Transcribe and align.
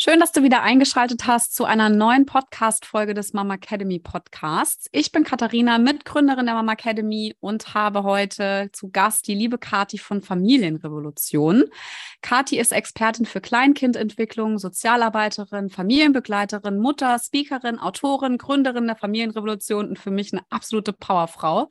Schön, 0.00 0.20
dass 0.20 0.30
du 0.30 0.44
wieder 0.44 0.62
eingeschaltet 0.62 1.26
hast 1.26 1.56
zu 1.56 1.64
einer 1.64 1.88
neuen 1.88 2.24
Podcast-Folge 2.24 3.14
des 3.14 3.32
Mama 3.32 3.54
Academy 3.54 3.98
Podcasts. 3.98 4.86
Ich 4.92 5.10
bin 5.10 5.24
Katharina, 5.24 5.76
Mitgründerin 5.78 6.46
der 6.46 6.54
Mama 6.54 6.74
Academy 6.74 7.34
und 7.40 7.74
habe 7.74 8.04
heute 8.04 8.70
zu 8.72 8.90
Gast 8.90 9.26
die 9.26 9.34
liebe 9.34 9.58
Kati 9.58 9.98
von 9.98 10.22
Familienrevolution. 10.22 11.64
Kati 12.22 12.60
ist 12.60 12.70
Expertin 12.70 13.26
für 13.26 13.40
Kleinkindentwicklung, 13.40 14.58
Sozialarbeiterin, 14.58 15.68
Familienbegleiterin, 15.68 16.78
Mutter, 16.78 17.18
Speakerin, 17.18 17.80
Autorin, 17.80 18.38
Gründerin 18.38 18.86
der 18.86 18.94
Familienrevolution 18.94 19.88
und 19.88 19.98
für 19.98 20.12
mich 20.12 20.32
eine 20.32 20.42
absolute 20.48 20.92
Powerfrau, 20.92 21.68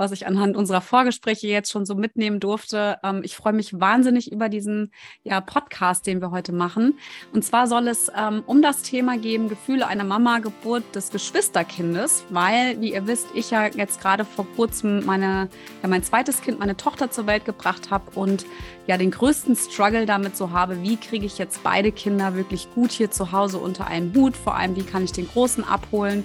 was 0.00 0.12
ich 0.12 0.26
anhand 0.26 0.56
unserer 0.56 0.80
Vorgespräche 0.80 1.46
jetzt 1.46 1.70
schon 1.70 1.84
so 1.84 1.94
mitnehmen 1.94 2.40
durfte. 2.40 2.96
Ähm, 3.04 3.20
ich 3.22 3.36
freue 3.36 3.52
mich 3.52 3.78
wahnsinnig 3.78 4.32
über 4.32 4.48
diesen 4.48 4.92
ja, 5.24 5.42
Podcast, 5.42 6.06
den 6.06 6.22
wir 6.22 6.30
heute 6.30 6.52
machen. 6.52 6.98
Und 7.34 7.44
zwar 7.44 7.66
soll 7.66 7.86
es 7.86 8.10
ähm, 8.16 8.42
um 8.46 8.62
das 8.62 8.80
Thema 8.80 9.18
gehen, 9.18 9.50
Gefühle 9.50 9.86
einer 9.86 10.04
Mama, 10.04 10.38
Geburt 10.38 10.94
des 10.94 11.10
Geschwisterkindes, 11.10 12.24
weil, 12.30 12.80
wie 12.80 12.94
ihr 12.94 13.06
wisst, 13.06 13.28
ich 13.34 13.50
ja 13.50 13.66
jetzt 13.66 14.00
gerade 14.00 14.24
vor 14.24 14.46
kurzem 14.56 15.04
meine, 15.04 15.50
ja, 15.82 15.88
mein 15.88 16.02
zweites 16.02 16.40
Kind, 16.40 16.58
meine 16.58 16.78
Tochter 16.78 17.10
zur 17.10 17.26
Welt 17.26 17.44
gebracht 17.44 17.90
habe 17.90 18.10
und 18.14 18.46
ja 18.86 18.96
den 18.96 19.10
größten 19.10 19.54
Struggle 19.54 20.06
damit 20.06 20.34
so 20.34 20.50
habe, 20.50 20.82
wie 20.82 20.96
kriege 20.96 21.26
ich 21.26 21.36
jetzt 21.36 21.62
beide 21.62 21.92
Kinder 21.92 22.34
wirklich 22.36 22.72
gut 22.74 22.90
hier 22.90 23.10
zu 23.10 23.32
Hause 23.32 23.58
unter 23.58 23.86
einem 23.86 24.14
Hut, 24.14 24.34
vor 24.34 24.56
allem 24.56 24.76
wie 24.76 24.82
kann 24.82 25.04
ich 25.04 25.12
den 25.12 25.28
Großen 25.28 25.62
abholen. 25.62 26.24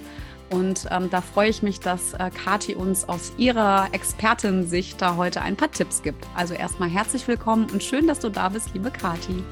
Und 0.50 0.86
ähm, 0.90 1.10
da 1.10 1.20
freue 1.20 1.50
ich 1.50 1.62
mich, 1.62 1.80
dass 1.80 2.14
äh, 2.14 2.30
Kati 2.30 2.74
uns 2.74 3.08
aus 3.08 3.32
ihrer 3.36 3.88
Expertensicht 3.92 5.00
da 5.02 5.16
heute 5.16 5.42
ein 5.42 5.56
paar 5.56 5.70
Tipps 5.70 6.02
gibt. 6.02 6.26
Also 6.34 6.54
erstmal 6.54 6.88
herzlich 6.88 7.26
willkommen 7.26 7.68
und 7.72 7.82
schön, 7.82 8.06
dass 8.06 8.20
du 8.20 8.28
da 8.28 8.48
bist, 8.48 8.72
liebe 8.74 8.90
Kati. 8.90 9.42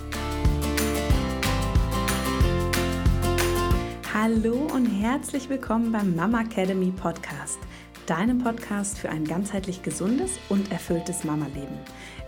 Hallo 4.12 4.68
und 4.72 4.86
herzlich 4.86 5.50
willkommen 5.50 5.90
beim 5.90 6.14
Mama 6.14 6.42
Academy 6.42 6.92
Podcast, 6.92 7.58
deinem 8.06 8.38
Podcast 8.38 8.98
für 8.98 9.10
ein 9.10 9.24
ganzheitlich 9.24 9.82
gesundes 9.82 10.38
und 10.48 10.70
erfülltes 10.70 11.24
Mama-Leben. 11.24 11.76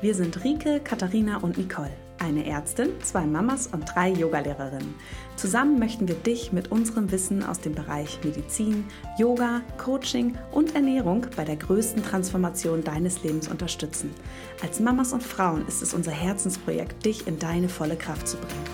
Wir 0.01 0.15
sind 0.15 0.45
Rike, 0.45 0.81
Katharina 0.81 1.39
und 1.39 1.57
Nicole, 1.57 1.97
eine 2.19 2.47
Ärztin, 2.47 2.91
zwei 3.03 3.27
Mamas 3.27 3.67
und 3.67 3.84
drei 3.95 4.11
Yogalehrerinnen. 4.11 4.95
Zusammen 5.36 5.78
möchten 5.78 6.09
wir 6.09 6.14
dich 6.14 6.53
mit 6.53 6.70
unserem 6.72 7.11
Wissen 7.11 7.42
aus 7.45 7.61
dem 7.61 7.75
Bereich 7.75 8.19
Medizin, 8.25 8.84
Yoga, 9.19 9.61
Coaching 9.78 10.37
und 10.53 10.75
Ernährung 10.75 11.27
bei 11.37 11.44
der 11.44 11.56
größten 11.56 12.03
Transformation 12.03 12.83
deines 12.83 13.22
Lebens 13.22 13.48
unterstützen. 13.48 14.14
Als 14.62 14.81
Mamas 14.81 15.12
und 15.12 15.22
Frauen 15.22 15.67
ist 15.69 15.83
es 15.83 15.94
unser 15.94 16.12
Herzensprojekt, 16.12 17.05
dich 17.05 17.27
in 17.27 17.39
deine 17.39 17.69
volle 17.69 17.97
Kraft 17.97 18.28
zu 18.28 18.37
bringen. 18.39 18.64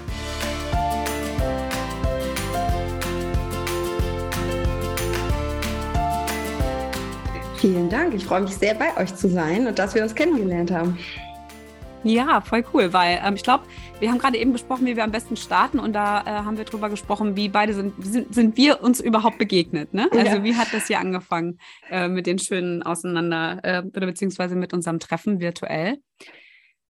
Vielen 7.62 7.88
Dank. 7.88 8.12
Ich 8.12 8.24
freue 8.24 8.40
mich 8.40 8.56
sehr, 8.56 8.74
bei 8.74 8.96
euch 9.00 9.14
zu 9.14 9.28
sein 9.28 9.68
und 9.68 9.78
dass 9.78 9.94
wir 9.94 10.02
uns 10.02 10.16
kennengelernt 10.16 10.72
haben. 10.72 10.98
Ja, 12.04 12.40
voll 12.40 12.64
cool, 12.72 12.92
weil 12.92 13.20
ähm, 13.24 13.34
ich 13.34 13.42
glaube, 13.42 13.64
wir 14.00 14.10
haben 14.10 14.18
gerade 14.18 14.36
eben 14.36 14.52
besprochen, 14.52 14.86
wie 14.86 14.96
wir 14.96 15.04
am 15.04 15.12
besten 15.12 15.36
starten 15.36 15.78
und 15.78 15.92
da 15.92 16.22
äh, 16.22 16.24
haben 16.24 16.58
wir 16.58 16.64
drüber 16.64 16.90
gesprochen, 16.90 17.36
wie 17.36 17.48
beide 17.48 17.74
sind, 17.74 17.94
sind, 18.04 18.34
sind 18.34 18.56
wir 18.56 18.82
uns 18.82 19.00
überhaupt 19.00 19.38
begegnet, 19.38 19.94
ne? 19.94 20.08
Also 20.12 20.36
ja. 20.36 20.44
wie 20.44 20.56
hat 20.56 20.68
das 20.72 20.88
hier 20.88 20.98
angefangen 20.98 21.58
äh, 21.90 22.08
mit 22.08 22.26
den 22.26 22.38
schönen 22.38 22.82
Auseinander 22.82 23.60
äh, 23.62 23.82
oder 23.94 24.06
beziehungsweise 24.06 24.56
mit 24.56 24.72
unserem 24.72 24.98
Treffen 24.98 25.40
virtuell? 25.40 25.98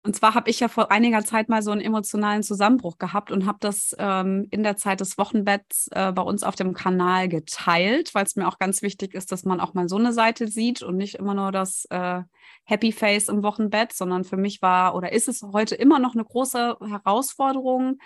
Und 0.06 0.18
zwar 0.18 0.36
habe 0.36 0.50
ich 0.50 0.60
ja 0.60 0.68
vor 0.68 0.92
einiger 0.92 1.24
Zeit 1.24 1.48
mal 1.48 1.64
so 1.64 1.72
einen 1.72 1.80
emotionalen 1.80 2.44
Zusammenbruch 2.44 2.98
gehabt 2.98 3.32
und 3.32 3.46
habe 3.46 3.60
das 3.62 3.96
ähm, 3.98 4.48
in 4.52 4.62
der 4.62 4.76
Zeit 4.76 5.00
des 5.00 5.18
Wochenbetts 5.18 5.88
äh, 5.92 6.12
bei 6.12 6.22
uns 6.22 6.44
auf 6.44 6.56
dem 6.56 6.74
Kanal 6.74 7.30
geteilt, 7.30 8.14
weil 8.14 8.26
es 8.26 8.36
mir 8.36 8.50
auch 8.50 8.60
ganz 8.60 8.82
wichtig 8.82 9.14
ist, 9.14 9.32
dass 9.32 9.46
man 9.46 9.62
auch 9.62 9.74
mal 9.74 9.88
so 9.88 9.96
eine 9.96 10.12
Seite 10.12 10.50
sieht 10.50 10.82
und 10.82 10.98
nicht 10.98 11.16
immer 11.16 11.34
nur 11.34 11.54
das 11.54 11.86
äh, 11.90 12.22
Happy 12.66 12.92
Face 12.92 13.30
im 13.30 13.44
Wochenbett, 13.44 13.94
sondern 13.94 14.26
für 14.26 14.36
mich 14.36 14.62
war 14.62 14.94
oder 14.96 15.14
ist 15.14 15.30
es 15.30 15.42
heute 15.42 15.76
immer 15.76 16.00
noch 16.00 16.16
eine 16.16 16.26
große 16.26 16.78
Herausforderung, 16.86 18.00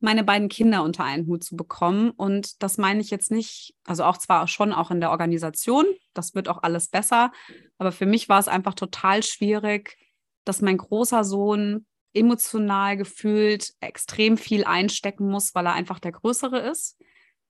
meine 0.00 0.24
beiden 0.24 0.48
Kinder 0.48 0.82
unter 0.82 1.04
einen 1.04 1.28
Hut 1.28 1.44
zu 1.44 1.54
bekommen. 1.54 2.10
Und 2.10 2.60
das 2.60 2.76
meine 2.76 3.00
ich 3.00 3.10
jetzt 3.10 3.30
nicht, 3.30 3.72
also 3.84 4.02
auch 4.02 4.16
zwar 4.16 4.48
schon 4.48 4.72
auch 4.72 4.90
in 4.90 5.00
der 5.00 5.12
Organisation, 5.12 5.86
das 6.12 6.34
wird 6.34 6.48
auch 6.48 6.64
alles 6.64 6.88
besser, 6.88 7.30
aber 7.78 7.92
für 7.92 8.06
mich 8.06 8.28
war 8.28 8.40
es 8.40 8.48
einfach 8.48 8.74
total 8.74 9.22
schwierig, 9.22 9.96
dass 10.46 10.62
mein 10.62 10.78
großer 10.78 11.24
Sohn 11.24 11.84
emotional 12.14 12.96
gefühlt 12.96 13.72
extrem 13.80 14.38
viel 14.38 14.64
einstecken 14.64 15.28
muss, 15.28 15.54
weil 15.54 15.66
er 15.66 15.74
einfach 15.74 15.98
der 15.98 16.12
Größere 16.12 16.58
ist. 16.60 16.98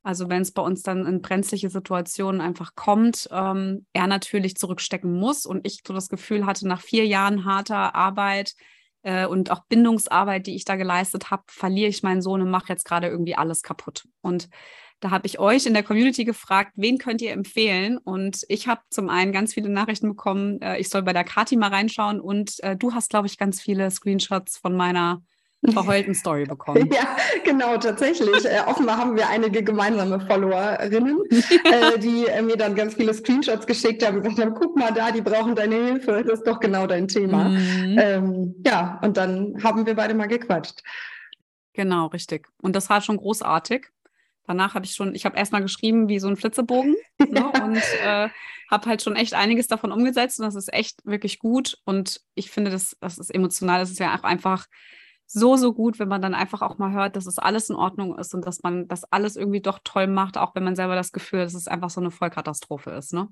Also 0.02 0.28
wenn 0.28 0.42
es 0.42 0.52
bei 0.52 0.62
uns 0.62 0.82
dann 0.82 1.06
in 1.06 1.20
brenzliche 1.20 1.68
Situationen 1.68 2.40
einfach 2.40 2.74
kommt, 2.74 3.28
ähm, 3.32 3.86
er 3.92 4.06
natürlich 4.06 4.56
zurückstecken 4.56 5.12
muss 5.12 5.46
und 5.46 5.66
ich 5.66 5.80
so 5.86 5.92
das 5.92 6.08
Gefühl 6.08 6.46
hatte, 6.46 6.66
nach 6.66 6.80
vier 6.80 7.06
Jahren 7.06 7.44
harter 7.44 7.94
Arbeit 7.94 8.54
äh, 9.02 9.26
und 9.26 9.50
auch 9.50 9.64
Bindungsarbeit, 9.68 10.46
die 10.46 10.54
ich 10.54 10.64
da 10.64 10.76
geleistet 10.76 11.30
habe, 11.30 11.42
verliere 11.48 11.88
ich 11.88 12.02
meinen 12.02 12.22
Sohn 12.22 12.40
und 12.40 12.50
mache 12.50 12.68
jetzt 12.68 12.84
gerade 12.84 13.08
irgendwie 13.08 13.34
alles 13.34 13.62
kaputt. 13.62 14.04
Und 14.20 14.48
da 15.00 15.10
habe 15.10 15.26
ich 15.26 15.38
euch 15.38 15.66
in 15.66 15.74
der 15.74 15.82
Community 15.82 16.24
gefragt, 16.24 16.72
wen 16.76 16.98
könnt 16.98 17.20
ihr 17.20 17.32
empfehlen? 17.32 17.98
Und 17.98 18.44
ich 18.48 18.66
habe 18.66 18.80
zum 18.90 19.08
einen 19.10 19.32
ganz 19.32 19.54
viele 19.54 19.68
Nachrichten 19.68 20.08
bekommen, 20.08 20.60
äh, 20.62 20.78
ich 20.78 20.88
soll 20.88 21.02
bei 21.02 21.12
der 21.12 21.24
Kati 21.24 21.56
mal 21.56 21.70
reinschauen. 21.70 22.20
Und 22.20 22.62
äh, 22.62 22.76
du 22.76 22.94
hast, 22.94 23.10
glaube 23.10 23.26
ich, 23.26 23.38
ganz 23.38 23.60
viele 23.60 23.90
Screenshots 23.90 24.56
von 24.56 24.74
meiner 24.74 25.22
verheulten 25.72 26.14
Story 26.14 26.44
bekommen. 26.44 26.88
Ja, 26.92 27.16
genau, 27.44 27.76
tatsächlich. 27.76 28.44
Äh, 28.44 28.60
offenbar 28.66 28.96
haben 28.96 29.16
wir 29.16 29.28
einige 29.28 29.62
gemeinsame 29.62 30.20
Followerinnen, 30.20 31.18
äh, 31.30 31.98
die 31.98 32.26
äh, 32.26 32.40
mir 32.40 32.56
dann 32.56 32.74
ganz 32.74 32.94
viele 32.94 33.12
Screenshots 33.12 33.66
geschickt 33.66 34.06
haben 34.06 34.18
und 34.18 34.22
gesagt 34.22 34.40
haben, 34.40 34.54
guck 34.54 34.76
mal 34.76 34.92
da, 34.92 35.10
die 35.10 35.22
brauchen 35.22 35.54
deine 35.54 35.74
Hilfe, 35.74 36.22
das 36.24 36.40
ist 36.40 36.46
doch 36.46 36.60
genau 36.60 36.86
dein 36.86 37.08
Thema. 37.08 37.50
Mhm. 37.50 37.98
Ähm, 38.00 38.54
ja, 38.64 38.98
und 39.02 39.16
dann 39.16 39.62
haben 39.62 39.84
wir 39.86 39.94
beide 39.94 40.14
mal 40.14 40.26
gequatscht. 40.26 40.82
Genau, 41.74 42.06
richtig. 42.06 42.48
Und 42.62 42.74
das 42.74 42.88
war 42.88 43.02
schon 43.02 43.18
großartig. 43.18 43.88
Danach 44.46 44.74
habe 44.74 44.84
ich 44.84 44.92
schon, 44.92 45.14
ich 45.14 45.24
habe 45.24 45.36
erstmal 45.36 45.62
geschrieben 45.62 46.08
wie 46.08 46.18
so 46.18 46.28
ein 46.28 46.36
Flitzebogen 46.36 46.94
ne, 47.18 47.52
und 47.62 47.82
äh, 48.04 48.28
habe 48.70 48.88
halt 48.88 49.02
schon 49.02 49.16
echt 49.16 49.34
einiges 49.34 49.66
davon 49.66 49.92
umgesetzt 49.92 50.40
und 50.40 50.46
das 50.46 50.54
ist 50.54 50.72
echt 50.72 51.04
wirklich 51.04 51.38
gut. 51.38 51.78
Und 51.84 52.20
ich 52.34 52.50
finde, 52.50 52.70
das, 52.70 52.96
das 53.00 53.18
ist 53.18 53.34
emotional, 53.34 53.80
das 53.80 53.90
ist 53.90 54.00
ja 54.00 54.16
auch 54.16 54.24
einfach 54.24 54.66
so, 55.26 55.56
so 55.56 55.72
gut, 55.72 55.98
wenn 55.98 56.08
man 56.08 56.22
dann 56.22 56.34
einfach 56.34 56.62
auch 56.62 56.78
mal 56.78 56.92
hört, 56.92 57.16
dass 57.16 57.26
es 57.26 57.38
alles 57.38 57.68
in 57.68 57.76
Ordnung 57.76 58.16
ist 58.16 58.32
und 58.34 58.46
dass 58.46 58.62
man 58.62 58.86
das 58.86 59.04
alles 59.04 59.36
irgendwie 59.36 59.60
doch 59.60 59.80
toll 59.82 60.06
macht, 60.06 60.38
auch 60.38 60.54
wenn 60.54 60.64
man 60.64 60.76
selber 60.76 60.94
das 60.94 61.12
Gefühl 61.12 61.40
hat, 61.40 61.46
dass 61.46 61.54
es 61.54 61.68
einfach 61.68 61.90
so 61.90 62.00
eine 62.00 62.12
Vollkatastrophe 62.12 62.90
ist. 62.90 63.12
Ne? 63.12 63.28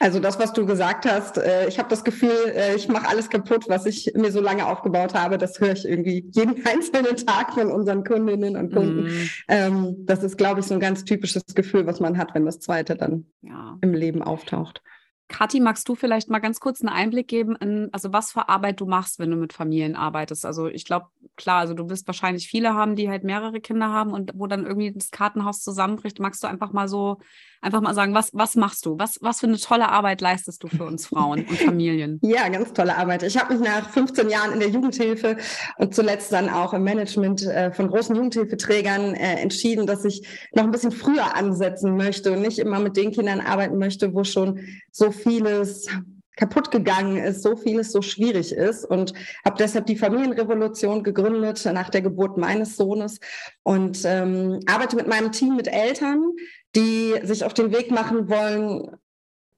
Also 0.00 0.18
das, 0.18 0.40
was 0.40 0.52
du 0.52 0.66
gesagt 0.66 1.06
hast, 1.06 1.38
äh, 1.38 1.68
ich 1.68 1.78
habe 1.78 1.88
das 1.88 2.02
Gefühl, 2.02 2.52
äh, 2.56 2.74
ich 2.74 2.88
mache 2.88 3.08
alles 3.08 3.30
kaputt, 3.30 3.66
was 3.68 3.86
ich 3.86 4.12
mir 4.16 4.32
so 4.32 4.40
lange 4.40 4.66
aufgebaut 4.66 5.14
habe. 5.14 5.38
Das 5.38 5.60
höre 5.60 5.72
ich 5.72 5.84
irgendwie 5.84 6.28
jeden 6.32 6.66
einzelnen 6.66 7.16
Tag 7.16 7.54
von 7.54 7.70
unseren 7.70 8.02
Kundinnen 8.02 8.56
und 8.56 8.72
Kunden. 8.72 9.08
Mm. 9.48 10.06
Das 10.06 10.24
ist, 10.24 10.36
glaube 10.36 10.58
ich, 10.58 10.66
so 10.66 10.74
ein 10.74 10.80
ganz 10.80 11.04
typisches 11.04 11.44
Gefühl, 11.54 11.86
was 11.86 12.00
man 12.00 12.18
hat, 12.18 12.34
wenn 12.34 12.44
das 12.44 12.58
zweite 12.58 12.96
dann 12.96 13.26
ja. 13.42 13.78
im 13.80 13.94
Leben 13.94 14.22
auftaucht. 14.22 14.82
Kathi, 15.32 15.60
magst 15.60 15.88
du 15.88 15.94
vielleicht 15.94 16.30
mal 16.30 16.38
ganz 16.38 16.60
kurz 16.60 16.80
einen 16.80 16.90
Einblick 16.90 17.26
geben, 17.26 17.56
in, 17.56 17.88
also 17.92 18.12
was 18.12 18.32
für 18.32 18.48
Arbeit 18.48 18.80
du 18.80 18.86
machst, 18.86 19.18
wenn 19.18 19.30
du 19.30 19.36
mit 19.36 19.52
Familien 19.52 19.96
arbeitest? 19.96 20.44
Also 20.44 20.68
ich 20.68 20.84
glaube, 20.84 21.06
klar, 21.36 21.60
also 21.60 21.74
du 21.74 21.88
wirst 21.88 22.06
wahrscheinlich 22.06 22.48
viele 22.48 22.74
haben, 22.74 22.94
die 22.96 23.08
halt 23.08 23.24
mehrere 23.24 23.60
Kinder 23.60 23.88
haben 23.88 24.12
und 24.12 24.32
wo 24.34 24.46
dann 24.46 24.66
irgendwie 24.66 24.92
das 24.92 25.10
Kartenhaus 25.10 25.62
zusammenbricht. 25.62 26.20
Magst 26.20 26.42
du 26.44 26.48
einfach 26.48 26.72
mal 26.72 26.86
so, 26.86 27.18
einfach 27.62 27.80
mal 27.80 27.94
sagen, 27.94 28.12
was, 28.14 28.30
was 28.34 28.56
machst 28.56 28.84
du? 28.84 28.98
Was, 28.98 29.18
was 29.22 29.40
für 29.40 29.46
eine 29.46 29.58
tolle 29.58 29.88
Arbeit 29.88 30.20
leistest 30.20 30.62
du 30.62 30.68
für 30.68 30.84
uns 30.84 31.06
Frauen 31.06 31.46
und 31.46 31.58
Familien? 31.58 32.18
Ja, 32.22 32.48
ganz 32.48 32.72
tolle 32.72 32.96
Arbeit. 32.96 33.22
Ich 33.22 33.38
habe 33.38 33.54
mich 33.54 33.62
nach 33.62 33.88
15 33.90 34.28
Jahren 34.28 34.52
in 34.52 34.60
der 34.60 34.68
Jugendhilfe 34.68 35.38
und 35.78 35.94
zuletzt 35.94 36.32
dann 36.32 36.50
auch 36.50 36.74
im 36.74 36.84
Management 36.84 37.42
äh, 37.42 37.72
von 37.72 37.88
großen 37.88 38.14
Jugendhilfeträgern 38.14 39.14
äh, 39.14 39.40
entschieden, 39.40 39.86
dass 39.86 40.04
ich 40.04 40.26
noch 40.54 40.64
ein 40.64 40.70
bisschen 40.70 40.92
früher 40.92 41.34
ansetzen 41.34 41.96
möchte 41.96 42.32
und 42.32 42.42
nicht 42.42 42.58
immer 42.58 42.80
mit 42.80 42.96
den 42.96 43.12
Kindern 43.12 43.40
arbeiten 43.40 43.78
möchte, 43.78 44.12
wo 44.12 44.24
schon 44.24 44.60
so 44.90 45.10
vieles 45.22 45.88
kaputt 46.36 46.70
gegangen 46.70 47.18
ist, 47.18 47.42
so 47.42 47.56
vieles 47.56 47.92
so 47.92 48.00
schwierig 48.00 48.52
ist 48.52 48.84
und 48.84 49.12
habe 49.44 49.56
deshalb 49.58 49.86
die 49.86 49.96
Familienrevolution 49.96 51.02
gegründet 51.02 51.64
nach 51.66 51.90
der 51.90 52.02
Geburt 52.02 52.38
meines 52.38 52.76
Sohnes 52.76 53.18
und 53.62 54.02
ähm, 54.04 54.60
arbeite 54.66 54.96
mit 54.96 55.08
meinem 55.08 55.30
Team 55.32 55.56
mit 55.56 55.68
Eltern, 55.68 56.32
die 56.74 57.14
sich 57.22 57.44
auf 57.44 57.54
den 57.54 57.72
Weg 57.72 57.90
machen 57.90 58.28
wollen, 58.28 58.96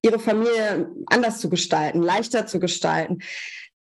ihre 0.02 0.18
Familie 0.18 0.90
anders 1.06 1.40
zu 1.40 1.48
gestalten, 1.48 2.02
leichter 2.02 2.46
zu 2.46 2.58
gestalten. 2.58 3.20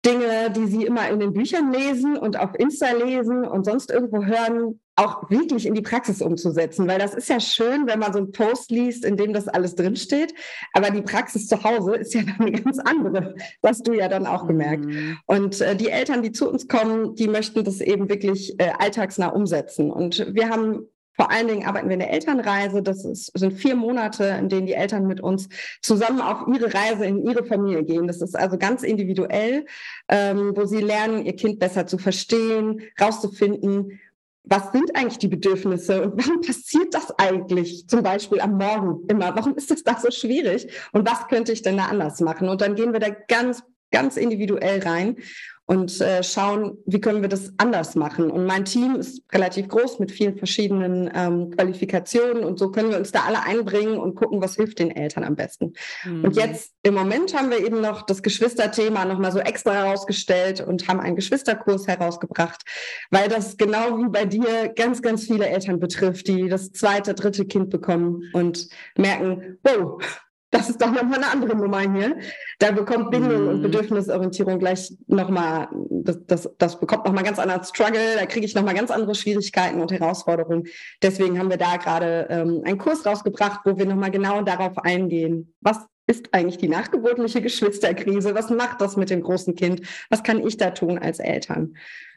Dinge, 0.05 0.51
die 0.51 0.67
sie 0.67 0.85
immer 0.85 1.09
in 1.09 1.19
den 1.19 1.33
Büchern 1.33 1.71
lesen 1.71 2.17
und 2.17 2.37
auf 2.37 2.51
Insta 2.57 2.91
lesen 2.91 3.45
und 3.45 3.65
sonst 3.65 3.89
irgendwo 3.89 4.23
hören, 4.23 4.79
auch 4.95 5.29
wirklich 5.29 5.65
in 5.65 5.73
die 5.73 5.81
Praxis 5.81 6.21
umzusetzen, 6.21 6.87
weil 6.87 6.99
das 6.99 7.13
ist 7.15 7.29
ja 7.29 7.39
schön, 7.39 7.87
wenn 7.87 7.99
man 7.99 8.13
so 8.13 8.19
einen 8.19 8.31
Post 8.31 8.69
liest, 8.69 9.05
in 9.05 9.17
dem 9.17 9.33
das 9.33 9.47
alles 9.47 9.75
drinsteht, 9.75 10.33
aber 10.73 10.91
die 10.91 11.01
Praxis 11.01 11.47
zu 11.47 11.63
Hause 11.63 11.95
ist 11.95 12.13
ja 12.13 12.21
dann 12.37 12.47
eine 12.47 12.51
ganz 12.51 12.77
andere, 12.79 13.35
das 13.61 13.71
hast 13.71 13.87
du 13.87 13.93
ja 13.93 14.07
dann 14.07 14.27
auch 14.27 14.47
gemerkt. 14.47 14.85
Mhm. 14.85 15.17
Und 15.25 15.61
äh, 15.61 15.75
die 15.75 15.89
Eltern, 15.89 16.21
die 16.21 16.31
zu 16.31 16.49
uns 16.49 16.67
kommen, 16.67 17.15
die 17.15 17.27
möchten 17.27 17.63
das 17.63 17.81
eben 17.81 18.07
wirklich 18.09 18.59
äh, 18.59 18.71
alltagsnah 18.77 19.29
umsetzen. 19.29 19.91
Und 19.91 20.27
wir 20.33 20.49
haben 20.49 20.87
vor 21.15 21.31
allen 21.31 21.47
Dingen 21.47 21.65
arbeiten 21.65 21.89
wir 21.89 21.93
in 21.93 21.99
der 21.99 22.11
Elternreise. 22.11 22.81
Das 22.81 23.05
ist, 23.05 23.31
sind 23.37 23.53
vier 23.53 23.75
Monate, 23.75 24.25
in 24.39 24.49
denen 24.49 24.65
die 24.65 24.73
Eltern 24.73 25.05
mit 25.05 25.21
uns 25.21 25.47
zusammen 25.81 26.21
auf 26.21 26.47
ihre 26.47 26.73
Reise 26.73 27.05
in 27.05 27.23
ihre 27.23 27.45
Familie 27.45 27.83
gehen. 27.83 28.07
Das 28.07 28.21
ist 28.21 28.35
also 28.35 28.57
ganz 28.57 28.81
individuell, 28.83 29.65
ähm, 30.09 30.53
wo 30.55 30.65
sie 30.65 30.81
lernen, 30.81 31.23
ihr 31.23 31.35
Kind 31.35 31.59
besser 31.59 31.85
zu 31.85 31.99
verstehen, 31.99 32.81
rauszufinden, 32.99 33.99
was 34.45 34.71
sind 34.71 34.95
eigentlich 34.95 35.19
die 35.19 35.29
Bedürfnisse 35.29 36.03
und 36.03 36.17
warum 36.17 36.41
passiert 36.41 36.93
das 36.93 37.17
eigentlich 37.17 37.87
zum 37.87 38.03
Beispiel 38.03 38.41
am 38.41 38.57
Morgen 38.57 39.05
immer? 39.07 39.35
Warum 39.35 39.55
ist 39.55 39.71
das 39.71 39.83
da 39.83 39.97
so 39.97 40.11
schwierig? 40.11 40.67
Und 40.91 41.07
was 41.07 41.27
könnte 41.27 41.53
ich 41.53 41.61
denn 41.61 41.77
da 41.77 41.85
anders 41.85 42.19
machen? 42.19 42.49
Und 42.49 42.61
dann 42.61 42.75
gehen 42.75 42.91
wir 42.91 42.99
da 42.99 43.09
ganz, 43.09 43.63
ganz 43.91 44.17
individuell 44.17 44.81
rein 44.83 45.17
und 45.65 46.01
äh, 46.01 46.23
schauen, 46.23 46.77
wie 46.85 46.99
können 46.99 47.21
wir 47.21 47.29
das 47.29 47.53
anders 47.57 47.95
machen. 47.95 48.29
Und 48.29 48.45
mein 48.45 48.65
Team 48.65 48.95
ist 48.95 49.23
relativ 49.31 49.69
groß 49.69 49.99
mit 49.99 50.11
vielen 50.11 50.37
verschiedenen 50.37 51.09
ähm, 51.13 51.51
Qualifikationen 51.51 52.43
und 52.43 52.59
so 52.59 52.69
können 52.69 52.89
wir 52.89 52.97
uns 52.97 53.11
da 53.11 53.21
alle 53.21 53.43
einbringen 53.43 53.97
und 53.97 54.15
gucken, 54.15 54.41
was 54.41 54.55
hilft 54.55 54.79
den 54.79 54.91
Eltern 54.91 55.23
am 55.23 55.35
besten. 55.35 55.73
Mhm. 56.03 56.25
Und 56.25 56.35
jetzt 56.35 56.73
im 56.83 56.95
Moment 56.95 57.33
haben 57.33 57.49
wir 57.49 57.65
eben 57.65 57.79
noch 57.79 58.05
das 58.05 58.21
Geschwisterthema 58.21 59.05
nochmal 59.05 59.31
so 59.31 59.39
extra 59.39 59.73
herausgestellt 59.73 60.59
und 60.59 60.87
haben 60.89 60.99
einen 60.99 61.15
Geschwisterkurs 61.15 61.87
herausgebracht, 61.87 62.61
weil 63.09 63.29
das 63.29 63.55
genau 63.55 63.97
wie 63.99 64.09
bei 64.09 64.25
dir 64.25 64.69
ganz, 64.75 65.01
ganz 65.01 65.25
viele 65.25 65.47
Eltern 65.47 65.79
betrifft, 65.79 66.27
die 66.27 66.49
das 66.49 66.73
zweite, 66.73 67.13
dritte 67.13 67.45
Kind 67.45 67.69
bekommen 67.69 68.23
und 68.33 68.67
merken, 68.97 69.59
wow, 69.63 70.03
das 70.53 70.69
ist 70.69 70.81
doch 70.81 70.91
nochmal 70.91 71.17
eine 71.17 71.31
andere 71.31 71.55
Nummer 71.55 71.79
hier. 71.79 72.17
Da 72.59 72.71
bekommt 72.71 73.11
Bindung 73.11 73.45
mm. 73.45 73.47
und 73.49 73.57
mhm. 73.57 73.61
Bedürfnisorientierung 73.63 74.59
gleich 74.59 74.93
nochmal, 75.07 75.67
das, 75.89 76.19
das, 76.27 76.49
das 76.57 76.79
bekommt 76.79 77.05
nochmal 77.05 77.23
ganz 77.23 77.39
anderen 77.39 77.63
Struggle, 77.63 78.15
da 78.17 78.25
kriege 78.25 78.45
ich 78.45 78.53
nochmal 78.55 78.75
ganz 78.75 78.91
andere 78.91 79.15
Schwierigkeiten 79.15 79.81
und 79.81 79.91
Herausforderungen. 79.91 80.65
Deswegen 81.01 81.39
haben 81.39 81.49
wir 81.49 81.57
da 81.57 81.77
gerade 81.77 82.27
ähm, 82.29 82.61
einen 82.63 82.77
Kurs 82.77 83.05
rausgebracht, 83.05 83.61
wo 83.65 83.77
wir 83.77 83.85
nochmal 83.85 84.11
genau 84.11 84.41
darauf 84.43 84.77
eingehen. 84.77 85.53
Was 85.61 85.79
ist 86.05 86.33
eigentlich 86.33 86.57
die 86.57 86.69
nachgeburtliche 86.69 87.41
Geschwisterkrise? 87.41 88.35
Was 88.35 88.49
macht 88.49 88.79
das 88.81 88.95
mit 88.95 89.09
dem 89.09 89.23
großen 89.23 89.55
Kind? 89.55 89.81
Was 90.09 90.21
kann 90.21 90.45
ich 90.45 90.57
da 90.57 90.71
tun 90.71 90.99
als 90.99 91.19
Eltern? 91.19 91.75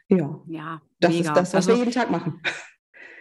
Ja, 0.09 0.39
ja 0.47 0.81
das 0.99 1.11
mega. 1.11 1.29
ist 1.29 1.37
das, 1.37 1.53
was 1.53 1.67
also, 1.67 1.69
wir 1.69 1.77
jeden 1.77 1.91
Tag 1.91 2.11
machen. 2.11 2.41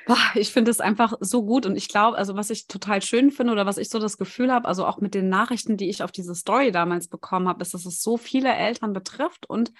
Boah, 0.06 0.16
ich 0.36 0.52
finde 0.52 0.70
es 0.70 0.80
einfach 0.80 1.14
so 1.18 1.44
gut 1.44 1.66
und 1.66 1.76
ich 1.76 1.88
glaube, 1.88 2.16
also 2.16 2.36
was 2.36 2.50
ich 2.50 2.68
total 2.68 3.02
schön 3.02 3.32
finde 3.32 3.52
oder 3.52 3.66
was 3.66 3.76
ich 3.76 3.88
so 3.88 3.98
das 3.98 4.18
Gefühl 4.18 4.52
habe, 4.52 4.68
also 4.68 4.86
auch 4.86 5.00
mit 5.00 5.14
den 5.14 5.28
Nachrichten, 5.28 5.76
die 5.76 5.90
ich 5.90 6.04
auf 6.04 6.12
diese 6.12 6.36
Story 6.36 6.70
damals 6.70 7.08
bekommen 7.08 7.48
habe, 7.48 7.60
ist, 7.62 7.74
dass 7.74 7.86
es 7.86 8.00
so 8.00 8.16
viele 8.16 8.54
Eltern 8.54 8.92
betrifft 8.92 9.50
und 9.50 9.72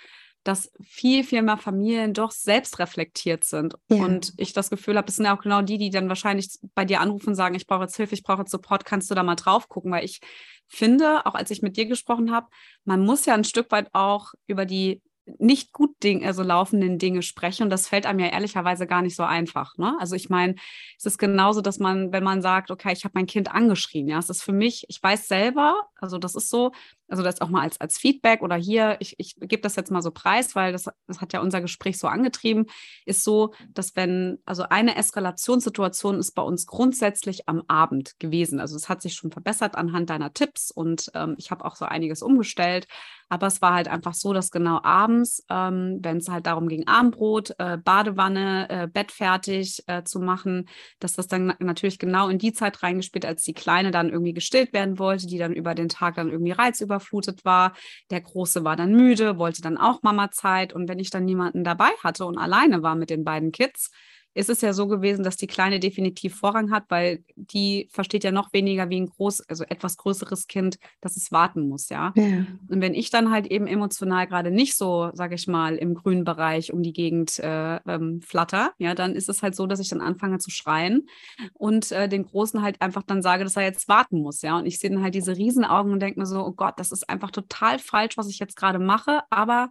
dass 0.43 0.73
viel, 0.81 1.25
viel 1.25 1.43
mehr 1.43 1.56
Familien 1.56 2.12
doch 2.12 2.31
selbst 2.31 2.78
reflektiert 2.78 3.44
sind. 3.44 3.75
Ja. 3.88 4.05
Und 4.05 4.32
ich 4.37 4.52
das 4.52 4.70
Gefühl 4.70 4.96
habe, 4.96 5.08
es 5.08 5.17
sind 5.17 5.25
ja 5.25 5.37
auch 5.37 5.43
genau 5.43 5.62
die, 5.62 5.78
die 5.78 5.90
dann 5.90 6.08
wahrscheinlich 6.08 6.58
bei 6.75 6.84
dir 6.84 7.00
anrufen 7.00 7.31
und 7.31 7.34
sagen, 7.34 7.55
ich 7.55 7.67
brauche 7.67 7.82
jetzt 7.82 7.96
Hilfe, 7.96 8.14
ich 8.14 8.23
brauche 8.23 8.43
jetzt 8.43 8.50
Support, 8.50 8.84
kannst 8.84 9.11
du 9.11 9.14
da 9.14 9.23
mal 9.23 9.34
drauf 9.37 9.69
gucken? 9.69 9.93
Weil 9.93 10.05
ich 10.05 10.20
finde, 10.69 11.25
auch 11.26 11.34
als 11.34 11.50
ich 11.50 11.62
mit 11.62 11.76
dir 11.76 11.87
gesprochen 11.87 12.32
habe, 12.32 12.46
man 12.84 13.05
muss 13.05 13.26
ja 13.26 13.34
ein 13.34 13.44
Stück 13.44 13.70
weit 13.73 13.88
auch 13.93 14.34
über 14.46 14.67
die 14.67 15.02
nicht 15.38 15.73
gut 15.73 15.90
Ding, 16.02 16.25
also 16.25 16.43
laufenden 16.43 16.99
Dinge 16.99 17.23
sprechen. 17.23 17.64
Und 17.64 17.70
das 17.70 17.88
fällt 17.88 18.06
einem 18.06 18.20
ja 18.20 18.28
ehrlicherweise 18.28 18.87
gar 18.87 19.02
nicht 19.02 19.17
so 19.17 19.25
einfach. 19.25 19.76
Ne? 19.76 19.96
Also 19.99 20.14
ich 20.14 20.28
meine, 20.28 20.55
es 20.96 21.06
ist 21.06 21.19
genauso, 21.19 21.61
dass 21.61 21.78
man, 21.78 22.12
wenn 22.12 22.23
man 22.23 22.43
sagt, 22.43 22.70
okay, 22.70 22.93
ich 22.93 23.05
habe 23.05 23.12
mein 23.14 23.26
Kind 23.26 23.52
angeschrien, 23.52 24.08
ja, 24.08 24.19
es 24.19 24.31
ist 24.31 24.43
für 24.43 24.52
mich, 24.52 24.87
ich 24.88 25.02
weiß 25.02 25.26
selber, 25.26 25.88
also 25.96 26.19
das 26.19 26.34
ist 26.34 26.49
so, 26.49 26.73
also 27.08 27.23
das 27.23 27.40
auch 27.40 27.49
mal 27.49 27.62
als, 27.62 27.81
als 27.81 27.99
Feedback 27.99 28.43
oder 28.43 28.56
hier, 28.56 28.96
ich, 29.00 29.14
ich 29.19 29.37
gebe 29.37 29.62
das 29.62 29.76
jetzt 29.76 29.90
mal 29.90 30.02
so 30.02 30.11
preis, 30.11 30.55
weil 30.55 30.73
das, 30.73 30.88
das 31.06 31.20
hat 31.20 31.32
ja 31.32 31.40
unser 31.40 31.61
Gespräch 31.61 31.99
so 31.99 32.08
angetrieben, 32.08 32.67
ist 33.05 33.25
so, 33.25 33.52
dass 33.70 33.96
wenn, 33.96 34.38
also 34.44 34.64
eine 34.64 34.96
Eskalationssituation 34.96 36.19
ist 36.19 36.32
bei 36.32 36.43
uns 36.43 36.67
grundsätzlich 36.67 37.49
am 37.49 37.62
Abend 37.69 38.19
gewesen. 38.19 38.61
Also 38.61 38.76
es 38.76 38.88
hat 38.88 39.02
sich 39.02 39.14
schon 39.14 39.31
verbessert 39.31 39.76
anhand 39.76 40.11
deiner 40.11 40.32
Tipps 40.32 40.70
und 40.70 41.11
ähm, 41.14 41.34
ich 41.38 41.50
habe 41.50 41.64
auch 41.64 41.76
so 41.76 41.84
einiges 41.84 42.23
umgestellt. 42.23 42.87
Aber 43.28 43.49
es 43.49 43.61
war 43.61 43.75
halt 43.75 43.88
einfach 43.88 44.14
so, 44.14 44.32
dass 44.32 44.50
genau 44.50 44.81
abends, 44.82 45.44
ähm, 45.50 45.99
wenn 46.00 46.19
es 46.19 46.28
halt 46.28 46.46
darum 46.46 46.69
ging, 46.69 46.87
Abendbrot, 46.87 47.55
äh, 47.58 47.76
Badewanne, 47.76 48.69
äh, 48.69 48.87
Bett 48.87 49.11
fertig 49.11 49.82
äh, 49.87 50.05
zu 50.05 50.20
machen, 50.20 50.69
dass 51.00 51.14
das 51.14 51.26
dann 51.26 51.55
natürlich 51.58 51.99
genau 51.99 52.28
in 52.28 52.38
die 52.38 52.52
Zeit 52.52 52.82
reingespielt, 52.82 53.26
als 53.26 53.43
die 53.43 53.55
Kleine 53.55 53.90
dann 53.90 54.11
irgendwie 54.11 54.34
gestillt 54.34 54.73
werden 54.73 54.99
wollte, 54.99 55.26
die 55.26 55.38
dann 55.38 55.52
über 55.52 55.75
den 55.75 55.88
Tag 55.88 56.14
dann 56.14 56.31
irgendwie 56.31 56.52
reizüberflutet 56.52 57.44
war. 57.44 57.75
Der 58.11 58.20
Große 58.20 58.62
war 58.64 58.76
dann 58.76 58.93
müde, 58.93 59.38
wollte 59.38 59.62
dann 59.62 59.76
auch 59.76 60.02
Mama 60.02 60.31
Zeit. 60.31 60.73
Und 60.73 60.88
wenn 60.88 61.00
ich 61.00 61.11
dann 61.11 61.25
niemanden 61.25 61.64
dabei 61.64 61.90
hatte 62.05 62.26
und 62.26 62.38
alleine 62.38 62.82
war 62.82 62.94
mit 62.94 63.11
den 63.11 63.25
beiden 63.25 63.50
Kids, 63.50 63.90
ist 64.36 64.50
es 64.50 64.60
ja 64.60 64.74
so 64.74 64.86
gewesen, 64.86 65.22
dass 65.22 65.38
die 65.38 65.46
Kleine 65.46 65.80
definitiv 65.80 66.36
Vorrang 66.36 66.70
hat, 66.70 66.84
weil 66.90 67.24
die 67.36 67.88
versteht 67.90 68.22
ja 68.22 68.32
noch 68.32 68.52
weniger 68.52 68.90
wie 68.90 69.00
ein 69.00 69.08
groß, 69.08 69.48
also 69.48 69.64
etwas 69.64 69.96
größeres 69.96 70.46
Kind, 70.46 70.78
dass 71.00 71.16
es 71.16 71.32
warten 71.32 71.66
muss, 71.68 71.88
ja. 71.88 72.12
ja. 72.14 72.44
Und 72.68 72.82
wenn 72.82 72.92
ich 72.92 73.08
dann 73.08 73.30
halt 73.30 73.46
eben 73.46 73.66
emotional 73.66 74.26
gerade 74.26 74.50
nicht 74.50 74.76
so, 74.76 75.10
sage 75.14 75.36
ich 75.36 75.46
mal, 75.46 75.76
im 75.76 75.94
grünen 75.94 76.24
Bereich 76.24 76.70
um 76.72 76.82
die 76.82 76.92
Gegend 76.92 77.38
äh, 77.38 77.76
ähm, 77.86 78.20
flatter, 78.20 78.72
ja, 78.76 78.94
dann 78.94 79.14
ist 79.14 79.30
es 79.30 79.42
halt 79.42 79.56
so, 79.56 79.66
dass 79.66 79.80
ich 79.80 79.88
dann 79.88 80.02
anfange 80.02 80.36
zu 80.36 80.50
schreien 80.50 81.08
und 81.54 81.90
äh, 81.92 82.06
den 82.06 82.26
Großen 82.26 82.60
halt 82.60 82.82
einfach 82.82 83.04
dann 83.04 83.22
sage, 83.22 83.44
dass 83.44 83.56
er 83.56 83.62
jetzt 83.62 83.88
warten 83.88 84.20
muss, 84.20 84.42
ja. 84.42 84.58
Und 84.58 84.66
ich 84.66 84.78
sehe 84.78 84.90
dann 84.90 85.02
halt 85.02 85.14
diese 85.14 85.34
Riesenaugen 85.34 85.92
und 85.92 86.00
denke 86.00 86.20
mir 86.20 86.26
so, 86.26 86.44
oh 86.44 86.52
Gott, 86.52 86.74
das 86.76 86.92
ist 86.92 87.08
einfach 87.08 87.30
total 87.30 87.78
falsch, 87.78 88.18
was 88.18 88.28
ich 88.28 88.38
jetzt 88.38 88.56
gerade 88.56 88.78
mache, 88.78 89.22
aber 89.30 89.70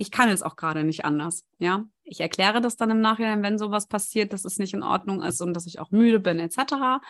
ich 0.00 0.10
kann 0.10 0.30
es 0.30 0.42
auch 0.42 0.56
gerade 0.56 0.82
nicht 0.82 1.04
anders. 1.04 1.44
Ja, 1.58 1.84
ich 2.04 2.20
erkläre 2.20 2.62
das 2.62 2.76
dann 2.76 2.88
im 2.88 3.02
Nachhinein, 3.02 3.42
wenn 3.42 3.58
sowas 3.58 3.86
passiert, 3.86 4.32
dass 4.32 4.46
es 4.46 4.58
nicht 4.58 4.72
in 4.72 4.82
Ordnung 4.82 5.22
ist 5.22 5.42
und 5.42 5.52
dass 5.52 5.66
ich 5.66 5.78
auch 5.78 5.90
müde 5.90 6.20
bin, 6.20 6.38
etc. 6.38 7.02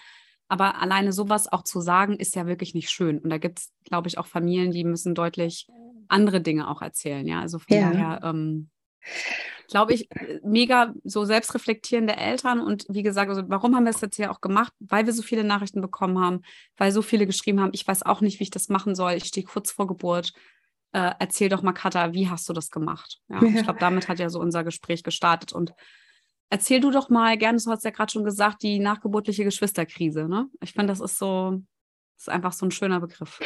Aber 0.48 0.82
alleine 0.82 1.12
sowas 1.12 1.50
auch 1.50 1.62
zu 1.62 1.80
sagen, 1.80 2.16
ist 2.16 2.34
ja 2.34 2.48
wirklich 2.48 2.74
nicht 2.74 2.90
schön. 2.90 3.20
Und 3.20 3.30
da 3.30 3.38
gibt 3.38 3.60
es, 3.60 3.72
glaube 3.84 4.08
ich, 4.08 4.18
auch 4.18 4.26
Familien, 4.26 4.72
die 4.72 4.82
müssen 4.82 5.14
deutlich 5.14 5.68
andere 6.08 6.40
Dinge 6.40 6.68
auch 6.68 6.82
erzählen. 6.82 7.24
Ja, 7.28 7.40
also 7.40 7.60
von 7.60 7.76
ja. 7.76 7.92
daher, 7.92 8.20
ähm, 8.24 8.70
glaube 9.68 9.92
ich, 9.92 10.08
mega 10.42 10.92
so 11.04 11.24
selbstreflektierende 11.24 12.16
Eltern. 12.16 12.60
Und 12.60 12.86
wie 12.88 13.04
gesagt, 13.04 13.28
also 13.28 13.44
warum 13.46 13.76
haben 13.76 13.84
wir 13.84 13.90
es 13.90 14.00
jetzt 14.00 14.16
hier 14.16 14.32
auch 14.32 14.40
gemacht? 14.40 14.72
Weil 14.80 15.06
wir 15.06 15.12
so 15.12 15.22
viele 15.22 15.44
Nachrichten 15.44 15.80
bekommen 15.80 16.18
haben, 16.18 16.42
weil 16.76 16.90
so 16.90 17.02
viele 17.02 17.26
geschrieben 17.26 17.60
haben, 17.60 17.70
ich 17.72 17.86
weiß 17.86 18.02
auch 18.02 18.20
nicht, 18.20 18.40
wie 18.40 18.44
ich 18.44 18.50
das 18.50 18.68
machen 18.68 18.96
soll. 18.96 19.12
Ich 19.12 19.26
stehe 19.26 19.46
kurz 19.46 19.70
vor 19.70 19.86
Geburt 19.86 20.32
äh, 20.92 21.12
erzähl 21.18 21.48
doch 21.48 21.62
mal, 21.62 21.72
Katha, 21.72 22.12
wie 22.12 22.28
hast 22.28 22.48
du 22.48 22.52
das 22.52 22.70
gemacht? 22.70 23.18
Ja, 23.28 23.36
ja. 23.36 23.42
Ich 23.56 23.62
glaube, 23.62 23.78
damit 23.78 24.08
hat 24.08 24.18
ja 24.18 24.28
so 24.28 24.40
unser 24.40 24.64
Gespräch 24.64 25.02
gestartet. 25.02 25.52
Und 25.52 25.72
erzähl 26.50 26.80
du 26.80 26.90
doch 26.90 27.08
mal 27.08 27.36
gerne, 27.38 27.58
du 27.58 27.70
hast 27.70 27.84
ja 27.84 27.90
gerade 27.90 28.12
schon 28.12 28.24
gesagt, 28.24 28.62
die 28.62 28.78
nachgeburtliche 28.78 29.44
Geschwisterkrise. 29.44 30.28
Ne? 30.28 30.48
Ich 30.60 30.72
finde, 30.72 30.88
das 30.88 31.00
ist 31.00 31.18
so, 31.18 31.62
das 32.16 32.26
ist 32.26 32.28
einfach 32.28 32.52
so 32.52 32.66
ein 32.66 32.70
schöner 32.70 33.00
Begriff. 33.00 33.40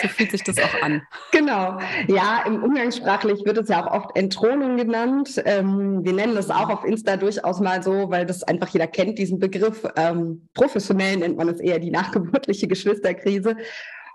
So 0.00 0.08
fühlt 0.08 0.30
sich 0.30 0.44
das 0.44 0.58
auch 0.58 0.82
an. 0.82 1.02
Genau. 1.32 1.78
Ja, 2.06 2.42
im 2.46 2.62
Umgangssprachlich 2.62 3.44
wird 3.44 3.58
es 3.58 3.68
ja 3.68 3.84
auch 3.84 3.92
oft 3.92 4.16
Entthronung 4.16 4.76
genannt. 4.76 5.42
Ähm, 5.44 6.04
wir 6.04 6.12
nennen 6.12 6.34
das 6.34 6.50
auch 6.50 6.70
auf 6.70 6.84
Insta 6.84 7.16
durchaus 7.16 7.60
mal 7.60 7.82
so, 7.82 8.10
weil 8.10 8.24
das 8.24 8.42
einfach 8.44 8.68
jeder 8.68 8.86
kennt, 8.86 9.18
diesen 9.18 9.38
Begriff. 9.38 9.86
Ähm, 9.96 10.48
professionell 10.54 11.18
nennt 11.18 11.36
man 11.36 11.48
es 11.48 11.60
eher 11.60 11.78
die 11.78 11.90
nachgeburtliche 11.90 12.66
Geschwisterkrise. 12.68 13.56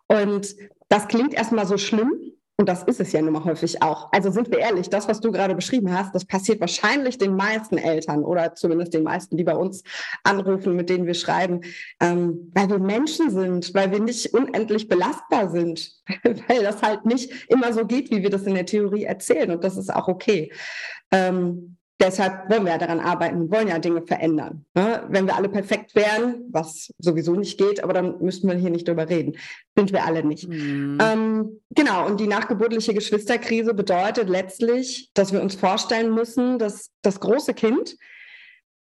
Und 0.07 0.55
das 0.89 1.07
klingt 1.07 1.33
erstmal 1.33 1.65
so 1.65 1.77
schlimm. 1.77 2.33
Und 2.55 2.69
das 2.69 2.83
ist 2.83 2.99
es 2.99 3.11
ja 3.11 3.21
nun 3.21 3.33
mal 3.33 3.43
häufig 3.45 3.81
auch. 3.81 4.11
Also 4.11 4.29
sind 4.29 4.51
wir 4.51 4.59
ehrlich, 4.59 4.87
das, 4.87 5.07
was 5.07 5.19
du 5.19 5.31
gerade 5.31 5.55
beschrieben 5.55 5.91
hast, 5.91 6.13
das 6.13 6.23
passiert 6.23 6.61
wahrscheinlich 6.61 7.17
den 7.17 7.35
meisten 7.35 7.79
Eltern 7.79 8.23
oder 8.23 8.53
zumindest 8.53 8.93
den 8.93 9.01
meisten, 9.01 9.37
die 9.37 9.43
bei 9.43 9.55
uns 9.55 9.83
anrufen, 10.23 10.75
mit 10.75 10.87
denen 10.87 11.07
wir 11.07 11.15
schreiben, 11.15 11.61
ähm, 11.99 12.51
weil 12.53 12.69
wir 12.69 12.77
Menschen 12.77 13.31
sind, 13.31 13.73
weil 13.73 13.91
wir 13.91 13.99
nicht 13.99 14.35
unendlich 14.35 14.87
belastbar 14.87 15.49
sind, 15.49 15.93
weil 16.47 16.61
das 16.61 16.83
halt 16.83 17.07
nicht 17.07 17.49
immer 17.49 17.73
so 17.73 17.87
geht, 17.87 18.11
wie 18.11 18.21
wir 18.21 18.29
das 18.29 18.43
in 18.43 18.53
der 18.53 18.67
Theorie 18.67 19.05
erzählen. 19.05 19.49
Und 19.49 19.63
das 19.63 19.75
ist 19.75 19.91
auch 19.91 20.07
okay. 20.07 20.51
Ähm, 21.11 21.77
deshalb 21.99 22.49
wollen 22.49 22.65
wir 22.65 22.73
ja 22.73 22.77
daran 22.77 22.99
arbeiten, 22.99 23.51
wollen 23.51 23.67
ja 23.67 23.79
Dinge 23.79 24.01
verändern. 24.01 24.65
Ne? 24.73 25.03
Wenn 25.09 25.25
wir 25.25 25.35
alle 25.35 25.49
perfekt 25.49 25.95
wären, 25.95 26.45
was 26.51 26.93
sowieso 26.97 27.33
nicht 27.33 27.57
geht, 27.57 27.83
aber 27.83 27.93
dann 27.93 28.21
müssten 28.21 28.47
wir 28.47 28.55
hier 28.55 28.69
nicht 28.69 28.87
drüber 28.87 29.09
reden. 29.09 29.37
Sind 29.75 29.91
wir 29.91 30.05
alle 30.05 30.23
nicht. 30.23 30.47
Mhm. 30.47 30.97
Ähm, 31.01 31.61
genau, 31.71 32.05
und 32.05 32.19
die 32.19 32.27
nachgeburtliche 32.27 32.93
Geschwisterkrise 32.93 33.73
bedeutet 33.73 34.29
letztlich, 34.29 35.11
dass 35.13 35.31
wir 35.31 35.41
uns 35.41 35.55
vorstellen 35.55 36.13
müssen, 36.13 36.59
dass 36.59 36.91
das 37.01 37.19
große 37.19 37.53
Kind, 37.53 37.95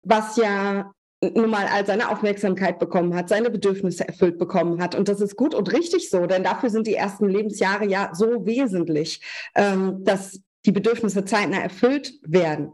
was 0.02 0.36
ja 0.36 0.92
nun 1.20 1.50
mal 1.50 1.66
all 1.66 1.84
seine 1.84 2.10
Aufmerksamkeit 2.10 2.78
bekommen 2.78 3.14
hat, 3.16 3.28
seine 3.28 3.50
Bedürfnisse 3.50 4.06
erfüllt 4.06 4.38
bekommen 4.38 4.80
hat. 4.80 4.94
Und 4.94 5.08
das 5.08 5.20
ist 5.20 5.34
gut 5.34 5.52
und 5.54 5.72
richtig 5.72 6.10
so, 6.10 6.26
denn 6.26 6.44
dafür 6.44 6.70
sind 6.70 6.86
die 6.86 6.94
ersten 6.94 7.28
Lebensjahre 7.28 7.86
ja 7.86 8.10
so 8.12 8.46
wesentlich, 8.46 9.20
ähm, 9.56 10.04
dass 10.04 10.40
die 10.64 10.72
Bedürfnisse 10.72 11.24
zeitnah 11.24 11.60
erfüllt 11.60 12.14
werden 12.22 12.72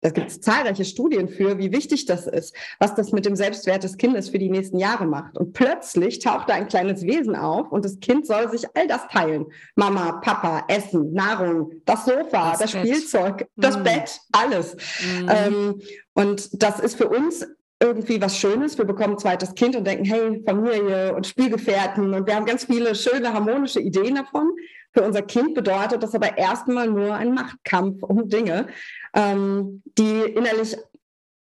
Da 0.00 0.10
gibt 0.10 0.30
es 0.30 0.40
zahlreiche 0.40 0.84
Studien 0.84 1.28
für, 1.28 1.58
wie 1.58 1.72
wichtig 1.72 2.06
das 2.06 2.26
ist, 2.28 2.54
was 2.78 2.94
das 2.94 3.10
mit 3.10 3.26
dem 3.26 3.34
Selbstwert 3.34 3.82
des 3.82 3.96
Kindes 3.96 4.28
für 4.28 4.38
die 4.38 4.48
nächsten 4.48 4.78
Jahre 4.78 5.06
macht. 5.06 5.36
Und 5.36 5.54
plötzlich 5.54 6.20
taucht 6.20 6.48
da 6.48 6.54
ein 6.54 6.68
kleines 6.68 7.02
Wesen 7.02 7.34
auf 7.34 7.72
und 7.72 7.84
das 7.84 7.98
Kind 7.98 8.26
soll 8.26 8.48
sich 8.48 8.64
all 8.74 8.86
das 8.86 9.08
teilen. 9.08 9.46
Mama, 9.74 10.20
Papa, 10.20 10.64
Essen, 10.68 11.12
Nahrung, 11.12 11.72
das 11.84 12.04
Sofa, 12.04 12.52
das, 12.52 12.60
das 12.60 12.70
Spielzeug, 12.70 13.48
das 13.56 13.78
mm. 13.78 13.82
Bett, 13.82 14.20
alles. 14.30 14.76
Mm. 14.76 15.28
Ähm, 15.28 15.80
und 16.14 16.62
das 16.62 16.78
ist 16.78 16.96
für 16.96 17.08
uns 17.08 17.44
irgendwie 17.80 18.20
was 18.20 18.38
Schönes. 18.38 18.78
Wir 18.78 18.84
bekommen 18.84 19.14
ein 19.14 19.18
zweites 19.18 19.54
Kind 19.54 19.74
und 19.74 19.84
denken, 19.84 20.04
hey, 20.04 20.42
Familie 20.44 21.14
und 21.14 21.26
Spielgefährten. 21.26 22.14
Und 22.14 22.26
wir 22.26 22.36
haben 22.36 22.46
ganz 22.46 22.64
viele 22.64 22.94
schöne, 22.94 23.32
harmonische 23.32 23.80
Ideen 23.80 24.16
davon. 24.16 24.50
Für 24.92 25.02
unser 25.02 25.22
Kind 25.22 25.54
bedeutet 25.54 26.02
das 26.02 26.14
aber 26.14 26.38
erstmal 26.38 26.88
nur 26.88 27.14
ein 27.14 27.34
Machtkampf 27.34 28.02
um 28.02 28.28
Dinge, 28.28 28.68
ähm, 29.14 29.82
die 29.98 30.20
innerlich 30.20 30.76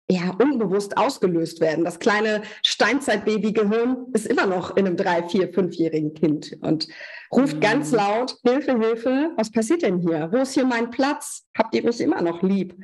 ja, 0.09 0.31
unbewusst 0.41 0.97
ausgelöst 0.97 1.61
werden. 1.61 1.85
Das 1.85 1.99
kleine 1.99 2.43
Steinzeitbaby-Gehirn 2.65 4.07
ist 4.13 4.27
immer 4.27 4.47
noch 4.47 4.77
in 4.77 4.87
einem 4.87 4.97
drei, 4.97 5.25
vier, 5.25 5.53
fünfjährigen 5.53 6.15
Kind 6.15 6.57
und 6.61 6.87
ruft 7.33 7.57
mhm. 7.57 7.61
ganz 7.61 7.91
laut, 7.91 8.37
Hilfe, 8.45 8.79
Hilfe, 8.79 9.33
was 9.37 9.51
passiert 9.51 9.83
denn 9.83 9.99
hier? 9.99 10.29
Wo 10.31 10.39
ist 10.39 10.55
hier 10.55 10.65
mein 10.65 10.91
Platz? 10.91 11.47
Habt 11.59 11.75
ihr 11.75 11.83
mich 11.83 12.01
immer 12.01 12.23
noch 12.23 12.43
lieb? 12.43 12.77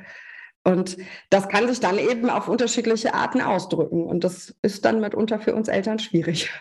Und 0.65 0.97
das 1.29 1.47
kann 1.49 1.67
sich 1.67 1.79
dann 1.79 1.97
eben 1.97 2.29
auf 2.29 2.47
unterschiedliche 2.47 3.13
Arten 3.13 3.41
ausdrücken. 3.41 4.03
Und 4.05 4.23
das 4.23 4.55
ist 4.61 4.85
dann 4.85 5.01
mitunter 5.01 5.39
für 5.39 5.55
uns 5.55 5.67
Eltern 5.67 5.99
schwierig. 5.99 6.51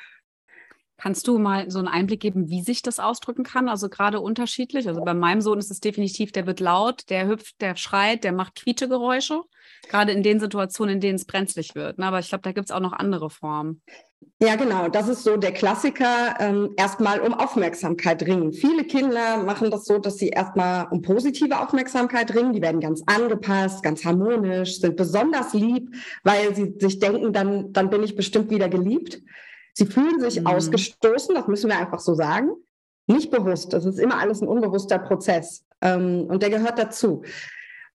Kannst 1.02 1.26
du 1.26 1.37
mal 1.37 1.68
so 1.68 1.80
einen 1.80 1.88
Einblick 1.88 2.21
geben, 2.21 2.49
wie 2.49 2.62
sich 2.62 2.80
das 2.80 3.00
ausdrücken 3.00 3.42
kann? 3.42 3.68
Also 3.68 3.88
gerade 3.88 4.21
unterschiedlich. 4.21 4.87
Also 4.87 5.02
bei 5.02 5.14
meinem 5.14 5.40
Sohn 5.40 5.59
ist 5.59 5.73
es 5.73 5.80
definitiv, 5.80 6.30
der 6.30 6.47
wird 6.47 6.61
laut, 6.61 7.11
der 7.11 7.26
hüpft, 7.26 7.61
der 7.61 7.75
schreit, 7.75 8.23
der 8.23 8.30
macht 8.30 8.54
Quietschegeräusche. 8.54 9.40
Gerade 9.88 10.12
in 10.12 10.23
den 10.23 10.38
Situationen, 10.38 10.94
in 10.94 11.00
denen 11.00 11.16
es 11.16 11.25
brenzlig 11.25 11.75
wird. 11.75 11.99
Ne? 11.99 12.06
Aber 12.06 12.21
ich 12.21 12.28
glaube, 12.28 12.42
da 12.42 12.52
gibt 12.52 12.66
es 12.66 12.71
auch 12.71 12.78
noch 12.78 12.92
andere 12.92 13.30
Formen. 13.30 13.82
Ja, 14.40 14.54
genau. 14.54 14.87
Das 14.87 15.09
ist 15.09 15.25
so 15.25 15.37
der 15.37 15.50
Klassiker, 15.50 16.37
ähm, 16.38 16.71
erstmal 16.76 17.18
um 17.18 17.35
Aufmerksamkeit 17.35 18.23
ringen. 18.23 18.52
Viele 18.52 18.85
Kinder 18.85 19.38
machen 19.38 19.73
das 19.73 19.87
so, 19.87 19.99
dass 19.99 20.18
sie 20.18 20.28
erstmal 20.28 20.87
um 20.92 21.02
positive 21.02 21.59
Aufmerksamkeit 21.59 22.32
ringen. 22.32 22.52
Die 22.52 22.62
werden 22.62 22.80
ganz 22.80 23.02
angepasst, 23.06 23.82
ganz 23.82 24.04
harmonisch, 24.04 24.78
sind 24.78 24.94
besonders 24.94 25.52
lieb, 25.52 25.92
weil 26.23 26.54
sie 26.54 26.76
sich 26.78 27.00
denken, 27.00 27.32
dann, 27.32 27.73
dann 27.73 27.90
bin 27.90 28.04
ich 28.04 28.14
bestimmt 28.14 28.50
wieder 28.50 28.68
geliebt. 28.68 29.21
Sie 29.75 29.87
fühlen 29.87 30.21
sich 30.21 30.41
mhm. 30.41 30.47
ausgestoßen, 30.47 31.35
das 31.35 31.47
müssen 31.49 31.71
wir 31.71 31.79
einfach 31.79 32.00
so 32.00 32.14
sagen. 32.14 32.50
Nicht 33.07 33.31
bewusst. 33.31 33.73
Das 33.73 33.85
ist 33.85 33.99
immer 33.99 34.19
alles 34.19 34.41
ein 34.41 34.49
unbewusster 34.49 34.99
Prozess. 34.99 35.64
Ähm, 35.81 36.26
und 36.29 36.43
der 36.43 36.50
gehört 36.50 36.79
dazu 36.79 37.23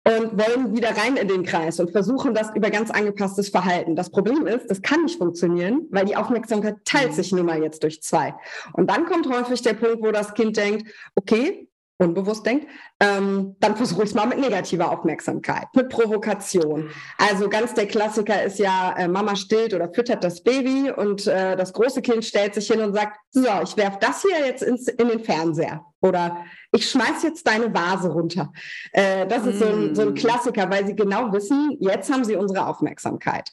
und 0.05 0.37
wollen 0.37 0.75
wieder 0.77 0.97
rein 0.97 1.17
in 1.17 1.29
den 1.29 1.45
Kreis 1.45 1.79
und 1.79 1.93
versuchen 1.93 2.35
das 2.35 2.55
über 2.57 2.71
ganz 2.71 2.91
angepasstes 2.91 3.51
Verhalten. 3.51 3.95
Das 3.95 4.11
Problem 4.11 4.47
ist, 4.47 4.69
das 4.69 4.83
kann 4.83 5.03
nicht 5.03 5.19
funktionieren, 5.19 5.87
weil 5.91 6.07
die 6.07 6.17
Aufmerksamkeit 6.17 6.77
teilt 6.85 7.11
mhm. 7.11 7.15
sich 7.15 7.33
nun 7.33 7.47
mal 7.47 7.63
jetzt 7.63 7.83
durch 7.85 8.03
zwei. 8.03 8.35
Und 8.73 8.91
dann 8.91 9.07
kommt 9.07 9.29
häufig 9.29 9.63
der 9.63 9.75
Punkt, 9.75 10.03
wo 10.03 10.11
das 10.11 10.35
Kind 10.35 10.57
denkt, 10.57 10.93
okay, 11.15 11.69
unbewusst 11.99 12.45
denkt, 12.45 12.67
ähm, 13.01 13.57
dann 13.61 13.77
versuche 13.77 14.03
ich 14.03 14.11
es 14.11 14.15
mal 14.15 14.27
mit 14.27 14.39
negativer 14.39 14.91
Aufmerksamkeit, 14.91 15.67
mit 15.75 15.89
Provokation. 15.89 16.91
Also 17.19 17.49
ganz 17.49 17.75
der 17.75 17.87
Klassiker 17.87 18.43
ist 18.43 18.59
ja, 18.59 18.95
äh, 18.97 19.09
Mama 19.09 19.37
stillt 19.37 19.75
oder 19.75 19.93
füttert 19.93 20.25
das 20.25 20.43
Baby 20.43 20.91
und 20.91 21.27
äh, 21.27 21.57
das 21.57 21.73
große 21.73 22.03
Kind 22.03 22.25
stellt 22.25 22.55
sich 22.55 22.67
hin 22.67 22.81
und 22.81 22.95
sagt, 22.95 23.19
so, 23.31 23.47
ich 23.63 23.77
werfe 23.77 23.99
das 24.01 24.23
hier 24.23 24.47
jetzt 24.47 24.63
ins, 24.63 24.89
in 24.89 25.09
den 25.09 25.21
Fernseher 25.21 25.85
oder 26.01 26.45
ich 26.73 26.91
schmeiß 26.91 27.23
jetzt 27.23 27.47
deine 27.47 27.73
Vase 27.73 28.11
runter. 28.11 28.53
Äh, 28.93 29.27
das 29.27 29.47
ist 29.47 29.61
so 29.61 29.67
ein, 29.67 29.95
so 29.95 30.03
ein 30.03 30.11
mm. 30.11 30.15
Klassiker, 30.15 30.69
weil 30.71 30.87
sie 30.87 30.97
genau 30.97 31.33
wissen, 31.33 31.77
jetzt 31.81 32.13
haben 32.13 32.25
sie 32.25 32.35
unsere 32.35 32.67
Aufmerksamkeit. 32.67 33.51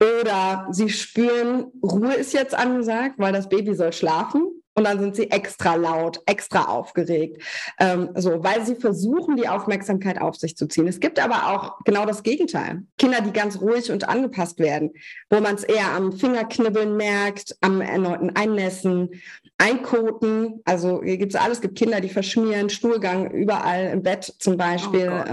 Oder 0.00 0.66
sie 0.70 0.88
spüren, 0.88 1.66
Ruhe 1.82 2.14
ist 2.14 2.32
jetzt 2.32 2.54
angesagt, 2.54 3.16
weil 3.18 3.32
das 3.32 3.48
Baby 3.48 3.74
soll 3.74 3.92
schlafen 3.92 4.59
und 4.80 4.84
dann 4.84 4.98
sind 4.98 5.14
sie 5.14 5.30
extra 5.30 5.74
laut, 5.74 6.22
extra 6.24 6.64
aufgeregt, 6.64 7.42
ähm, 7.78 8.08
so, 8.14 8.42
weil 8.42 8.64
sie 8.64 8.74
versuchen, 8.74 9.36
die 9.36 9.46
Aufmerksamkeit 9.46 10.18
auf 10.18 10.36
sich 10.36 10.56
zu 10.56 10.66
ziehen. 10.68 10.88
Es 10.88 11.00
gibt 11.00 11.18
aber 11.18 11.48
auch 11.48 11.78
genau 11.84 12.06
das 12.06 12.22
Gegenteil. 12.22 12.84
Kinder, 12.96 13.20
die 13.20 13.30
ganz 13.30 13.60
ruhig 13.60 13.92
und 13.92 14.08
angepasst 14.08 14.58
werden, 14.58 14.92
wo 15.28 15.38
man 15.40 15.56
es 15.56 15.64
eher 15.64 15.92
am 15.94 16.12
Fingerknibbeln 16.12 16.96
merkt, 16.96 17.56
am 17.60 17.82
erneuten 17.82 18.34
Einnässen, 18.34 19.10
Einkoten. 19.58 20.62
Also 20.64 21.02
hier 21.04 21.18
gibt 21.18 21.34
es 21.34 21.40
alles. 21.40 21.58
Es 21.58 21.60
gibt 21.60 21.76
Kinder, 21.76 22.00
die 22.00 22.08
verschmieren, 22.08 22.70
Stuhlgang 22.70 23.30
überall 23.32 23.90
im 23.92 24.02
Bett 24.02 24.34
zum 24.38 24.56
Beispiel. 24.56 25.12
Oh 25.12 25.30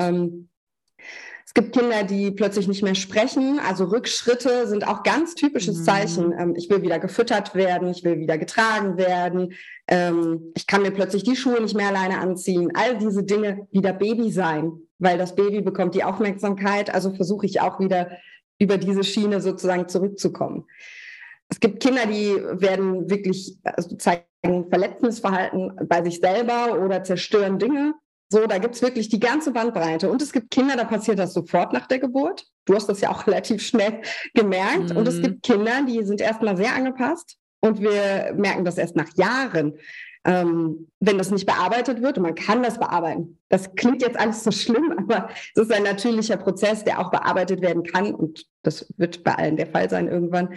es 1.48 1.54
gibt 1.54 1.72
Kinder, 1.72 2.04
die 2.04 2.32
plötzlich 2.32 2.68
nicht 2.68 2.84
mehr 2.84 2.94
sprechen. 2.94 3.60
Also 3.66 3.86
Rückschritte 3.86 4.68
sind 4.68 4.86
auch 4.86 5.04
ganz 5.04 5.34
typisches 5.34 5.80
mhm. 5.80 5.84
Zeichen. 5.86 6.34
Ähm, 6.38 6.56
ich 6.58 6.70
will 6.70 6.82
wieder 6.82 7.00
gefüttert 7.00 7.56
werden, 7.56 7.88
ich 7.88 8.04
will 8.04 8.20
wieder 8.20 8.38
getragen 8.38 8.98
werden. 8.98 9.54
Ähm, 9.88 10.51
ich 10.56 10.68
kann 10.68 10.82
mir 10.82 10.92
plötzlich 10.92 11.24
die 11.24 11.38
Schuhe 11.38 11.62
nicht 11.62 11.74
mehr 11.74 11.88
alleine 11.88 12.20
anziehen. 12.20 12.74
All 12.75 12.98
diese 12.98 13.24
Dinge 13.24 13.66
wieder 13.72 13.94
Baby 13.94 14.30
sein, 14.30 14.74
weil 15.00 15.18
das 15.18 15.36
Baby 15.36 15.62
bekommt 15.62 15.96
die 15.96 16.04
Aufmerksamkeit. 16.04 16.94
Also 16.94 17.16
versuche 17.16 17.46
ich 17.46 17.62
auch 17.62 17.80
wieder 17.80 18.12
über 18.60 18.77
diese 18.77 19.06
Schiene 19.06 19.39
sozusagen 19.39 19.88
zurückzukommen. 19.88 20.66
Es 21.48 21.62
gibt 21.62 21.82
Kinder, 21.82 22.08
die 22.08 22.36
werden 22.60 23.10
wirklich 23.10 23.58
also 23.63 23.96
zeigen 23.96 24.25
verletzendes 24.70 25.20
Verhalten 25.20 25.72
bei 25.88 26.04
sich 26.04 26.20
selber 26.20 26.77
oder 26.84 27.06
zerstören 27.06 27.58
Dinge. 27.58 27.94
So, 28.29 28.46
da 28.46 28.57
gibt's 28.57 28.81
wirklich 28.81 29.07
die 29.07 29.19
ganze 29.19 29.51
Bandbreite. 29.51 30.10
Und 30.10 30.22
es 30.22 30.34
gibt 30.34 30.51
Kinder, 30.51 30.75
da 30.75 30.84
passiert 30.84 31.17
das 31.19 31.34
sofort 31.34 31.72
nach 31.72 31.88
der 31.88 32.00
Geburt. 32.00 32.46
Du 32.65 32.75
hast 32.75 32.88
das 32.88 33.01
ja 33.01 33.10
auch 33.10 33.25
relativ 33.27 33.62
schnell 33.62 34.01
gemerkt. 34.34 34.91
Mhm. 34.91 34.98
Und 34.98 35.07
es 35.07 35.15
mhm. 35.15 35.24
gibt 35.24 35.43
Kinder, 35.43 35.84
die 35.88 36.03
sind 36.03 36.22
erstmal 36.22 36.57
sehr 36.57 36.75
angepasst. 36.75 37.38
Und 37.60 37.81
wir 37.81 38.34
merken 38.36 38.65
das 38.65 38.77
erst 38.77 38.96
nach 38.96 39.10
Jahren, 39.15 39.74
ähm, 40.25 40.89
wenn 41.00 41.17
das 41.17 41.31
nicht 41.31 41.46
bearbeitet 41.46 42.01
wird. 42.01 42.17
Und 42.17 42.24
man 42.24 42.36
kann 42.36 42.62
das 42.62 42.77
bearbeiten. 42.79 43.39
Das 43.50 43.74
klingt 43.75 44.01
jetzt 44.01 44.19
alles 44.19 44.43
so 44.43 44.51
schlimm, 44.51 44.93
aber 44.98 45.29
es 45.55 45.63
ist 45.63 45.72
ein 45.72 45.84
natürlicher 45.84 46.38
Prozess, 46.38 46.84
der 46.84 47.00
auch 47.00 47.10
bearbeitet 47.10 47.62
werden 47.62 47.84
kann. 47.84 48.13
Und 48.13 48.46
das 48.62 48.93
wird 48.98 49.24
bei 49.24 49.36
allen 49.36 49.55
der 49.55 49.67
Fall 49.67 49.89
sein 49.89 50.10
irgendwann. 50.10 50.50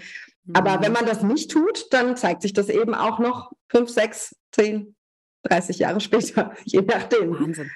Mhm. 0.45 0.55
Aber 0.55 0.83
wenn 0.83 0.93
man 0.93 1.07
das 1.07 1.23
nicht 1.23 1.53
tut, 1.53 1.87
dann 1.93 2.17
zeigt 2.17 2.43
sich 2.43 2.53
das 2.53 2.69
eben 2.69 2.95
auch 2.95 3.21
noch 3.21 3.53
fünf, 3.69 3.91
sechs, 3.91 4.37
zehn, 4.51 4.97
30 5.45 5.79
Jahre 5.79 6.01
später, 6.01 6.55
je 6.65 6.83
nachdem. 6.83 7.33
Wahnsinn. 7.33 7.71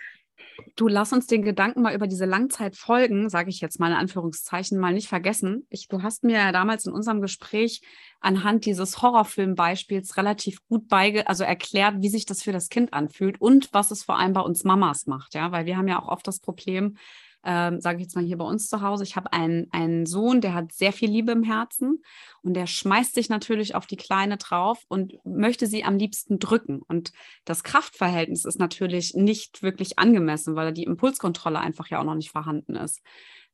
Du 0.77 0.89
lass 0.89 1.13
uns 1.13 1.27
den 1.27 1.43
Gedanken 1.43 1.83
mal 1.83 1.95
über 1.95 2.07
diese 2.07 2.25
Langzeitfolgen, 2.25 3.29
sage 3.29 3.51
ich 3.51 3.61
jetzt 3.61 3.79
mal 3.79 3.89
in 3.89 3.97
Anführungszeichen, 3.97 4.79
mal 4.79 4.93
nicht 4.93 5.09
vergessen. 5.09 5.67
Ich, 5.69 5.89
du 5.89 6.03
hast 6.03 6.25
mir 6.25 6.39
ja 6.39 6.53
damals 6.53 6.87
in 6.87 6.93
unserem 6.93 7.21
Gespräch 7.21 7.81
anhand 8.21 8.65
dieses 8.65 9.01
Horrorfilmbeispiels 9.03 10.17
relativ 10.17 10.59
gut 10.69 10.89
beige, 10.89 11.29
also 11.29 11.45
erklärt, 11.45 11.97
wie 12.01 12.09
sich 12.09 12.27
das 12.27 12.43
für 12.43 12.53
das 12.53 12.69
Kind 12.69 12.93
anfühlt 12.93 13.41
und 13.41 13.73
was 13.73 13.91
es 13.91 14.03
vor 14.03 14.19
allem 14.19 14.33
bei 14.33 14.41
uns 14.41 14.65
Mamas 14.65 15.07
macht, 15.07 15.35
ja, 15.35 15.53
weil 15.53 15.67
wir 15.67 15.77
haben 15.77 15.89
ja 15.89 16.01
auch 16.01 16.09
oft 16.09 16.27
das 16.27 16.41
Problem, 16.41 16.97
ähm, 17.45 17.81
sage 17.81 17.99
ich 17.99 18.05
jetzt 18.05 18.17
mal 18.17 18.25
hier 18.25 18.39
bei 18.39 18.45
uns 18.45 18.69
zu 18.69 18.81
Hause, 18.81 19.05
ich 19.05 19.17
habe 19.17 19.33
einen, 19.33 19.69
einen 19.71 20.07
Sohn, 20.07 20.41
der 20.41 20.55
hat 20.55 20.73
sehr 20.73 20.93
viel 20.93 21.11
Liebe 21.11 21.33
im 21.33 21.43
Herzen 21.43 22.03
und 22.43 22.55
der 22.55 22.67
schmeißt 22.67 23.15
sich 23.15 23.29
natürlich 23.29 23.75
auf 23.75 23.87
die 23.87 23.97
Kleine 23.97 24.37
drauf 24.37 24.83
und 24.89 25.15
möchte 25.25 25.67
sie 25.67 25.85
am 25.85 25.99
liebsten 25.99 26.39
drücken. 26.39 26.81
Und 26.83 27.13
das 27.45 27.63
Kraftverhältnis 27.63 28.45
ist 28.45 28.59
natürlich 28.59 29.15
nicht 29.15 29.63
wirklich 29.63 29.99
angemessen, 29.99 30.57
weil 30.57 30.73
die 30.73 30.85
Impulskontrolle 30.85 31.61
einfach 31.61 31.89
ja 31.89 32.01
auch 32.01 32.05
noch 32.05 32.15
nicht 32.15 32.31
vorhanden 32.31 32.77
ist. 32.77 33.03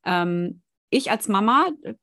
Ähm, 0.04 0.62
ich 0.90 1.11
als 1.11 1.28
Mama 1.28 1.68
äh, 1.82 1.94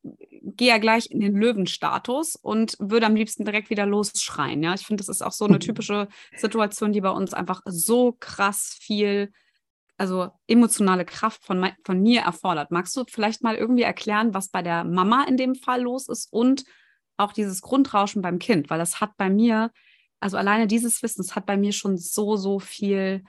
gehe 0.42 0.68
ja 0.68 0.78
gleich 0.78 1.10
in 1.10 1.20
den 1.20 1.36
Löwenstatus 1.36 2.36
und 2.36 2.76
würde 2.78 3.06
am 3.06 3.14
liebsten 3.14 3.44
direkt 3.44 3.70
wieder 3.70 3.86
losschreien. 3.86 4.62
Ja, 4.62 4.74
ich 4.74 4.86
finde, 4.86 5.02
das 5.02 5.08
ist 5.08 5.22
auch 5.22 5.32
so 5.32 5.44
eine 5.44 5.58
typische 5.58 6.08
Situation, 6.36 6.92
die 6.92 7.00
bei 7.00 7.10
uns 7.10 7.34
einfach 7.34 7.62
so 7.66 8.16
krass 8.18 8.76
viel 8.80 9.30
also 9.98 10.30
emotionale 10.46 11.04
Kraft 11.04 11.44
von, 11.44 11.70
von 11.84 12.00
mir 12.00 12.22
erfordert. 12.22 12.70
Magst 12.70 12.96
du 12.96 13.04
vielleicht 13.08 13.42
mal 13.42 13.56
irgendwie 13.56 13.82
erklären, 13.82 14.32
was 14.32 14.48
bei 14.48 14.62
der 14.62 14.84
Mama 14.84 15.24
in 15.24 15.36
dem 15.36 15.54
Fall 15.54 15.82
los 15.82 16.08
ist 16.08 16.32
und 16.32 16.64
auch 17.16 17.32
dieses 17.32 17.60
Grundrauschen 17.60 18.22
beim 18.22 18.38
Kind? 18.38 18.70
Weil 18.70 18.78
das 18.78 19.00
hat 19.00 19.16
bei 19.16 19.28
mir, 19.28 19.72
also 20.20 20.36
alleine 20.36 20.68
dieses 20.68 21.02
Wissen, 21.02 21.22
das 21.22 21.34
hat 21.34 21.46
bei 21.46 21.56
mir 21.56 21.72
schon 21.72 21.98
so, 21.98 22.36
so 22.36 22.60
viel 22.60 23.24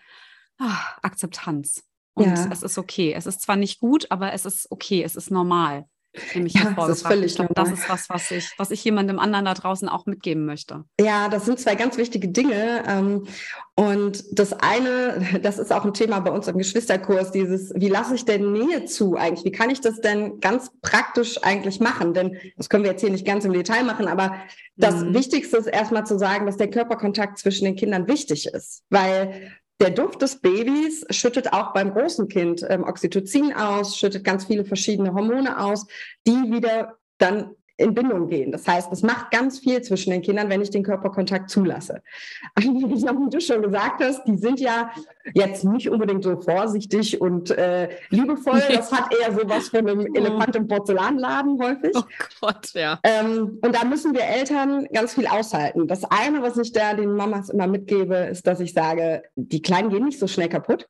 ach, 0.58 1.00
Akzeptanz. 1.02 1.84
Und 2.14 2.28
ja. 2.28 2.50
es 2.52 2.64
ist 2.64 2.78
okay. 2.78 3.14
Es 3.14 3.26
ist 3.26 3.42
zwar 3.42 3.56
nicht 3.56 3.80
gut, 3.80 4.12
aber 4.12 4.34
es 4.34 4.46
ist 4.46 4.68
okay, 4.70 5.04
es 5.04 5.16
ist 5.16 5.32
normal 5.32 5.86
nämlich 6.34 6.54
ja, 6.54 6.74
das 6.76 6.90
ist 6.90 7.08
völlig 7.08 7.32
ich 7.32 7.36
glaub, 7.36 7.54
Das 7.54 7.72
ist 7.72 7.90
was, 7.90 8.10
was 8.10 8.32
ich, 8.32 8.52
was 8.58 8.72
ich 8.72 8.84
jemandem 8.84 9.20
anderen 9.20 9.46
da 9.46 9.54
draußen 9.54 9.88
auch 9.88 10.06
mitgeben 10.06 10.46
möchte. 10.46 10.84
Ja, 11.00 11.30
das 11.30 11.46
sind 11.46 11.60
zwei 11.60 11.76
ganz 11.76 11.98
wichtige 11.98 12.30
Dinge. 12.30 12.84
Ähm, 12.88 13.28
und 13.76 14.24
das 14.38 14.54
eine, 14.54 15.40
das 15.42 15.60
ist 15.60 15.72
auch 15.72 15.86
ein 15.86 15.94
Thema 15.94 16.20
bei 16.20 16.32
uns 16.32 16.48
im 16.48 16.58
Geschwisterkurs, 16.58 17.32
dieses, 17.32 17.72
wie 17.76 17.90
lasse 17.90 18.16
ich 18.16 18.26
denn 18.26 18.52
Nähe 18.52 18.86
zu 18.86 19.16
eigentlich? 19.16 19.46
Wie 19.46 19.58
kann 19.58 19.70
ich 19.70 19.82
das 19.82 20.02
denn 20.02 20.40
ganz 20.40 20.72
praktisch 20.82 21.42
eigentlich 21.44 21.80
machen? 21.80 22.14
Denn 22.14 22.38
das 22.58 22.70
können 22.70 22.84
wir 22.84 22.92
jetzt 22.92 23.02
hier 23.02 23.12
nicht 23.12 23.26
ganz 23.26 23.46
im 23.46 23.54
Detail 23.54 23.84
machen, 23.84 24.08
aber 24.08 24.36
das 24.76 24.96
mhm. 24.96 25.14
Wichtigste 25.14 25.58
ist 25.58 25.68
erstmal 25.68 26.06
zu 26.06 26.18
sagen, 26.18 26.46
dass 26.46 26.58
der 26.58 26.70
Körperkontakt 26.70 27.38
zwischen 27.38 27.66
den 27.66 27.76
Kindern 27.76 28.08
wichtig 28.08 28.48
ist, 28.48 28.84
weil 28.90 29.52
der 29.80 29.92
Duft 29.92 30.22
des 30.22 30.42
Babys 30.42 31.06
schüttet 31.10 31.54
auch 31.54 31.74
beim 31.74 31.94
großen 31.94 32.28
Kind 32.28 32.66
ähm, 32.68 32.84
Oxytocin 32.84 33.54
aus, 33.54 33.98
schüttet 33.98 34.24
ganz 34.24 34.46
viele 34.46 34.66
verschiedene 34.66 35.14
Hormone 35.14 35.60
aus, 35.60 35.88
die 36.28 36.52
wieder 36.52 36.98
dann 37.18 37.56
in 37.80 37.94
Bindung 37.94 38.28
gehen. 38.28 38.52
Das 38.52 38.68
heißt, 38.68 38.92
es 38.92 39.04
macht 39.04 39.32
ganz 39.32 39.60
viel 39.60 39.82
zwischen 39.82 40.12
den 40.12 40.22
Kindern, 40.22 40.50
wenn 40.50 40.62
ich 40.62 40.70
den 40.70 40.84
Körperkontakt 40.84 41.50
zulasse. 41.50 42.02
wie 42.60 43.30
du 43.30 43.40
schon 43.40 43.62
gesagt 43.62 44.04
hast, 44.04 44.26
die 44.26 44.38
sind 44.38 44.60
ja 44.60 44.92
jetzt 45.34 45.64
nicht 45.64 45.90
unbedingt 45.90 46.24
so 46.24 46.40
vorsichtig 46.42 47.22
und 47.22 47.52
äh, 47.52 47.90
liebevoll. 48.10 48.62
Das 48.80 48.92
hat 48.92 49.14
eher 49.14 49.34
so 49.34 49.42
was 49.50 49.70
von 49.70 49.80
einem 49.80 50.16
Elefant 50.16 50.56
im 50.56 50.68
Porzellanladen 50.68 51.62
häufig. 51.62 51.92
Oh 51.96 52.04
Gott, 52.40 52.72
ja. 52.74 53.00
Ähm, 53.04 53.60
und 53.62 53.76
da 53.76 53.84
müssen 53.84 54.14
wir 54.14 54.24
Eltern 54.24 54.88
ganz 54.94 55.14
viel 55.16 55.28
aushalten. 55.28 55.88
Das 55.88 56.04
eine, 56.06 56.42
was 56.42 56.58
ich 56.58 56.72
da 56.72 56.94
den 56.94 57.14
Mamas 57.14 57.50
immer 57.50 57.68
mitgebe, 57.68 58.16
ist, 58.16 58.48
dass 58.48 58.60
ich 58.60 58.74
sage, 58.74 59.24
die 59.36 59.62
Kleinen 59.62 59.90
gehen 59.90 60.06
nicht 60.06 60.20
so 60.20 60.28
schnell 60.28 60.50
kaputt. 60.50 60.88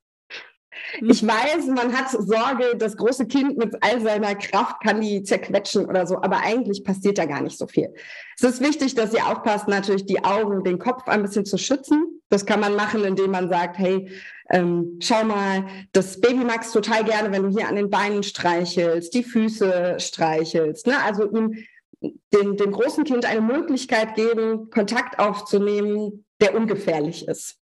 Hm. 0.99 1.09
Ich 1.09 1.25
weiß, 1.25 1.67
man 1.67 1.97
hat 1.97 2.09
Sorge, 2.11 2.75
das 2.77 2.95
große 2.97 3.25
Kind 3.27 3.57
mit 3.57 3.75
all 3.81 4.01
seiner 4.01 4.35
Kraft 4.35 4.81
kann 4.83 5.01
die 5.01 5.23
zerquetschen 5.23 5.85
oder 5.85 6.05
so, 6.05 6.17
aber 6.17 6.41
eigentlich 6.41 6.83
passiert 6.83 7.17
da 7.17 7.25
gar 7.25 7.41
nicht 7.41 7.57
so 7.57 7.67
viel. 7.67 7.93
Es 8.37 8.43
ist 8.43 8.61
wichtig, 8.61 8.95
dass 8.95 9.13
ihr 9.13 9.25
aufpasst, 9.27 9.67
natürlich 9.67 10.05
die 10.05 10.23
Augen, 10.23 10.63
den 10.63 10.79
Kopf 10.79 11.07
ein 11.07 11.23
bisschen 11.23 11.45
zu 11.45 11.57
schützen. 11.57 12.21
Das 12.29 12.45
kann 12.45 12.59
man 12.59 12.75
machen, 12.75 13.03
indem 13.03 13.31
man 13.31 13.49
sagt, 13.49 13.77
hey, 13.77 14.09
ähm, 14.51 14.99
schau 15.01 15.23
mal, 15.23 15.65
das 15.91 16.19
Baby 16.21 16.43
magst 16.43 16.73
total 16.73 17.03
gerne, 17.03 17.31
wenn 17.31 17.43
du 17.43 17.49
hier 17.49 17.67
an 17.67 17.75
den 17.75 17.89
Beinen 17.89 18.23
streichelst, 18.23 19.13
die 19.13 19.23
Füße 19.23 19.97
streichelst. 19.99 20.87
Ne? 20.87 20.93
Also 21.03 21.29
ihm 21.29 21.65
dem, 22.01 22.57
dem 22.57 22.71
großen 22.71 23.03
Kind 23.03 23.25
eine 23.25 23.41
Möglichkeit 23.41 24.15
geben, 24.15 24.69
Kontakt 24.69 25.19
aufzunehmen, 25.19 26.25
der 26.41 26.55
ungefährlich 26.55 27.27
ist. 27.27 27.57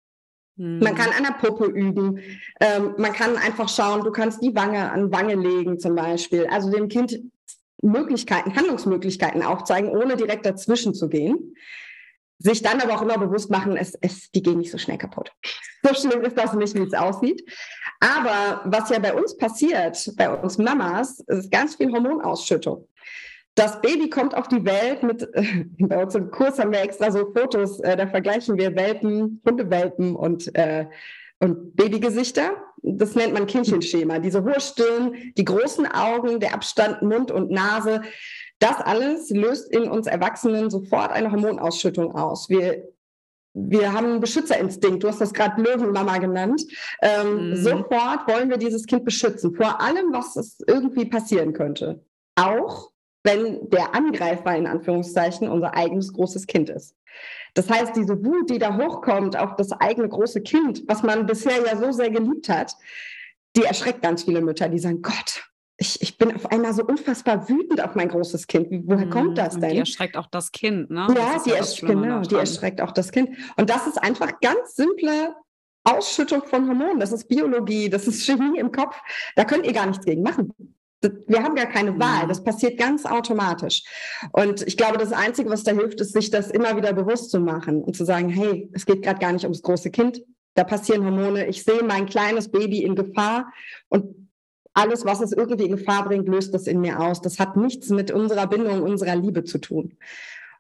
Man 0.57 0.87
hm. 0.87 0.95
kann 0.95 1.11
an 1.11 1.23
der 1.23 1.47
Puppe 1.47 1.65
üben. 1.65 2.19
Ähm, 2.61 2.95
man 2.97 3.13
kann 3.13 3.37
einfach 3.37 3.67
schauen, 3.67 4.03
du 4.03 4.11
kannst 4.11 4.41
die 4.41 4.55
Wange 4.55 4.91
an 4.91 5.11
Wange 5.11 5.35
legen 5.35 5.79
zum 5.79 5.95
Beispiel. 5.95 6.47
Also 6.47 6.71
dem 6.71 6.87
Kind 6.87 7.19
Möglichkeiten, 7.81 8.55
Handlungsmöglichkeiten 8.55 9.43
aufzeigen, 9.43 9.89
ohne 9.89 10.15
direkt 10.15 10.45
dazwischen 10.45 10.93
zu 10.93 11.09
gehen. 11.09 11.55
Sich 12.37 12.61
dann 12.61 12.81
aber 12.81 12.95
auch 12.95 13.01
immer 13.01 13.17
bewusst 13.17 13.49
machen, 13.49 13.77
es, 13.77 13.95
es, 14.01 14.31
die 14.31 14.43
gehen 14.43 14.59
nicht 14.59 14.71
so 14.71 14.77
schnell 14.77 14.97
kaputt. 14.97 15.31
So 15.87 15.93
schlimm 15.93 16.21
ist 16.21 16.35
das 16.35 16.51
nicht, 16.53 16.73
wie 16.73 16.81
es 16.81 16.95
aussieht. 16.95 17.47
Aber 17.99 18.63
was 18.65 18.89
ja 18.89 18.97
bei 18.97 19.13
uns 19.13 19.37
passiert, 19.37 20.11
bei 20.17 20.33
uns 20.33 20.57
Mamas, 20.57 21.19
ist 21.27 21.51
ganz 21.51 21.75
viel 21.75 21.91
Hormonausschüttung. 21.91 22.87
Das 23.55 23.81
Baby 23.81 24.09
kommt 24.09 24.35
auf 24.35 24.49
die 24.49 24.65
Welt 24.65 25.01
mit, 25.01 25.23
äh, 25.33 25.65
bei 25.79 26.03
uns 26.03 26.13
im 26.13 26.29
Kurs 26.29 26.59
haben 26.59 26.71
wir 26.71 26.81
extra 26.81 27.11
so 27.11 27.31
Fotos, 27.33 27.79
äh, 27.79 27.95
da 27.95 28.07
vergleichen 28.07 28.57
wir 28.57 28.75
Welpen, 28.75 29.41
Hundewelpen 29.45 30.15
und, 30.15 30.53
äh, 30.55 30.85
und 31.39 31.75
Babygesichter. 31.75 32.51
Das 32.83 33.15
nennt 33.15 33.33
man 33.33 33.47
Kindchenschema. 33.47 34.19
Diese 34.19 34.43
hohe 34.43 34.59
Stirn, 34.59 35.15
die 35.37 35.45
großen 35.45 35.87
Augen, 35.87 36.39
der 36.39 36.53
Abstand 36.53 37.01
Mund 37.01 37.31
und 37.31 37.49
Nase. 37.49 38.01
Das 38.59 38.77
alles 38.77 39.31
löst 39.31 39.71
in 39.71 39.89
uns 39.89 40.05
Erwachsenen 40.05 40.69
sofort 40.69 41.11
eine 41.11 41.31
Hormonausschüttung 41.31 42.13
aus. 42.13 42.49
Wir 42.49 42.87
wir 43.57 43.93
haben 43.93 44.07
einen 44.07 44.19
Beschützerinstinkt. 44.19 45.01
Du 45.01 45.07
hast 45.07 45.21
das 45.21 45.33
gerade 45.33 45.61
Löwenmama 45.61 46.17
genannt. 46.17 46.61
Ähm, 47.01 47.51
mhm. 47.51 47.55
Sofort 47.55 48.27
wollen 48.27 48.49
wir 48.49 48.57
dieses 48.57 48.85
Kind 48.85 49.05
beschützen 49.05 49.55
vor 49.55 49.79
allem, 49.79 50.11
was 50.11 50.35
es 50.35 50.59
irgendwie 50.67 51.05
passieren 51.05 51.53
könnte. 51.53 52.03
Auch 52.35 52.91
wenn 53.25 53.69
der 53.69 53.93
Angreifer 53.95 54.55
in 54.55 54.67
Anführungszeichen 54.67 55.49
unser 55.49 55.75
eigenes 55.75 56.13
großes 56.13 56.45
Kind 56.47 56.69
ist. 56.69 56.95
Das 57.55 57.69
heißt, 57.69 57.95
diese 57.95 58.23
Wut, 58.23 58.49
die 58.49 58.59
da 58.59 58.77
hochkommt 58.77 59.35
auf 59.37 59.55
das 59.55 59.71
eigene 59.71 60.07
große 60.07 60.41
Kind, 60.41 60.83
was 60.87 61.03
man 61.03 61.25
bisher 61.25 61.65
ja 61.65 61.75
so 61.75 61.91
sehr 61.91 62.11
geliebt 62.11 62.49
hat, 62.49 62.75
die 63.55 63.63
erschreckt 63.63 64.01
ganz 64.01 64.23
viele 64.23 64.41
Mütter, 64.41 64.69
die 64.69 64.79
sagen, 64.79 65.01
Gott, 65.01 65.43
ich, 65.77 66.01
ich 66.01 66.17
bin 66.17 66.33
auf 66.35 66.51
einmal 66.51 66.73
so 66.73 66.85
unfassbar 66.85 67.49
wütend 67.49 67.83
auf 67.83 67.95
mein 67.95 68.09
großes 68.09 68.47
Kind. 68.47 68.67
Woher 68.85 69.09
kommt 69.09 69.31
mhm. 69.31 69.35
das 69.35 69.59
denn? 69.59 69.71
die 69.71 69.77
erschreckt 69.79 70.17
auch 70.17 70.27
das 70.27 70.51
Kind, 70.51 70.89
ne? 70.89 71.07
Ja, 71.15 71.41
die, 71.43 71.49
ja 71.49 71.55
ersch 71.57 71.81
genau, 71.81 72.21
die 72.21 72.35
erschreckt 72.35 72.79
auch 72.79 72.91
das 72.91 73.11
Kind. 73.11 73.29
Und 73.57 73.69
das 73.69 73.87
ist 73.87 73.97
einfach 73.97 74.39
ganz 74.39 74.75
simple 74.75 75.35
Ausschüttung 75.83 76.43
von 76.43 76.67
Hormonen. 76.67 76.99
Das 76.99 77.11
ist 77.11 77.27
Biologie, 77.27 77.89
das 77.89 78.07
ist 78.07 78.23
Chemie 78.23 78.59
im 78.59 78.71
Kopf. 78.71 78.95
Da 79.35 79.45
könnt 79.45 79.65
ihr 79.65 79.73
gar 79.73 79.85
nichts 79.85 80.05
gegen 80.05 80.21
machen 80.21 80.53
wir 81.27 81.43
haben 81.43 81.55
gar 81.55 81.67
keine 81.67 81.99
Wahl. 81.99 82.27
Das 82.27 82.43
passiert 82.43 82.77
ganz 82.77 83.05
automatisch. 83.05 83.83
Und 84.31 84.65
ich 84.67 84.77
glaube, 84.77 84.97
das 84.97 85.11
Einzige, 85.11 85.49
was 85.49 85.63
da 85.63 85.71
hilft, 85.71 86.01
ist, 86.01 86.13
sich 86.13 86.31
das 86.31 86.51
immer 86.51 86.77
wieder 86.77 86.93
bewusst 86.93 87.31
zu 87.31 87.39
machen 87.39 87.83
und 87.83 87.95
zu 87.95 88.05
sagen, 88.05 88.29
hey, 88.29 88.69
es 88.73 88.85
geht 88.85 89.01
gerade 89.01 89.19
gar 89.19 89.31
nicht 89.31 89.43
ums 89.43 89.61
große 89.61 89.91
Kind. 89.91 90.21
Da 90.53 90.63
passieren 90.63 91.03
Hormone. 91.03 91.47
Ich 91.47 91.63
sehe 91.63 91.83
mein 91.83 92.05
kleines 92.05 92.49
Baby 92.49 92.83
in 92.83 92.95
Gefahr 92.95 93.51
und 93.89 94.29
alles, 94.73 95.05
was 95.05 95.21
es 95.21 95.31
irgendwie 95.31 95.65
in 95.65 95.77
Gefahr 95.77 96.05
bringt, 96.05 96.27
löst 96.27 96.53
das 96.53 96.67
in 96.67 96.81
mir 96.81 96.99
aus. 96.99 97.21
Das 97.21 97.39
hat 97.39 97.55
nichts 97.55 97.89
mit 97.89 98.11
unserer 98.11 98.45
Bindung, 98.47 98.81
unserer 98.81 99.15
Liebe 99.15 99.43
zu 99.45 99.57
tun. 99.57 99.97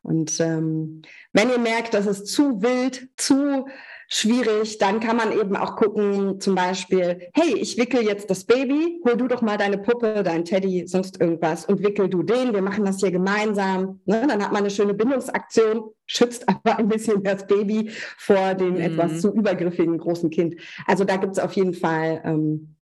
Und 0.01 0.39
ähm, 0.39 1.01
wenn 1.33 1.49
ihr 1.49 1.57
merkt, 1.59 1.93
dass 1.93 2.05
es 2.05 2.25
zu 2.25 2.61
wild, 2.61 3.09
zu 3.17 3.65
schwierig. 4.07 4.77
Dann 4.77 4.99
kann 4.99 5.17
man 5.17 5.31
eben 5.31 5.55
auch 5.55 5.75
gucken, 5.75 6.39
zum 6.39 6.55
Beispiel, 6.55 7.29
hey, 7.33 7.55
ich 7.57 7.77
wickel 7.77 8.03
jetzt 8.03 8.29
das 8.29 8.45
Baby, 8.45 9.01
hol 9.03 9.17
du 9.17 9.27
doch 9.27 9.41
mal 9.41 9.57
deine 9.57 9.77
Puppe, 9.77 10.23
dein 10.23 10.45
Teddy, 10.45 10.87
sonst 10.87 11.19
irgendwas 11.19 11.65
und 11.65 11.83
wickel 11.83 12.09
du 12.09 12.23
den. 12.23 12.53
Wir 12.53 12.61
machen 12.61 12.85
das 12.85 12.99
hier 12.99 13.11
gemeinsam. 13.11 14.01
Ne? 14.05 14.25
Dann 14.27 14.43
hat 14.43 14.51
man 14.51 14.61
eine 14.61 14.69
schöne 14.69 14.93
Bindungsaktion, 14.93 15.91
schützt 16.05 16.47
aber 16.49 16.77
ein 16.77 16.87
bisschen 16.87 17.23
das 17.23 17.47
Baby 17.47 17.89
vor 18.17 18.53
dem 18.53 18.75
mhm. 18.75 18.81
etwas 18.81 19.21
zu 19.21 19.33
übergriffigen 19.33 19.97
großen 19.97 20.29
Kind. 20.29 20.55
Also 20.85 21.03
da 21.03 21.17
gibt 21.17 21.33
es 21.33 21.39
auf 21.39 21.53
jeden 21.53 21.73
Fall 21.73 22.21
ähm, 22.25 22.75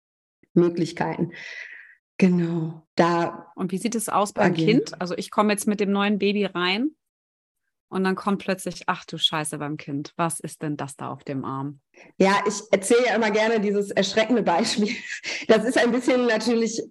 Möglichkeiten. 0.54 1.32
Genau. 2.18 2.86
Da 2.94 3.52
und 3.56 3.72
wie 3.72 3.78
sieht 3.78 3.94
es 3.94 4.08
aus 4.08 4.32
beim 4.32 4.54
Kind? 4.54 5.00
Also 5.00 5.16
ich 5.16 5.30
komme 5.30 5.52
jetzt 5.52 5.66
mit 5.66 5.80
dem 5.80 5.90
neuen 5.90 6.18
Baby 6.18 6.44
rein 6.44 6.90
und 7.92 8.04
dann 8.04 8.14
kommt 8.14 8.42
plötzlich, 8.42 8.84
ach 8.86 9.04
du 9.04 9.18
Scheiße 9.18 9.58
beim 9.58 9.76
Kind, 9.76 10.14
was 10.16 10.40
ist 10.40 10.62
denn 10.62 10.78
das 10.78 10.96
da 10.96 11.10
auf 11.10 11.24
dem 11.24 11.44
Arm? 11.44 11.80
Ja, 12.16 12.40
ich 12.48 12.60
erzähle 12.70 13.06
ja 13.06 13.14
immer 13.14 13.30
gerne 13.30 13.60
dieses 13.60 13.90
erschreckende 13.90 14.42
Beispiel. 14.42 14.88
Das 15.48 15.64
ist 15.64 15.76
ein 15.76 15.92
bisschen 15.92 16.26
natürlich 16.26 16.82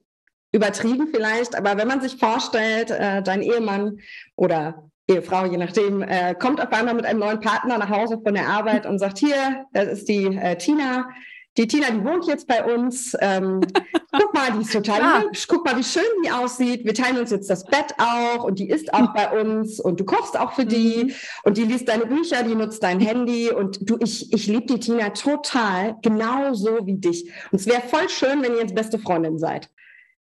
übertrieben 0.52 1.08
vielleicht, 1.12 1.56
aber 1.56 1.78
wenn 1.78 1.88
man 1.88 2.02
sich 2.02 2.18
vorstellt, 2.18 2.92
äh, 2.92 3.24
dein 3.24 3.42
Ehemann 3.42 4.00
oder 4.36 4.90
Ehefrau, 5.08 5.46
je 5.46 5.58
nachdem, 5.58 6.04
äh, 6.04 6.36
kommt 6.36 6.62
auf 6.62 6.72
einmal 6.72 6.94
mit 6.94 7.06
einem 7.06 7.20
neuen 7.20 7.40
Partner 7.40 7.78
nach 7.78 7.90
Hause 7.90 8.20
von 8.24 8.34
der 8.34 8.48
Arbeit 8.48 8.86
und 8.86 9.00
sagt, 9.00 9.18
hier, 9.18 9.66
das 9.74 9.88
ist 9.88 10.08
die 10.08 10.26
äh, 10.26 10.58
Tina, 10.58 11.10
die 11.58 11.68
Tina, 11.68 11.92
die 11.92 12.04
wohnt 12.04 12.26
jetzt 12.28 12.48
bei 12.48 12.64
uns. 12.64 13.16
Ähm, 13.20 13.62
guck 14.12 14.34
mal, 14.34 14.52
die 14.54 14.62
ist 14.62 14.72
total 14.72 15.00
ja. 15.00 15.22
hübsch. 15.22 15.48
Guck 15.48 15.66
mal, 15.66 15.78
wie 15.78 15.84
schön 15.84 16.04
die 16.24 16.32
aussieht. 16.32 16.86
Wir 16.86 16.94
teilen 16.94 17.18
uns 17.18 17.32
jetzt 17.32 17.50
das 17.50 17.66
Bett 17.66 17.94
auch 17.98 18.44
und 18.44 18.60
die 18.60 18.70
ist 18.70 18.94
auch 18.94 19.14
bei 19.14 19.40
uns 19.40 19.80
und 19.80 20.00
du 20.00 20.06
kochst 20.06 20.40
auch 20.40 20.54
für 20.54 20.66
die 20.66 21.06
mhm. 21.06 21.14
und 21.44 21.58
die 21.58 21.64
liest 21.64 21.90
deine 21.90 22.06
Bücher, 22.06 22.44
die 22.44 22.56
nutzt 22.56 22.84
dein 22.84 23.00
Handy 23.00 23.52
und 23.52 23.90
du, 23.90 23.98
ich, 24.00 24.32
ich 24.34 24.48
liebe 24.48 24.66
die 24.68 24.80
Tina 24.80 25.10
total, 25.10 25.98
genauso 26.02 26.86
wie 26.86 26.96
dich. 26.96 27.30
Und 27.52 27.60
es 27.60 27.68
wäre 27.68 27.82
voll 27.82 28.08
schön, 28.10 28.42
wenn 28.42 28.54
ihr 28.54 28.62
jetzt 28.62 28.76
beste 28.76 29.00
Freundin 29.00 29.38
seid. 29.38 29.70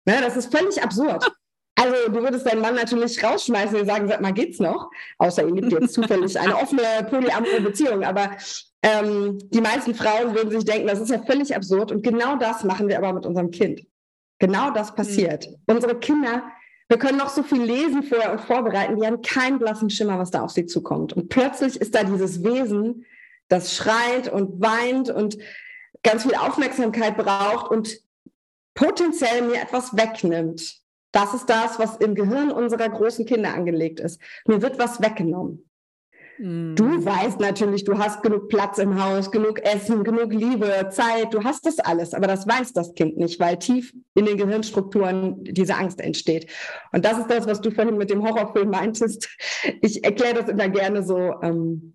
Ne, 0.07 0.17
das 0.23 0.37
ist 0.37 0.51
völlig 0.51 0.83
absurd. 0.83 1.31
Also 1.77 1.95
du 2.09 2.23
würdest 2.23 2.47
deinen 2.47 2.61
Mann 2.61 2.75
natürlich 2.75 3.23
rausschmeißen 3.23 3.81
und 3.81 3.87
sagen, 3.87 4.09
sag 4.09 4.21
mal, 4.21 4.33
geht's 4.33 4.59
noch? 4.59 4.91
Außer 5.19 5.47
ihr 5.47 5.55
lebt 5.55 5.73
jetzt 5.73 5.95
zufällig 5.95 6.39
eine 6.39 6.57
offene 6.63 6.83
polyamore 7.09 7.61
Beziehung. 7.63 8.05
Aber 8.05 8.37
ähm, 8.83 9.39
die 9.51 9.61
meisten 9.61 9.95
Frauen 9.95 10.35
würden 10.35 10.51
sich 10.51 10.65
denken, 10.65 10.87
das 10.87 11.01
ist 11.01 11.11
ja 11.11 11.23
völlig 11.23 11.55
absurd. 11.55 11.93
Und 11.93 12.03
genau 12.03 12.37
das 12.37 12.65
machen 12.65 12.89
wir 12.89 12.99
aber 12.99 13.13
mit 13.13 13.27
unserem 13.27 13.51
Kind. 13.51 13.83
Genau 14.39 14.71
das 14.71 14.95
passiert. 14.95 15.49
Mhm. 15.49 15.75
Unsere 15.75 15.99
Kinder, 15.99 16.45
wir 16.89 16.99
können 16.99 17.19
noch 17.19 17.29
so 17.29 17.43
viel 17.43 17.63
lesen 17.63 18.03
vorher 18.03 18.33
und 18.33 18.41
vorbereiten, 18.41 18.99
die 18.99 19.07
haben 19.07 19.23
keinen 19.23 19.59
blassen 19.59 19.91
Schimmer, 19.91 20.19
was 20.19 20.31
da 20.31 20.43
auf 20.43 20.51
sie 20.51 20.67
zukommt. 20.67 21.13
Und 21.13 21.29
plötzlich 21.29 21.81
ist 21.81 21.95
da 21.95 22.05
dieses 22.05 22.43
Wesen, 22.43 23.05
das 23.49 23.77
schreit 23.77 24.33
und 24.33 24.61
weint 24.61 25.11
und 25.11 25.37
ganz 26.03 26.23
viel 26.23 26.35
Aufmerksamkeit 26.35 27.17
braucht 27.17 27.71
und 27.71 28.01
potenziell 28.75 29.43
mir 29.43 29.61
etwas 29.61 29.97
wegnimmt. 29.97 30.81
Das 31.13 31.35
ist 31.35 31.47
das, 31.51 31.79
was 31.79 31.97
im 31.97 32.15
Gehirn 32.15 32.51
unserer 32.51 32.89
großen 32.89 33.27
Kinder 33.27 33.53
angelegt 33.53 34.01
ist. 34.01 34.21
Mir 34.47 34.63
wird 34.63 34.79
was 34.79 35.03
weggenommen. 35.03 35.70
Du 36.43 36.85
mm. 36.85 37.05
weißt 37.05 37.39
natürlich, 37.39 37.85
du 37.85 37.99
hast 37.99 38.23
genug 38.23 38.49
Platz 38.49 38.79
im 38.79 39.03
Haus, 39.03 39.31
genug 39.31 39.61
Essen, 39.61 40.05
genug 40.05 40.33
Liebe, 40.33 40.89
Zeit, 40.91 41.35
du 41.35 41.45
hast 41.45 41.67
das 41.67 41.79
alles, 41.81 42.15
aber 42.15 42.27
das 42.27 42.49
weiß 42.49 42.73
das 42.73 42.95
Kind 42.95 43.19
nicht, 43.19 43.39
weil 43.39 43.59
tief 43.59 43.93
in 44.15 44.25
den 44.25 44.39
Gehirnstrukturen 44.39 45.45
diese 45.45 45.75
Angst 45.77 46.01
entsteht. 46.01 46.51
Und 46.93 47.05
das 47.05 47.19
ist 47.19 47.31
das, 47.31 47.47
was 47.47 47.61
du 47.61 47.71
vorhin 47.71 47.99
mit 47.99 48.09
dem 48.09 48.23
Horrorfilm 48.27 48.71
meintest. 48.71 49.29
Ich 49.83 50.03
erkläre 50.03 50.35
das 50.35 50.49
immer 50.49 50.71
gerne 50.71 51.03
so, 51.03 51.35
ähm, 51.43 51.95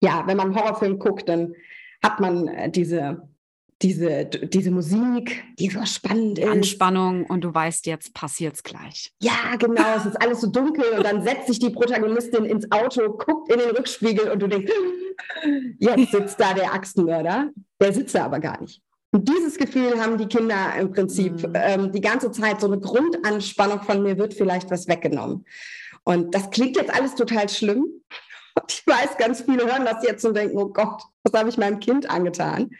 ja, 0.00 0.22
wenn 0.26 0.36
man 0.36 0.52
einen 0.52 0.56
Horrorfilm 0.56 1.00
guckt, 1.00 1.28
dann 1.28 1.54
hat 2.04 2.20
man 2.20 2.46
äh, 2.46 2.70
diese 2.70 3.28
diese, 3.82 4.24
diese 4.24 4.70
Musik, 4.70 5.44
die 5.58 5.68
so 5.68 5.84
spannend 5.84 6.38
ist. 6.38 6.48
Anspannung 6.48 7.26
und 7.26 7.42
du 7.42 7.52
weißt, 7.52 7.86
jetzt 7.86 8.14
passiert's 8.14 8.62
gleich. 8.62 9.12
Ja, 9.20 9.56
genau, 9.58 9.96
es 9.96 10.06
ist 10.06 10.16
alles 10.16 10.40
so 10.40 10.46
dunkel 10.46 10.84
und 10.96 11.04
dann 11.04 11.22
setzt 11.22 11.48
sich 11.48 11.58
die 11.58 11.70
Protagonistin 11.70 12.44
ins 12.44 12.70
Auto, 12.72 13.10
guckt 13.10 13.52
in 13.52 13.58
den 13.58 13.70
Rückspiegel 13.70 14.30
und 14.30 14.40
du 14.40 14.46
denkst, 14.46 14.72
jetzt 15.78 16.10
sitzt 16.10 16.40
da 16.40 16.54
der 16.54 16.72
Axtmörder, 16.72 17.50
der 17.80 17.92
sitzt 17.92 18.14
da 18.14 18.24
aber 18.24 18.40
gar 18.40 18.60
nicht. 18.60 18.80
Und 19.12 19.28
dieses 19.28 19.56
Gefühl 19.56 20.00
haben 20.02 20.18
die 20.18 20.26
Kinder 20.26 20.74
im 20.78 20.92
Prinzip 20.92 21.46
mhm. 21.46 21.52
ähm, 21.54 21.92
die 21.92 22.00
ganze 22.00 22.32
Zeit, 22.32 22.60
so 22.60 22.66
eine 22.66 22.80
Grundanspannung 22.80 23.82
von 23.82 24.02
mir 24.02 24.18
wird 24.18 24.34
vielleicht 24.34 24.70
was 24.70 24.88
weggenommen. 24.88 25.44
Und 26.04 26.34
das 26.34 26.50
klingt 26.50 26.76
jetzt 26.76 26.94
alles 26.94 27.14
total 27.14 27.48
schlimm. 27.48 27.86
Und 28.54 28.72
ich 28.72 28.86
weiß, 28.86 29.18
ganz 29.18 29.42
viele 29.42 29.66
hören 29.66 29.84
das 29.84 30.02
jetzt 30.02 30.24
und 30.24 30.34
denken, 30.34 30.56
oh 30.56 30.68
Gott, 30.68 31.02
was 31.24 31.38
habe 31.38 31.48
ich 31.48 31.58
meinem 31.58 31.78
Kind 31.78 32.08
angetan? 32.08 32.70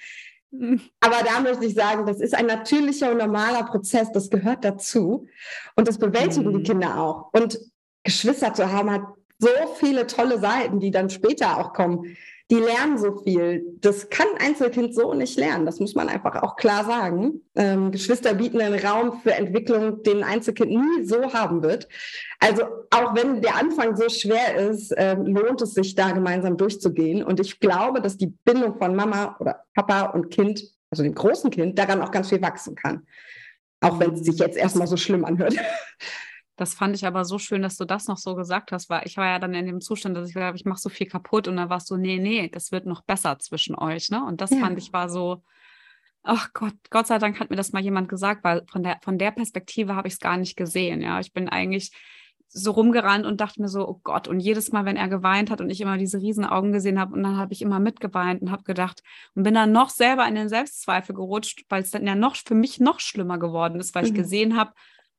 Aber 1.01 1.23
da 1.25 1.41
möchte 1.41 1.67
ich 1.67 1.75
sagen, 1.75 2.07
das 2.07 2.21
ist 2.21 2.35
ein 2.35 2.47
natürlicher 2.47 3.11
und 3.11 3.19
normaler 3.19 3.65
Prozess, 3.65 4.11
das 4.13 4.31
gehört 4.31 4.65
dazu. 4.65 5.27
Und 5.75 5.89
das 5.89 5.99
bewältigen 5.99 6.51
mhm. 6.51 6.59
die 6.59 6.63
Kinder 6.63 6.99
auch. 6.99 7.29
Und 7.33 7.59
Geschwister 8.05 8.55
zu 8.55 8.73
haben 8.73 8.91
hat 8.91 9.03
so 9.39 9.49
viele 9.79 10.07
tolle 10.07 10.39
Seiten, 10.39 10.81
die 10.81 10.91
dann 10.91 11.11
später 11.11 11.59
auch 11.59 11.73
kommen 11.73 12.17
die 12.51 12.57
lernen 12.57 12.97
so 12.97 13.17
viel. 13.25 13.77
Das 13.81 14.09
kann 14.09 14.29
ein 14.39 14.49
Einzelkind 14.49 14.95
so 14.95 15.15
nicht 15.15 15.37
lernen. 15.37 15.67
Das 15.67 15.81
muss 15.81 15.97
man 15.97 16.09
einfach 16.09 16.43
auch 16.43 16.55
klar 16.55 16.85
sagen. 16.85 17.43
Ähm, 17.57 17.91
Geschwister 17.91 18.35
bieten 18.35 18.61
einen 18.61 18.79
Raum 18.79 19.21
für 19.21 19.35
Entwicklung, 19.35 20.05
den 20.05 20.19
ein 20.19 20.37
Einzelkind 20.37 20.71
nie 20.71 21.05
so 21.05 21.33
haben 21.33 21.63
wird. 21.63 21.89
Also 22.39 22.63
auch 22.91 23.17
wenn 23.17 23.43
der 23.43 23.57
Anfang 23.57 23.97
so 23.97 24.09
schwer 24.09 24.55
ist, 24.57 24.95
ähm, 24.97 25.27
lohnt 25.27 25.61
es 25.61 25.75
sich 25.75 25.97
da 25.97 26.13
gemeinsam 26.13 26.57
durchzugehen. 26.57 27.25
Und 27.25 27.41
ich 27.41 27.59
glaube, 27.59 28.01
dass 28.01 28.17
die 28.17 28.33
Bindung 28.45 28.79
von 28.79 28.95
Mama 28.95 29.37
oder 29.41 29.65
Papa 29.75 30.11
und 30.11 30.31
Kind, 30.31 30.63
also 30.91 31.03
dem 31.03 31.15
großen 31.15 31.51
Kind, 31.51 31.77
daran 31.77 32.01
auch 32.01 32.13
ganz 32.13 32.29
viel 32.29 32.43
wachsen 32.43 32.77
kann. 32.77 33.07
Auch 33.81 33.99
wenn 33.99 34.13
es 34.13 34.21
sich 34.21 34.39
jetzt 34.39 34.57
erstmal 34.57 34.87
so 34.87 34.97
schlimm 34.97 35.25
anhört. 35.25 35.57
Das 36.57 36.75
fand 36.75 36.97
ich 36.97 37.07
aber 37.07 37.25
so 37.25 37.39
schön, 37.39 37.63
dass 37.63 37.77
du 37.77 37.85
das 37.85 38.07
noch 38.09 38.17
so 38.17 38.35
gesagt 38.35 38.73
hast, 38.73 38.89
weil 38.89 39.03
ich 39.05 39.17
war 39.19 39.27
ja 39.27 39.39
dann 39.39 39.55
in 39.55 39.67
dem 39.67 39.81
Zustand, 39.81 40.17
dass 40.17 40.29
ich 40.29 40.35
glaube, 40.35 40.57
ich 40.57 40.65
mache 40.65 40.81
so 40.81 40.89
viel 40.89 41.07
kaputt 41.07 41.49
und 41.49 41.57
dann 41.57 41.69
warst 41.69 41.91
du, 41.91 41.97
nee, 41.97 42.19
nee, 42.19 42.49
das 42.49 42.73
wird 42.73 42.87
noch 42.87 43.03
besser 43.03 43.39
zwischen 43.39 43.77
euch, 43.77 44.11
ne? 44.11 44.25
Und 44.25 44.41
das 44.41 44.51
ja. 44.51 44.59
fand 44.59 44.79
ich 44.79 44.93
war 44.93 45.11
so, 45.11 45.43
ach 46.23 46.53
Gott, 46.55 46.75
Gott 46.91 47.07
sei 47.07 47.19
Dank 47.19 47.39
hat 47.41 47.51
mir 47.51 47.57
das 47.57 47.73
mal 47.73 47.83
jemand 47.83 48.09
gesagt, 48.09 48.43
weil 48.43 48.63
von 48.71 48.83
der, 48.83 48.99
von 49.03 49.19
der 49.19 49.33
Perspektive 49.33 49.95
habe 49.95 50.09
ich 50.09 50.15
es 50.15 50.21
gar 50.21 50.39
nicht 50.39 50.57
gesehen, 50.57 51.03
ja. 51.03 51.21
Ich 51.21 51.33
bin 51.33 51.49
eigentlich 51.49 51.93
so 52.49 52.71
rumgerannt 52.71 53.27
und 53.27 53.41
dachte 53.41 53.61
mir 53.61 53.69
so, 53.69 53.87
oh 53.87 54.01
Gott, 54.03 54.29
und 54.29 54.41
jedes 54.41 54.73
Mal, 54.73 54.87
wenn 54.87 54.97
er 54.97 55.09
geweint 55.09 55.51
hat 55.51 55.61
und 55.61 55.69
ich 55.69 55.81
immer 55.81 55.99
diese 55.99 56.19
riesen 56.19 56.45
Augen 56.45 56.73
gesehen 56.73 56.99
habe 56.99 57.13
und 57.13 57.23
dann 57.23 57.37
habe 57.37 57.53
ich 57.53 57.61
immer 57.61 57.81
mitgeweint 57.81 58.41
und 58.41 58.51
habe 58.51 58.63
gedacht 58.63 59.03
und 59.35 59.43
bin 59.43 59.53
dann 59.53 59.73
noch 59.73 59.91
selber 59.91 60.27
in 60.27 60.37
den 60.37 60.49
Selbstzweifel 60.49 61.15
gerutscht, 61.15 61.65
weil 61.69 61.83
es 61.83 61.91
dann 61.91 62.07
ja 62.07 62.15
noch 62.15 62.37
für 62.37 62.55
mich 62.55 62.81
noch 62.81 63.01
schlimmer 63.01 63.39
geworden 63.39 63.79
ist, 63.79 63.95
weil 63.95 64.05
mhm. 64.05 64.09
ich 64.09 64.15
gesehen 64.15 64.57
habe, 64.57 64.73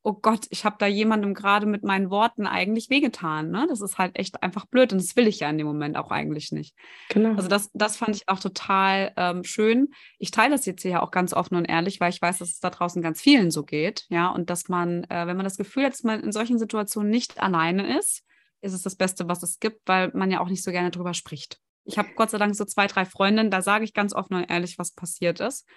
oh 0.07 0.13
Gott, 0.13 0.47
ich 0.51 0.63
habe 0.63 0.77
da 0.79 0.87
jemandem 0.87 1.33
gerade 1.33 1.65
mit 1.65 1.83
meinen 1.83 2.09
Worten 2.09 2.47
eigentlich 2.47 2.89
wehgetan. 2.89 3.51
Ne? 3.51 3.65
Das 3.67 3.81
ist 3.81 3.97
halt 3.97 4.17
echt 4.17 4.41
einfach 4.41 4.65
blöd 4.65 4.93
und 4.93 5.01
das 5.01 5.17
will 5.17 5.27
ich 5.27 5.41
ja 5.41 5.49
in 5.49 5.57
dem 5.57 5.67
Moment 5.67 5.97
auch 5.97 6.11
eigentlich 6.11 6.53
nicht. 6.53 6.77
Genau. 7.09 7.35
Also 7.35 7.49
das, 7.49 7.69
das 7.73 7.97
fand 7.97 8.15
ich 8.15 8.29
auch 8.29 8.39
total 8.39 9.11
ähm, 9.17 9.43
schön. 9.43 9.89
Ich 10.17 10.31
teile 10.31 10.51
das 10.51 10.65
jetzt 10.65 10.81
hier 10.81 11.03
auch 11.03 11.11
ganz 11.11 11.33
offen 11.33 11.57
und 11.57 11.65
ehrlich, 11.65 11.99
weil 11.99 12.09
ich 12.09 12.21
weiß, 12.21 12.37
dass 12.37 12.51
es 12.51 12.61
da 12.61 12.69
draußen 12.69 13.01
ganz 13.01 13.19
vielen 13.19 13.51
so 13.51 13.65
geht. 13.65 14.05
Ja, 14.07 14.29
und 14.29 14.49
dass 14.49 14.69
man, 14.69 15.03
äh, 15.09 15.27
wenn 15.27 15.35
man 15.35 15.43
das 15.43 15.57
Gefühl 15.57 15.83
hat, 15.83 15.91
dass 15.91 16.03
man 16.03 16.23
in 16.23 16.31
solchen 16.31 16.57
Situationen 16.57 17.11
nicht 17.11 17.41
alleine 17.41 17.99
ist, 17.99 18.23
ist 18.61 18.71
es 18.71 18.83
das 18.83 18.95
Beste, 18.95 19.27
was 19.27 19.43
es 19.43 19.59
gibt, 19.59 19.81
weil 19.89 20.11
man 20.13 20.31
ja 20.31 20.39
auch 20.39 20.47
nicht 20.47 20.63
so 20.63 20.71
gerne 20.71 20.89
drüber 20.89 21.15
spricht. 21.15 21.59
Ich 21.83 21.97
habe 21.97 22.07
Gott 22.15 22.29
sei 22.29 22.37
Dank 22.37 22.55
so 22.55 22.63
zwei, 22.63 22.87
drei 22.87 23.03
Freundinnen, 23.03 23.51
da 23.51 23.61
sage 23.61 23.83
ich 23.83 23.93
ganz 23.93 24.13
offen 24.13 24.35
und 24.35 24.49
ehrlich, 24.49 24.79
was 24.79 24.93
passiert 24.93 25.41
ist. 25.41 25.67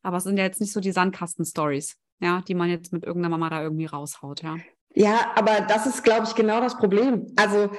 Aber 0.00 0.16
es 0.16 0.24
sind 0.24 0.38
ja 0.38 0.44
jetzt 0.44 0.62
nicht 0.62 0.72
so 0.72 0.80
die 0.80 0.92
Sandkasten-Stories 0.92 1.98
ja, 2.24 2.42
die 2.46 2.54
man 2.54 2.70
jetzt 2.70 2.92
mit 2.92 3.04
irgendeiner 3.04 3.36
Mama 3.36 3.50
da 3.50 3.62
irgendwie 3.62 3.86
raushaut, 3.86 4.42
ja. 4.42 4.56
Ja, 4.94 5.32
aber 5.34 5.60
das 5.68 5.86
ist, 5.86 6.02
glaube 6.02 6.24
ich, 6.26 6.34
genau 6.34 6.60
das 6.60 6.76
Problem. 6.76 7.26
Also 7.36 7.70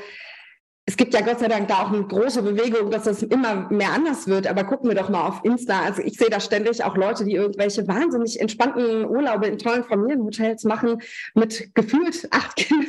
es 0.85 0.97
gibt 0.97 1.13
ja 1.13 1.21
Gott 1.21 1.39
sei 1.39 1.47
Dank 1.47 1.67
da 1.67 1.81
auch 1.81 1.91
eine 1.91 2.03
große 2.03 2.43
Bewegung, 2.43 2.91
dass 2.91 3.03
das 3.03 3.23
immer 3.23 3.67
mehr 3.71 3.91
anders 3.91 4.27
wird. 4.27 4.45
Aber 4.45 4.65
gucken 4.65 4.89
wir 4.89 4.95
doch 4.95 5.09
mal 5.09 5.27
auf 5.27 5.43
Insta. 5.43 5.81
Also 5.81 6.03
ich 6.03 6.17
sehe 6.17 6.29
da 6.29 6.39
ständig 6.39 6.83
auch 6.83 6.95
Leute, 6.95 7.25
die 7.25 7.33
irgendwelche 7.33 7.87
wahnsinnig 7.87 8.39
entspannten 8.39 9.05
Urlaube 9.05 9.47
in 9.47 9.57
tollen 9.57 9.83
Familienhotels 9.83 10.63
machen 10.63 11.01
mit 11.33 11.73
gefühlt 11.73 12.27
acht 12.31 12.55
Kindern. 12.55 12.85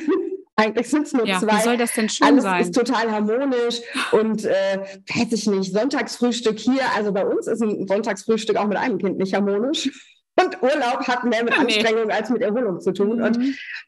Eigentlich 0.56 0.88
sind 0.88 1.06
es 1.06 1.12
nur 1.12 1.26
ja, 1.26 1.38
zwei. 1.38 1.58
Wie 1.58 1.62
soll 1.62 1.76
das 1.76 1.92
denn 1.92 2.08
schön 2.08 2.26
Alles 2.26 2.42
sein? 2.42 2.62
ist 2.62 2.74
total 2.74 3.12
harmonisch 3.12 3.80
und 4.12 4.44
äh, 4.44 4.80
weiß 5.14 5.32
ich 5.32 5.46
nicht, 5.46 5.72
Sonntagsfrühstück 5.72 6.58
hier. 6.58 6.82
Also 6.96 7.12
bei 7.12 7.26
uns 7.26 7.46
ist 7.46 7.62
ein 7.62 7.86
Sonntagsfrühstück 7.86 8.56
auch 8.56 8.66
mit 8.66 8.78
einem 8.78 8.98
Kind 8.98 9.18
nicht 9.18 9.34
harmonisch. 9.34 9.90
Und 10.38 10.62
Urlaub 10.62 11.06
hat 11.08 11.24
mehr 11.24 11.44
mit 11.44 11.54
ja, 11.54 11.60
Anstrengung 11.60 12.10
als 12.10 12.28
mit 12.30 12.42
Erholung 12.42 12.80
zu 12.80 12.92
tun. 12.92 13.18
Mhm. 13.18 13.24
Und 13.24 13.38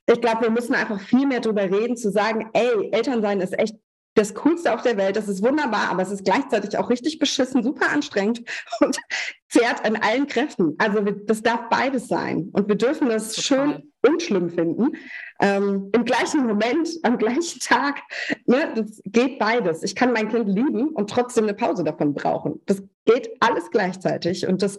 ich 0.07 0.21
glaube, 0.21 0.43
wir 0.43 0.51
müssen 0.51 0.75
einfach 0.75 1.01
viel 1.01 1.27
mehr 1.27 1.41
darüber 1.41 1.63
reden, 1.63 1.97
zu 1.97 2.11
sagen, 2.11 2.49
ey, 2.55 2.91
Elternsein 2.91 3.41
ist 3.41 3.59
echt 3.59 3.77
das 4.19 4.35
Coolste 4.35 4.75
auf 4.75 4.83
der 4.83 4.97
Welt, 4.97 5.15
das 5.15 5.29
ist 5.29 5.45
wunderbar, 5.45 5.91
aber 5.91 6.03
es 6.03 6.11
ist 6.11 6.25
gleichzeitig 6.25 6.77
auch 6.77 6.91
richtig 6.91 7.21
beschissen, 7.21 7.63
super 7.63 7.91
anstrengend 7.91 8.43
und 8.81 8.99
zehrt 9.49 9.85
an 9.85 9.97
allen 9.97 10.27
Kräften. 10.27 10.75
Also 10.79 11.01
das 11.03 11.43
darf 11.43 11.69
beides 11.71 12.09
sein. 12.09 12.51
Und 12.53 12.69
wir 12.69 12.75
dürfen 12.75 13.09
das 13.09 13.33
Total. 13.33 13.69
schön 13.69 13.93
und 14.07 14.23
schlimm 14.23 14.51
finden. 14.51 14.97
Ähm, 15.41 15.91
Im 15.93 16.05
gleichen 16.05 16.47
Moment, 16.47 16.89
am 17.03 17.19
gleichen 17.19 17.61
Tag. 17.61 18.01
Ne, 18.47 18.73
das 18.75 19.01
geht 19.05 19.39
beides. 19.39 19.83
Ich 19.83 19.95
kann 19.95 20.13
mein 20.13 20.29
Kind 20.29 20.49
lieben 20.49 20.89
und 20.89 21.11
trotzdem 21.11 21.45
eine 21.45 21.55
Pause 21.55 21.85
davon 21.85 22.15
brauchen. 22.15 22.61
Das 22.67 22.83
geht 23.05 23.31
alles 23.41 23.71
gleichzeitig. 23.71 24.47
Und 24.47 24.63
das, 24.63 24.79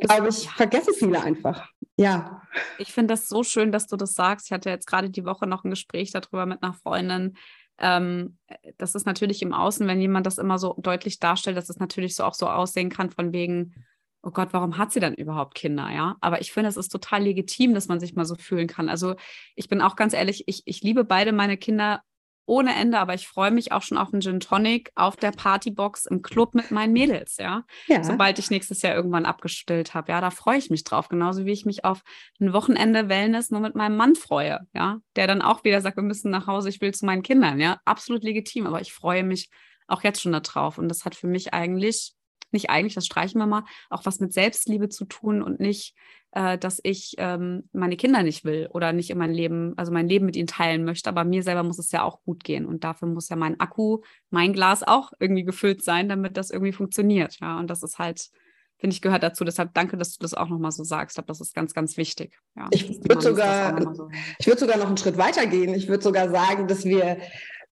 glaube 0.00 0.28
ich, 0.28 0.48
vergessen 0.48 0.94
viele 0.98 1.22
einfach. 1.22 1.68
Ja. 1.96 2.42
Ich 2.78 2.92
finde 2.92 3.14
das 3.14 3.28
so 3.28 3.44
schön, 3.44 3.72
dass 3.72 3.86
du 3.86 3.96
das 3.96 4.14
sagst. 4.14 4.46
Ich 4.46 4.52
hatte 4.52 4.70
jetzt 4.70 4.86
gerade 4.86 5.10
die 5.10 5.24
Woche 5.24 5.46
noch 5.46 5.64
ein 5.64 5.70
Gespräch 5.70 6.10
darüber 6.10 6.46
mit 6.46 6.62
einer 6.62 6.74
Freundin. 6.74 7.36
Ähm, 7.78 8.38
das 8.78 8.94
ist 8.94 9.06
natürlich 9.06 9.42
im 9.42 9.52
Außen, 9.52 9.86
wenn 9.86 10.00
jemand 10.00 10.26
das 10.26 10.38
immer 10.38 10.58
so 10.58 10.74
deutlich 10.78 11.18
darstellt, 11.18 11.56
dass 11.56 11.70
es 11.70 11.78
natürlich 11.78 12.14
so 12.14 12.24
auch 12.24 12.34
so 12.34 12.48
aussehen 12.48 12.90
kann, 12.90 13.10
von 13.10 13.32
wegen, 13.32 13.74
oh 14.22 14.30
Gott, 14.30 14.48
warum 14.52 14.78
hat 14.78 14.92
sie 14.92 15.00
dann 15.00 15.14
überhaupt 15.14 15.54
Kinder, 15.54 15.90
ja? 15.90 16.16
Aber 16.20 16.40
ich 16.40 16.52
finde, 16.52 16.68
es 16.68 16.76
ist 16.76 16.88
total 16.88 17.24
legitim, 17.24 17.74
dass 17.74 17.88
man 17.88 18.00
sich 18.00 18.14
mal 18.14 18.24
so 18.24 18.36
fühlen 18.36 18.68
kann. 18.68 18.88
Also 18.88 19.16
ich 19.56 19.68
bin 19.68 19.80
auch 19.80 19.96
ganz 19.96 20.14
ehrlich, 20.14 20.44
ich, 20.46 20.62
ich 20.64 20.82
liebe 20.82 21.04
beide 21.04 21.32
meine 21.32 21.56
Kinder 21.56 22.02
ohne 22.44 22.74
Ende, 22.74 22.98
aber 22.98 23.14
ich 23.14 23.28
freue 23.28 23.50
mich 23.50 23.72
auch 23.72 23.82
schon 23.82 23.98
auf 23.98 24.12
einen 24.12 24.20
Gin 24.20 24.40
Tonic 24.40 24.90
auf 24.94 25.16
der 25.16 25.30
Partybox 25.30 26.06
im 26.06 26.22
Club 26.22 26.54
mit 26.54 26.70
meinen 26.70 26.92
Mädels, 26.92 27.36
ja. 27.36 27.64
ja. 27.86 28.02
Sobald 28.02 28.38
ich 28.38 28.50
nächstes 28.50 28.82
Jahr 28.82 28.94
irgendwann 28.94 29.26
abgestillt 29.26 29.94
habe, 29.94 30.10
ja, 30.10 30.20
da 30.20 30.30
freue 30.30 30.58
ich 30.58 30.68
mich 30.68 30.82
drauf, 30.82 31.08
genauso 31.08 31.46
wie 31.46 31.52
ich 31.52 31.64
mich 31.64 31.84
auf 31.84 32.02
ein 32.40 32.52
Wochenende 32.52 33.08
Wellness 33.08 33.50
nur 33.50 33.60
mit 33.60 33.76
meinem 33.76 33.96
Mann 33.96 34.16
freue, 34.16 34.60
ja, 34.74 34.98
der 35.14 35.28
dann 35.28 35.40
auch 35.40 35.62
wieder 35.62 35.80
sagt, 35.80 35.96
wir 35.96 36.02
müssen 36.02 36.30
nach 36.30 36.46
Hause, 36.46 36.68
ich 36.68 36.80
will 36.80 36.92
zu 36.92 37.06
meinen 37.06 37.22
Kindern, 37.22 37.60
ja, 37.60 37.80
absolut 37.84 38.24
legitim, 38.24 38.66
aber 38.66 38.80
ich 38.80 38.92
freue 38.92 39.22
mich 39.22 39.48
auch 39.86 40.02
jetzt 40.02 40.20
schon 40.20 40.32
darauf 40.32 40.78
und 40.78 40.88
das 40.88 41.04
hat 41.04 41.14
für 41.14 41.28
mich 41.28 41.54
eigentlich 41.54 42.14
nicht 42.52 42.70
eigentlich, 42.70 42.94
das 42.94 43.06
streichen 43.06 43.40
wir 43.40 43.46
mal, 43.46 43.64
auch 43.90 44.04
was 44.04 44.20
mit 44.20 44.32
Selbstliebe 44.32 44.88
zu 44.88 45.04
tun 45.04 45.42
und 45.42 45.60
nicht, 45.60 45.94
äh, 46.32 46.56
dass 46.58 46.80
ich 46.82 47.14
ähm, 47.18 47.68
meine 47.72 47.96
Kinder 47.96 48.22
nicht 48.22 48.44
will 48.44 48.68
oder 48.72 48.92
nicht 48.92 49.10
in 49.10 49.18
mein 49.18 49.32
Leben, 49.32 49.74
also 49.76 49.92
mein 49.92 50.08
Leben 50.08 50.26
mit 50.26 50.36
ihnen 50.36 50.46
teilen 50.46 50.84
möchte. 50.84 51.08
Aber 51.08 51.24
mir 51.24 51.42
selber 51.42 51.62
muss 51.62 51.78
es 51.78 51.92
ja 51.92 52.02
auch 52.02 52.22
gut 52.22 52.42
gehen. 52.42 52.66
Und 52.66 52.84
dafür 52.84 53.08
muss 53.08 53.28
ja 53.28 53.36
mein 53.36 53.60
Akku, 53.60 54.00
mein 54.30 54.52
Glas 54.52 54.82
auch 54.82 55.12
irgendwie 55.20 55.44
gefüllt 55.44 55.84
sein, 55.84 56.08
damit 56.08 56.36
das 56.36 56.50
irgendwie 56.50 56.72
funktioniert. 56.72 57.38
Ja, 57.40 57.58
und 57.58 57.68
das 57.68 57.82
ist 57.82 57.98
halt, 57.98 58.30
finde 58.78 58.94
ich, 58.94 59.02
gehört 59.02 59.22
dazu. 59.22 59.44
Deshalb 59.44 59.74
danke, 59.74 59.98
dass 59.98 60.16
du 60.16 60.22
das 60.22 60.32
auch 60.32 60.48
nochmal 60.48 60.72
so 60.72 60.84
sagst. 60.84 61.12
Ich 61.12 61.16
glaube, 61.16 61.28
das 61.28 61.42
ist 61.42 61.54
ganz, 61.54 61.74
ganz 61.74 61.98
wichtig. 61.98 62.38
Ja, 62.56 62.68
ich 62.70 62.88
würde 63.04 63.20
sogar, 63.20 63.94
so. 63.94 64.08
ich 64.38 64.46
würde 64.46 64.60
sogar 64.60 64.78
noch 64.78 64.86
einen 64.86 64.96
Schritt 64.96 65.18
weiter 65.18 65.46
gehen. 65.46 65.74
Ich 65.74 65.88
würde 65.88 66.02
sogar 66.02 66.30
sagen, 66.30 66.66
dass 66.66 66.86
wir 66.86 67.18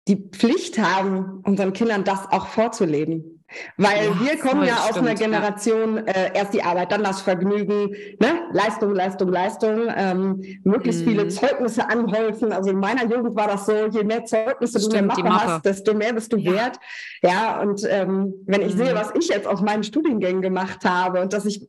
die 0.06 0.28
Pflicht 0.30 0.78
haben, 0.78 1.40
unseren 1.44 1.72
Kindern 1.72 2.04
das 2.04 2.26
auch 2.30 2.46
vorzuleben. 2.46 3.33
Weil 3.76 4.06
ja, 4.06 4.20
wir 4.20 4.38
kommen 4.38 4.64
ja 4.64 4.76
aus 4.76 4.96
einer 4.96 5.14
Generation, 5.14 5.96
ja. 5.96 6.02
äh, 6.02 6.30
erst 6.34 6.54
die 6.54 6.62
Arbeit, 6.62 6.92
dann 6.92 7.04
das 7.04 7.22
Vergnügen, 7.22 7.90
ne? 8.20 8.42
Leistung, 8.52 8.94
Leistung, 8.94 9.28
Leistung, 9.28 9.88
ähm, 9.96 10.42
möglichst 10.64 11.04
mhm. 11.04 11.10
viele 11.10 11.28
Zeugnisse 11.28 11.88
anhäufen. 11.88 12.52
Also 12.52 12.70
in 12.70 12.78
meiner 12.78 13.04
Jugend 13.04 13.36
war 13.36 13.48
das 13.48 13.66
so, 13.66 13.86
je 13.86 14.04
mehr 14.04 14.24
Zeugnisse 14.24 14.78
Stimmt, 14.78 14.92
du 14.92 14.98
in 14.98 15.06
der 15.06 15.16
Mappe, 15.16 15.22
Mappe, 15.22 15.52
hast, 15.54 15.64
desto 15.64 15.94
mehr 15.94 16.12
bist 16.12 16.32
du 16.32 16.36
ja. 16.36 16.52
wert. 16.52 16.80
Ja, 17.22 17.60
und 17.60 17.82
ähm, 17.88 18.34
wenn 18.46 18.62
ich 18.62 18.74
mhm. 18.74 18.78
sehe, 18.78 18.94
was 18.94 19.12
ich 19.18 19.28
jetzt 19.28 19.46
aus 19.46 19.60
meinen 19.60 19.82
Studiengängen 19.82 20.42
gemacht 20.42 20.84
habe 20.84 21.20
und 21.20 21.32
dass 21.32 21.44
ich 21.44 21.68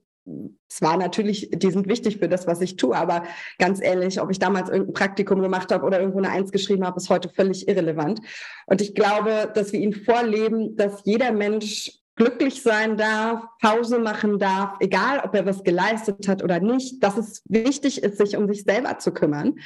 zwar 0.68 0.98
natürlich, 0.98 1.50
die 1.54 1.72
sind 1.72 1.88
wichtig 1.88 2.18
für 2.18 2.28
das, 2.28 2.48
was 2.48 2.62
ich 2.62 2.76
tue, 2.76 2.96
aber 2.96 3.24
ganz 3.60 3.82
ehrlich, 3.82 4.20
ob 4.20 4.32
ich 4.32 4.40
damals 4.40 4.70
irgendein 4.70 4.94
Praktikum 4.94 5.42
gemacht 5.42 5.72
habe 5.72 5.86
oder 5.86 6.00
irgendwo 6.00 6.20
eine 6.20 6.30
Eins 6.30 6.52
geschrieben 6.52 6.86
habe, 6.86 6.98
ist 6.98 7.10
heute 7.10 7.30
völlig 7.30 7.68
irrelevant. 7.68 8.20
Und 8.66 8.82
ich 8.82 8.96
glaube, 8.96 9.52
dass 9.54 9.72
wir 9.72 9.80
ihnen 9.80 9.94
vorleben, 9.94 10.76
dass 10.76 11.02
jeder 11.06 11.32
Mensch 11.32 11.92
glücklich 12.16 12.64
sein 12.64 12.98
darf, 12.98 13.44
Pause 13.62 14.00
machen 14.00 14.40
darf, 14.40 14.78
egal 14.80 15.22
ob 15.24 15.36
er 15.36 15.46
was 15.46 15.64
geleistet 15.64 16.28
hat 16.28 16.44
oder 16.44 16.60
nicht, 16.60 17.04
dass 17.04 17.18
es 17.18 17.44
wichtig 17.46 18.04
ist, 18.04 18.18
sich 18.18 18.38
um 18.38 18.48
sich 18.48 18.64
selber 18.64 18.98
zu 19.00 19.14
kümmern. 19.14 19.60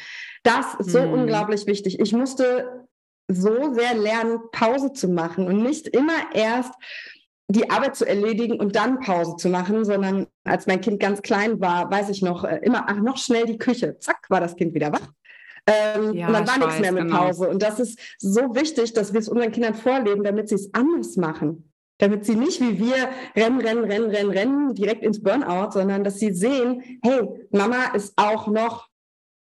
Das 0.44 0.74
ist 0.76 0.90
so 0.90 1.02
hm. 1.02 1.14
unglaublich 1.14 1.68
wichtig. 1.68 2.00
Ich 2.00 2.12
musste 2.12 2.88
so 3.28 3.74
sehr 3.74 3.94
lernen, 3.94 4.40
Pause 4.52 4.94
zu 4.94 5.08
machen 5.08 5.48
und 5.48 5.62
nicht 5.62 5.88
immer 5.88 6.34
erst 6.34 6.74
die 7.52 7.70
Arbeit 7.70 7.96
zu 7.96 8.06
erledigen 8.06 8.60
und 8.60 8.76
dann 8.76 9.00
Pause 9.00 9.36
zu 9.36 9.50
machen, 9.50 9.84
sondern 9.84 10.28
als 10.44 10.68
mein 10.68 10.82
Kind 10.82 11.00
ganz 11.00 11.22
klein 11.22 11.60
war, 11.60 11.90
weiß 11.90 12.10
ich 12.10 12.22
noch, 12.22 12.44
äh, 12.44 12.60
immer, 12.62 12.86
ach, 12.88 12.98
noch 12.98 13.18
schnell 13.18 13.46
die 13.46 13.58
Küche. 13.58 13.98
Zack, 14.00 14.30
war 14.30 14.40
das 14.40 14.56
Kind 14.56 14.74
wieder 14.76 14.92
wach. 14.92 15.12
Ähm, 15.66 16.14
ja, 16.14 16.28
und 16.28 16.34
dann 16.34 16.48
war 16.48 16.58
nichts 16.58 16.76
weiß, 16.76 16.82
mehr 16.82 16.92
mit 16.92 17.04
genau. 17.04 17.18
Pause. 17.18 17.50
Und 17.50 17.62
das 17.62 17.80
ist 17.80 18.00
so 18.20 18.56
wichtig, 18.56 18.94
dass 18.94 19.14
wir 19.14 19.20
es 19.20 19.30
unseren 19.30 19.52
Kindern 19.52 19.74
vorleben, 19.74 20.24
damit 20.24 20.48
sie 20.50 20.56
es 20.56 20.74
anders 20.74 21.18
machen. 21.18 21.70
damit 22.00 22.26
sie 22.26 22.36
nicht 22.36 22.62
wie 22.62 22.80
wir 22.80 23.10
rennen, 23.36 23.60
rennen, 23.60 23.84
rennen, 23.84 24.10
rennen, 24.10 24.32
rennen, 24.32 24.74
direkt 24.74 25.04
ins 25.04 25.22
Burnout, 25.22 25.72
sondern 25.72 26.04
dass 26.04 26.18
sie 26.18 26.34
sehen, 26.34 27.00
hey, 27.04 27.22
Mama 27.52 27.94
ist 27.94 28.14
auch 28.16 28.48
noch 28.48 28.89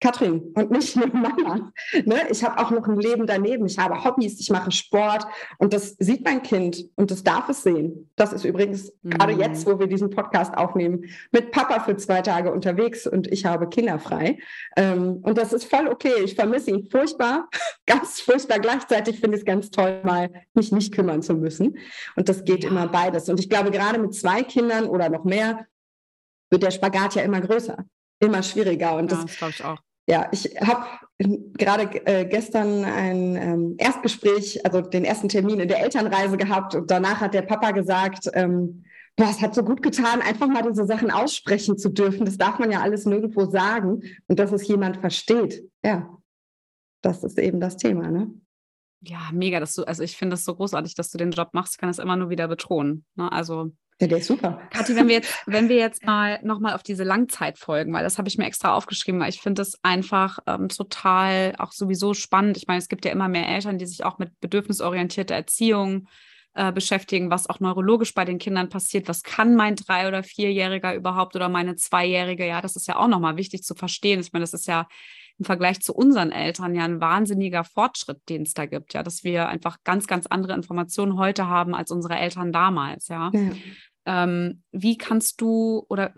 Katrin 0.03 0.51
und 0.55 0.69
nicht 0.69 0.97
nur 0.97 1.07
Mama. 1.13 1.71
Ne? 2.03 2.27
Ich 2.29 2.43
habe 2.43 2.59
auch 2.59 2.71
noch 2.71 2.85
ein 2.87 2.99
Leben 2.99 3.25
daneben. 3.25 3.65
Ich 3.65 3.79
habe 3.79 4.03
Hobbys, 4.03 4.37
ich 4.41 4.49
mache 4.49 4.69
Sport 4.69 5.25
und 5.59 5.71
das 5.71 5.95
sieht 5.97 6.25
mein 6.25 6.43
Kind 6.43 6.89
und 6.95 7.09
das 7.09 7.23
darf 7.23 7.47
es 7.47 7.63
sehen. 7.63 8.11
Das 8.17 8.33
ist 8.33 8.43
übrigens 8.43 8.91
mhm. 9.01 9.11
gerade 9.11 9.31
jetzt, 9.33 9.65
wo 9.65 9.79
wir 9.79 9.87
diesen 9.87 10.09
Podcast 10.09 10.57
aufnehmen, 10.57 11.05
mit 11.31 11.51
Papa 11.51 11.79
für 11.79 11.95
zwei 11.95 12.21
Tage 12.21 12.51
unterwegs 12.51 13.07
und 13.07 13.31
ich 13.31 13.45
habe 13.45 13.69
Kinder 13.69 13.97
frei. 13.97 14.39
Ähm, 14.75 15.19
und 15.23 15.37
das 15.37 15.53
ist 15.53 15.63
voll 15.63 15.87
okay. 15.87 16.23
Ich 16.25 16.35
vermisse 16.35 16.71
ihn 16.71 16.89
furchtbar, 16.91 17.47
ganz 17.85 18.19
furchtbar. 18.19 18.59
Gleichzeitig 18.59 19.21
finde 19.21 19.37
ich 19.37 19.43
es 19.43 19.45
ganz 19.45 19.71
toll, 19.71 20.01
mal 20.03 20.29
mich 20.53 20.73
nicht 20.73 20.93
kümmern 20.93 21.21
zu 21.21 21.33
müssen. 21.33 21.77
Und 22.17 22.27
das 22.27 22.43
geht 22.43 22.65
ja. 22.65 22.69
immer 22.69 22.89
beides. 22.89 23.29
Und 23.29 23.39
ich 23.39 23.49
glaube, 23.49 23.71
gerade 23.71 23.99
mit 23.99 24.13
zwei 24.13 24.43
Kindern 24.43 24.85
oder 24.85 25.07
noch 25.07 25.23
mehr 25.23 25.65
wird 26.49 26.63
der 26.63 26.71
Spagat 26.71 27.15
ja 27.15 27.21
immer 27.21 27.39
größer 27.39 27.85
immer 28.23 28.41
schwieriger. 28.43 28.95
Und 28.95 29.11
ja, 29.11 29.17
das, 29.17 29.25
das 29.25 29.37
glaube 29.37 29.53
ich 29.55 29.63
auch. 29.63 29.79
Ja, 30.05 30.27
ich 30.31 30.55
habe 30.59 30.85
gerade 31.57 31.83
äh, 32.05 32.25
gestern 32.25 32.83
ein 32.83 33.35
ähm, 33.35 33.75
Erstgespräch, 33.77 34.65
also 34.65 34.81
den 34.81 35.05
ersten 35.05 35.29
Termin 35.29 35.59
in 35.59 35.67
der 35.67 35.81
Elternreise 35.81 36.37
gehabt 36.37 36.75
und 36.75 36.91
danach 36.91 37.21
hat 37.21 37.33
der 37.33 37.43
Papa 37.43 37.71
gesagt, 37.71 38.29
ähm, 38.33 38.83
boah, 39.15 39.29
es 39.29 39.41
hat 39.41 39.55
so 39.55 39.63
gut 39.63 39.81
getan, 39.81 40.21
einfach 40.21 40.47
mal 40.47 40.63
diese 40.63 40.85
Sachen 40.85 41.11
aussprechen 41.11 41.77
zu 41.77 41.89
dürfen. 41.89 42.25
Das 42.25 42.37
darf 42.37 42.59
man 42.59 42.71
ja 42.71 42.81
alles 42.81 43.05
nirgendwo 43.05 43.45
sagen 43.45 44.01
und 44.27 44.39
dass 44.39 44.51
es 44.51 44.67
jemand 44.67 44.97
versteht. 44.97 45.63
Ja, 45.85 46.17
das 47.01 47.23
ist 47.23 47.39
eben 47.39 47.59
das 47.59 47.77
Thema, 47.77 48.09
ne? 48.09 48.33
Ja, 49.05 49.29
mega, 49.33 49.59
dass 49.59 49.73
du, 49.75 49.83
also 49.83 50.03
ich 50.03 50.15
finde 50.15 50.35
es 50.35 50.45
so 50.45 50.55
großartig, 50.55 50.95
dass 50.95 51.09
du 51.09 51.17
den 51.17 51.31
Job 51.31 51.49
machst. 51.53 51.75
Ich 51.75 51.77
kann 51.79 51.89
es 51.89 51.99
immer 51.99 52.15
nur 52.15 52.29
wieder 52.29 52.47
betonen. 52.47 53.05
Ne? 53.15 53.31
Also 53.31 53.71
ja, 53.99 54.07
der 54.07 54.17
ist 54.17 54.27
super. 54.27 54.59
Kathi, 54.71 54.95
wenn 54.95 55.07
wir 55.07 55.15
jetzt, 55.15 55.33
wenn 55.45 55.69
wir 55.69 55.75
jetzt 55.75 56.05
mal 56.05 56.39
nochmal 56.43 56.73
auf 56.73 56.83
diese 56.83 57.03
Langzeitfolgen, 57.03 57.93
weil 57.93 58.03
das 58.03 58.17
habe 58.17 58.27
ich 58.27 58.37
mir 58.37 58.45
extra 58.45 58.75
aufgeschrieben, 58.75 59.19
weil 59.19 59.29
ich 59.29 59.41
finde 59.41 59.61
das 59.61 59.77
einfach 59.83 60.39
ähm, 60.47 60.69
total 60.69 61.53
auch 61.57 61.71
sowieso 61.71 62.13
spannend. 62.13 62.57
Ich 62.57 62.67
meine, 62.67 62.79
es 62.79 62.89
gibt 62.89 63.05
ja 63.05 63.11
immer 63.11 63.27
mehr 63.27 63.47
Eltern, 63.47 63.77
die 63.77 63.85
sich 63.85 64.03
auch 64.03 64.17
mit 64.17 64.39
bedürfnisorientierter 64.39 65.35
Erziehung 65.35 66.07
äh, 66.55 66.71
beschäftigen, 66.71 67.29
was 67.29 67.49
auch 67.49 67.59
neurologisch 67.59 68.13
bei 68.13 68.25
den 68.25 68.39
Kindern 68.39 68.69
passiert. 68.69 69.07
Was 69.07 69.23
kann 69.23 69.55
mein 69.55 69.75
drei- 69.75 70.07
oder 70.07 70.23
vierjähriger 70.23 70.95
überhaupt 70.95 71.35
oder 71.35 71.49
meine 71.49 71.75
zweijährige? 71.75 72.45
Ja, 72.45 72.61
das 72.61 72.75
ist 72.75 72.87
ja 72.87 72.97
auch 72.97 73.07
nochmal 73.07 73.37
wichtig 73.37 73.63
zu 73.63 73.75
verstehen. 73.75 74.19
Ich 74.19 74.33
meine, 74.33 74.43
das 74.43 74.53
ist 74.53 74.67
ja 74.67 74.87
im 75.39 75.45
Vergleich 75.45 75.81
zu 75.81 75.93
unseren 75.93 76.31
Eltern 76.31 76.75
ja 76.75 76.85
ein 76.85 77.01
wahnsinniger 77.01 77.63
Fortschritt, 77.63 78.21
den 78.29 78.43
es 78.43 78.53
da 78.53 78.65
gibt, 78.65 78.93
ja, 78.93 79.03
dass 79.03 79.23
wir 79.23 79.47
einfach 79.49 79.77
ganz, 79.83 80.07
ganz 80.07 80.27
andere 80.27 80.53
Informationen 80.53 81.17
heute 81.17 81.47
haben 81.47 81.73
als 81.73 81.91
unsere 81.91 82.15
Eltern 82.15 82.51
damals, 82.51 83.07
ja. 83.07 83.31
ja. 83.33 83.51
Ähm, 84.05 84.63
wie 84.71 84.97
kannst 84.97 85.41
du 85.41 85.85
oder 85.89 86.13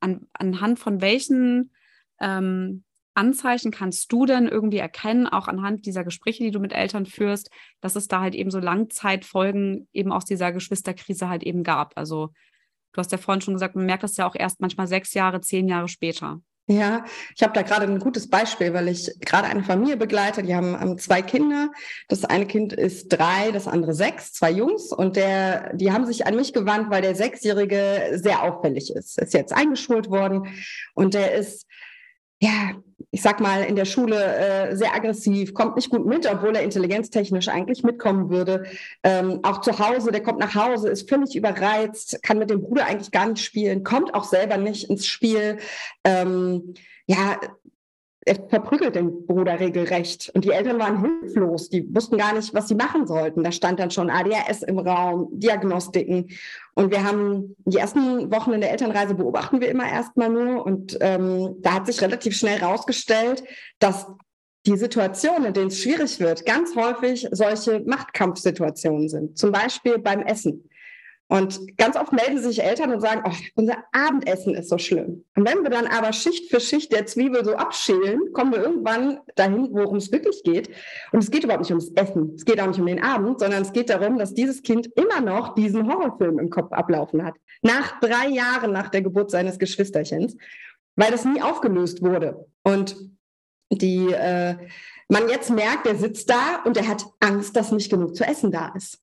an, 0.00 0.26
anhand 0.32 0.78
von 0.78 1.00
welchen 1.00 1.72
ähm, 2.20 2.84
Anzeichen 3.14 3.70
kannst 3.70 4.10
du 4.12 4.26
denn 4.26 4.48
irgendwie 4.48 4.78
erkennen, 4.78 5.26
auch 5.26 5.46
anhand 5.46 5.86
dieser 5.86 6.04
Gespräche, 6.04 6.42
die 6.42 6.50
du 6.50 6.58
mit 6.58 6.72
Eltern 6.72 7.06
führst, 7.06 7.50
dass 7.80 7.96
es 7.96 8.08
da 8.08 8.20
halt 8.20 8.34
eben 8.34 8.50
so 8.50 8.58
Langzeitfolgen 8.58 9.88
eben 9.92 10.12
aus 10.12 10.24
dieser 10.24 10.52
Geschwisterkrise 10.52 11.28
halt 11.28 11.44
eben 11.44 11.62
gab? 11.62 11.92
Also 11.96 12.30
du 12.92 12.98
hast 12.98 13.12
ja 13.12 13.18
vorhin 13.18 13.40
schon 13.40 13.54
gesagt, 13.54 13.76
man 13.76 13.86
merkt 13.86 14.02
das 14.02 14.16
ja 14.16 14.26
auch 14.26 14.34
erst 14.34 14.60
manchmal 14.60 14.88
sechs 14.88 15.14
Jahre, 15.14 15.40
zehn 15.40 15.68
Jahre 15.68 15.88
später. 15.88 16.40
Ja, 16.66 17.04
ich 17.36 17.42
habe 17.42 17.52
da 17.52 17.60
gerade 17.60 17.84
ein 17.84 17.98
gutes 17.98 18.30
Beispiel, 18.30 18.72
weil 18.72 18.88
ich 18.88 19.10
gerade 19.20 19.48
eine 19.48 19.62
Familie 19.62 19.98
begleite. 19.98 20.42
Die 20.42 20.54
haben, 20.54 20.78
haben, 20.80 20.96
zwei 20.96 21.20
Kinder. 21.20 21.70
Das 22.08 22.24
eine 22.24 22.46
Kind 22.46 22.72
ist 22.72 23.08
drei, 23.08 23.50
das 23.52 23.68
andere 23.68 23.92
sechs, 23.92 24.32
zwei 24.32 24.50
Jungs. 24.50 24.90
Und 24.90 25.16
der, 25.16 25.74
die 25.74 25.92
haben 25.92 26.06
sich 26.06 26.26
an 26.26 26.36
mich 26.36 26.54
gewandt, 26.54 26.90
weil 26.90 27.02
der 27.02 27.16
Sechsjährige 27.16 28.12
sehr 28.14 28.42
auffällig 28.42 28.90
ist. 28.94 29.18
Ist 29.18 29.34
jetzt 29.34 29.52
eingeschult 29.52 30.08
worden 30.08 30.54
und 30.94 31.12
der 31.12 31.34
ist 31.34 31.66
ja, 32.40 32.72
ich 33.10 33.22
sag 33.22 33.40
mal, 33.40 33.62
in 33.62 33.76
der 33.76 33.84
Schule 33.84 34.16
äh, 34.16 34.76
sehr 34.76 34.94
aggressiv, 34.94 35.54
kommt 35.54 35.76
nicht 35.76 35.90
gut 35.90 36.06
mit, 36.06 36.30
obwohl 36.30 36.56
er 36.56 36.62
intelligenztechnisch 36.62 37.48
eigentlich 37.48 37.82
mitkommen 37.82 38.30
würde. 38.30 38.64
Ähm, 39.02 39.40
auch 39.42 39.60
zu 39.60 39.78
Hause, 39.78 40.10
der 40.12 40.22
kommt 40.22 40.38
nach 40.38 40.54
Hause, 40.54 40.88
ist 40.88 41.08
völlig 41.08 41.36
überreizt, 41.36 42.22
kann 42.22 42.38
mit 42.38 42.50
dem 42.50 42.62
Bruder 42.62 42.86
eigentlich 42.86 43.10
gar 43.10 43.28
nicht 43.28 43.44
spielen, 43.44 43.84
kommt 43.84 44.14
auch 44.14 44.24
selber 44.24 44.56
nicht 44.56 44.90
ins 44.90 45.06
Spiel. 45.06 45.58
Ähm, 46.04 46.74
ja, 47.06 47.38
er 48.26 48.36
verprügelt 48.48 48.94
den 48.94 49.26
Bruder 49.26 49.60
regelrecht. 49.60 50.30
Und 50.34 50.44
die 50.44 50.50
Eltern 50.50 50.78
waren 50.78 51.00
hilflos. 51.00 51.68
Die 51.68 51.86
wussten 51.94 52.16
gar 52.16 52.32
nicht, 52.32 52.54
was 52.54 52.68
sie 52.68 52.74
machen 52.74 53.06
sollten. 53.06 53.42
Da 53.42 53.52
stand 53.52 53.80
dann 53.80 53.90
schon 53.90 54.10
ADHS 54.10 54.62
im 54.62 54.78
Raum, 54.78 55.28
Diagnostiken. 55.32 56.30
Und 56.74 56.90
wir 56.90 57.04
haben 57.04 57.54
die 57.66 57.78
ersten 57.78 58.30
Wochen 58.32 58.52
in 58.52 58.60
der 58.60 58.70
Elternreise 58.70 59.14
beobachten 59.14 59.60
wir 59.60 59.68
immer 59.68 59.88
erstmal 59.88 60.30
nur. 60.30 60.64
Und 60.64 60.96
ähm, 61.00 61.56
da 61.60 61.74
hat 61.74 61.86
sich 61.86 62.00
relativ 62.00 62.36
schnell 62.36 62.58
herausgestellt, 62.58 63.44
dass 63.78 64.06
die 64.66 64.76
Situationen, 64.76 65.46
in 65.46 65.52
denen 65.52 65.66
es 65.66 65.82
schwierig 65.82 66.20
wird, 66.20 66.46
ganz 66.46 66.74
häufig 66.74 67.28
solche 67.30 67.80
Machtkampfsituationen 67.80 69.08
sind. 69.10 69.38
Zum 69.38 69.52
Beispiel 69.52 69.98
beim 69.98 70.22
Essen. 70.22 70.70
Und 71.34 71.76
ganz 71.78 71.96
oft 71.96 72.12
melden 72.12 72.38
sich 72.38 72.62
Eltern 72.62 72.92
und 72.92 73.00
sagen, 73.00 73.22
oh, 73.26 73.32
unser 73.56 73.78
Abendessen 73.90 74.54
ist 74.54 74.68
so 74.68 74.78
schlimm. 74.78 75.24
Und 75.34 75.44
wenn 75.44 75.64
wir 75.64 75.70
dann 75.70 75.88
aber 75.88 76.12
Schicht 76.12 76.48
für 76.48 76.60
Schicht 76.60 76.92
der 76.92 77.06
Zwiebel 77.06 77.44
so 77.44 77.56
abschälen, 77.56 78.32
kommen 78.32 78.52
wir 78.52 78.62
irgendwann 78.62 79.18
dahin, 79.34 79.66
worum 79.72 79.96
es 79.96 80.12
wirklich 80.12 80.44
geht. 80.44 80.70
Und 81.10 81.24
es 81.24 81.32
geht 81.32 81.42
überhaupt 81.42 81.62
nicht 81.62 81.72
ums 81.72 81.90
Essen, 81.96 82.34
es 82.36 82.44
geht 82.44 82.60
auch 82.60 82.68
nicht 82.68 82.78
um 82.78 82.86
den 82.86 83.02
Abend, 83.02 83.40
sondern 83.40 83.62
es 83.62 83.72
geht 83.72 83.90
darum, 83.90 84.16
dass 84.16 84.32
dieses 84.34 84.62
Kind 84.62 84.86
immer 84.94 85.20
noch 85.20 85.56
diesen 85.56 85.92
Horrorfilm 85.92 86.38
im 86.38 86.50
Kopf 86.50 86.70
ablaufen 86.70 87.24
hat. 87.24 87.34
Nach 87.62 87.98
drei 87.98 88.28
Jahren 88.28 88.70
nach 88.70 88.90
der 88.90 89.02
Geburt 89.02 89.32
seines 89.32 89.58
Geschwisterchens, 89.58 90.36
weil 90.94 91.10
das 91.10 91.24
nie 91.24 91.42
aufgelöst 91.42 92.00
wurde. 92.00 92.46
Und 92.62 92.94
die 93.72 94.06
äh, 94.12 94.54
man 95.08 95.28
jetzt 95.28 95.50
merkt, 95.50 95.86
der 95.86 95.96
sitzt 95.96 96.30
da 96.30 96.62
und 96.64 96.76
er 96.76 96.86
hat 96.86 97.04
Angst, 97.18 97.56
dass 97.56 97.72
nicht 97.72 97.90
genug 97.90 98.14
zu 98.14 98.24
essen 98.24 98.52
da 98.52 98.68
ist. 98.76 99.00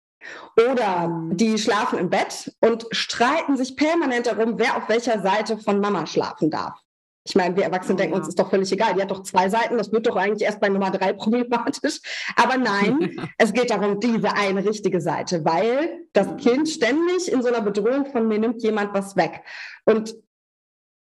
Oder 0.55 1.09
die 1.31 1.57
schlafen 1.57 1.99
im 1.99 2.09
Bett 2.09 2.55
und 2.59 2.85
streiten 2.91 3.57
sich 3.57 3.75
permanent 3.75 4.27
darum, 4.27 4.57
wer 4.57 4.77
auf 4.77 4.89
welcher 4.89 5.21
Seite 5.21 5.57
von 5.57 5.79
Mama 5.79 6.05
schlafen 6.05 6.49
darf. 6.49 6.79
Ich 7.23 7.35
meine, 7.35 7.55
wir 7.55 7.63
Erwachsene 7.63 7.93
oh, 7.93 7.97
denken 7.97 8.15
uns, 8.15 8.27
ist 8.27 8.39
doch 8.39 8.49
völlig 8.49 8.71
egal. 8.71 8.95
Die 8.95 9.01
hat 9.01 9.11
doch 9.11 9.21
zwei 9.21 9.47
Seiten, 9.47 9.77
das 9.77 9.91
wird 9.91 10.07
doch 10.07 10.15
eigentlich 10.15 10.41
erst 10.41 10.59
bei 10.59 10.69
Nummer 10.69 10.89
drei 10.89 11.13
problematisch. 11.13 11.99
Aber 12.35 12.57
nein, 12.57 13.15
es 13.37 13.53
geht 13.53 13.69
darum, 13.69 13.99
diese 13.99 14.33
eine 14.33 14.65
richtige 14.65 14.99
Seite, 15.01 15.45
weil 15.45 16.07
das 16.13 16.27
mhm. 16.27 16.37
Kind 16.37 16.69
ständig 16.69 17.31
in 17.31 17.43
so 17.43 17.49
einer 17.49 17.61
Bedrohung 17.61 18.07
von 18.07 18.27
mir 18.27 18.39
nimmt 18.39 18.63
jemand 18.63 18.93
was 18.93 19.15
weg. 19.15 19.43
Und 19.85 20.15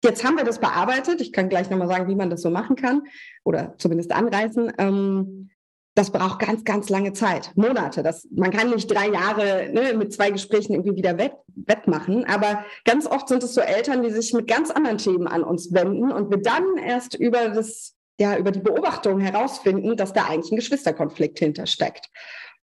jetzt 0.03 0.23
haben 0.23 0.37
wir 0.37 0.43
das 0.43 0.59
bearbeitet. 0.59 1.21
Ich 1.21 1.31
kann 1.31 1.49
gleich 1.49 1.69
nochmal 1.69 1.87
sagen, 1.87 2.07
wie 2.07 2.15
man 2.15 2.31
das 2.31 2.41
so 2.41 2.49
machen 2.49 2.75
kann 2.75 3.03
oder 3.43 3.75
zumindest 3.77 4.11
anreißen. 4.11 4.73
Ähm, 4.79 5.51
das 5.97 6.11
braucht 6.11 6.37
ganz, 6.37 6.63
ganz 6.63 6.89
lange 6.89 7.13
Zeit, 7.13 7.51
Monate. 7.55 8.03
Das, 8.03 8.27
man 8.29 8.51
kann 8.51 8.69
nicht 8.69 8.85
drei 8.85 9.09
Jahre 9.09 9.67
ne, 9.73 9.95
mit 9.95 10.13
zwei 10.13 10.29
Gesprächen 10.29 10.73
irgendwie 10.73 10.95
wieder 10.95 11.17
wett, 11.17 11.33
wettmachen. 11.55 12.23
Aber 12.25 12.63
ganz 12.85 13.07
oft 13.07 13.27
sind 13.27 13.41
es 13.41 13.55
so 13.55 13.61
Eltern, 13.61 14.03
die 14.03 14.11
sich 14.11 14.31
mit 14.31 14.45
ganz 14.45 14.69
anderen 14.69 14.99
Themen 14.99 15.25
an 15.25 15.41
uns 15.41 15.73
wenden 15.73 16.11
und 16.11 16.29
wir 16.29 16.37
dann 16.37 16.77
erst 16.77 17.15
über 17.15 17.49
das, 17.49 17.95
ja, 18.19 18.37
über 18.37 18.51
die 18.51 18.59
Beobachtung 18.59 19.19
herausfinden, 19.19 19.97
dass 19.97 20.13
da 20.13 20.25
eigentlich 20.25 20.51
ein 20.51 20.57
Geschwisterkonflikt 20.57 21.39
hintersteckt. 21.39 22.11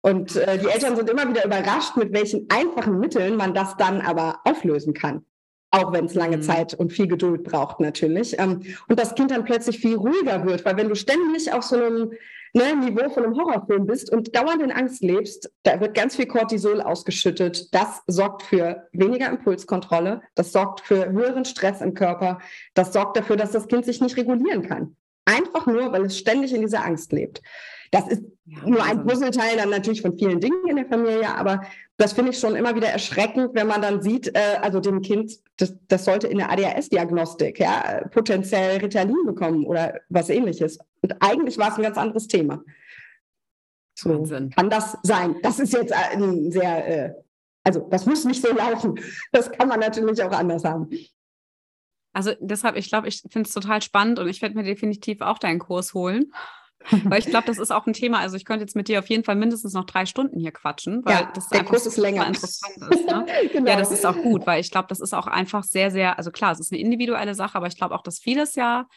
Und 0.01 0.35
äh, 0.35 0.57
die 0.57 0.67
Eltern 0.67 0.97
sind 0.97 1.09
immer 1.09 1.29
wieder 1.29 1.45
überrascht, 1.45 1.95
mit 1.95 2.11
welchen 2.11 2.47
einfachen 2.49 2.99
Mitteln 2.99 3.37
man 3.37 3.53
das 3.53 3.77
dann 3.77 4.01
aber 4.01 4.41
auflösen 4.43 4.93
kann. 4.93 5.25
Auch 5.71 5.93
wenn 5.93 6.05
es 6.05 6.13
lange 6.13 6.37
mhm. 6.37 6.41
Zeit 6.41 6.73
und 6.73 6.91
viel 6.91 7.07
Geduld 7.07 7.45
braucht, 7.45 7.79
natürlich. 7.79 8.37
Ähm, 8.37 8.63
und 8.89 8.99
das 8.99 9.15
Kind 9.15 9.31
dann 9.31 9.45
plötzlich 9.45 9.79
viel 9.79 9.95
ruhiger 9.95 10.45
wird, 10.45 10.65
weil 10.65 10.75
wenn 10.75 10.89
du 10.89 10.95
ständig 10.95 11.53
auf 11.53 11.63
so 11.63 11.77
einem 11.77 12.11
ne, 12.53 12.75
Niveau 12.75 13.09
von 13.09 13.25
einem 13.25 13.35
Horrorfilm 13.35 13.85
bist 13.85 14.11
und 14.11 14.35
dauernd 14.35 14.61
in 14.61 14.71
Angst 14.71 15.03
lebst, 15.03 15.51
da 15.63 15.79
wird 15.79 15.95
ganz 15.95 16.15
viel 16.15 16.27
Cortisol 16.27 16.81
ausgeschüttet. 16.81 17.73
Das 17.73 18.01
sorgt 18.07 18.43
für 18.43 18.87
weniger 18.91 19.29
Impulskontrolle, 19.29 20.21
das 20.35 20.51
sorgt 20.51 20.81
für 20.81 21.11
höheren 21.11 21.45
Stress 21.45 21.81
im 21.81 21.93
Körper, 21.93 22.39
das 22.73 22.93
sorgt 22.93 23.17
dafür, 23.17 23.35
dass 23.35 23.51
das 23.51 23.67
Kind 23.67 23.85
sich 23.85 24.01
nicht 24.01 24.17
regulieren 24.17 24.67
kann. 24.67 24.95
Einfach 25.25 25.65
nur, 25.65 25.91
weil 25.91 26.05
es 26.05 26.17
ständig 26.17 26.53
in 26.53 26.61
dieser 26.61 26.85
Angst 26.85 27.11
lebt. 27.11 27.41
Das 27.93 28.07
ist 28.07 28.23
ja, 28.45 28.67
nur 28.67 28.83
ein 28.83 29.05
Puzzleteil 29.05 29.55
dann 29.55 29.69
natürlich 29.69 30.01
von 30.01 30.17
vielen 30.17 30.39
Dingen 30.39 30.67
in 30.67 30.77
der 30.77 30.87
Familie, 30.87 31.29
aber 31.29 31.61
das 31.97 32.13
finde 32.13 32.31
ich 32.31 32.39
schon 32.39 32.55
immer 32.55 32.75
wieder 32.75 32.87
erschreckend, 32.87 33.51
wenn 33.53 33.67
man 33.67 33.83
dann 33.83 34.01
sieht, 34.01 34.35
äh, 34.35 34.57
also 34.61 34.79
dem 34.79 35.03
Kind, 35.03 35.33
das, 35.57 35.75
das 35.87 36.05
sollte 36.05 36.25
in 36.25 36.39
der 36.39 36.49
ADHS-Diagnostik 36.49 37.59
ja, 37.59 38.03
potenziell 38.09 38.79
Ritalin 38.79 39.27
bekommen 39.27 39.63
oder 39.65 40.01
was 40.09 40.29
ähnliches. 40.29 40.79
Und 41.01 41.15
eigentlich 41.19 41.59
war 41.59 41.69
es 41.69 41.75
ein 41.75 41.83
ganz 41.83 41.97
anderes 41.97 42.27
Thema. 42.27 42.63
So 43.93 44.09
Wahnsinn. 44.09 44.49
kann 44.49 44.71
das 44.71 44.97
sein. 45.03 45.35
Das 45.43 45.59
ist 45.59 45.71
jetzt 45.73 45.93
ein 45.93 46.51
sehr, 46.51 46.87
äh, 46.87 47.13
also 47.63 47.87
das 47.91 48.07
muss 48.07 48.25
nicht 48.25 48.41
so 48.41 48.51
laufen. 48.51 48.99
Das 49.31 49.51
kann 49.51 49.67
man 49.67 49.79
natürlich 49.79 50.23
auch 50.23 50.31
anders 50.31 50.63
haben. 50.63 50.89
Also 52.11 52.31
deshalb, 52.39 52.75
ich 52.75 52.89
glaube, 52.89 53.07
ich 53.07 53.21
finde 53.29 53.47
es 53.47 53.53
total 53.53 53.83
spannend 53.83 54.17
und 54.17 54.27
ich 54.27 54.41
werde 54.41 54.55
mir 54.55 54.63
definitiv 54.63 55.21
auch 55.21 55.37
deinen 55.37 55.59
Kurs 55.59 55.93
holen. 55.93 56.33
Weil 57.03 57.19
ich 57.19 57.25
glaube, 57.25 57.47
das 57.47 57.57
ist 57.57 57.71
auch 57.71 57.87
ein 57.87 57.93
Thema. 57.93 58.19
Also 58.19 58.35
ich 58.35 58.45
könnte 58.45 58.63
jetzt 58.63 58.75
mit 58.75 58.87
dir 58.87 58.99
auf 58.99 59.07
jeden 59.07 59.23
Fall 59.23 59.35
mindestens 59.35 59.73
noch 59.73 59.85
drei 59.85 60.05
Stunden 60.05 60.39
hier 60.39 60.51
quatschen, 60.51 61.03
weil 61.05 61.15
ja, 61.15 61.31
das 61.33 61.49
der 61.49 61.63
Kurs 61.63 61.85
ist 61.85 61.97
länger. 61.97 62.27
interessant 62.27 62.75
ist. 62.77 63.05
Ne? 63.05 63.25
genau. 63.51 63.71
Ja, 63.71 63.77
das 63.77 63.91
ist 63.91 64.05
auch 64.05 64.15
gut, 64.17 64.45
weil 64.45 64.59
ich 64.59 64.71
glaube, 64.71 64.87
das 64.89 64.99
ist 64.99 65.13
auch 65.13 65.27
einfach 65.27 65.63
sehr, 65.63 65.91
sehr, 65.91 66.17
also 66.17 66.31
klar, 66.31 66.51
es 66.51 66.59
ist 66.59 66.71
eine 66.71 66.81
individuelle 66.81 67.35
Sache, 67.35 67.55
aber 67.55 67.67
ich 67.67 67.77
glaube 67.77 67.95
auch, 67.95 68.03
dass 68.03 68.19
vieles 68.19 68.55
ja 68.55 68.87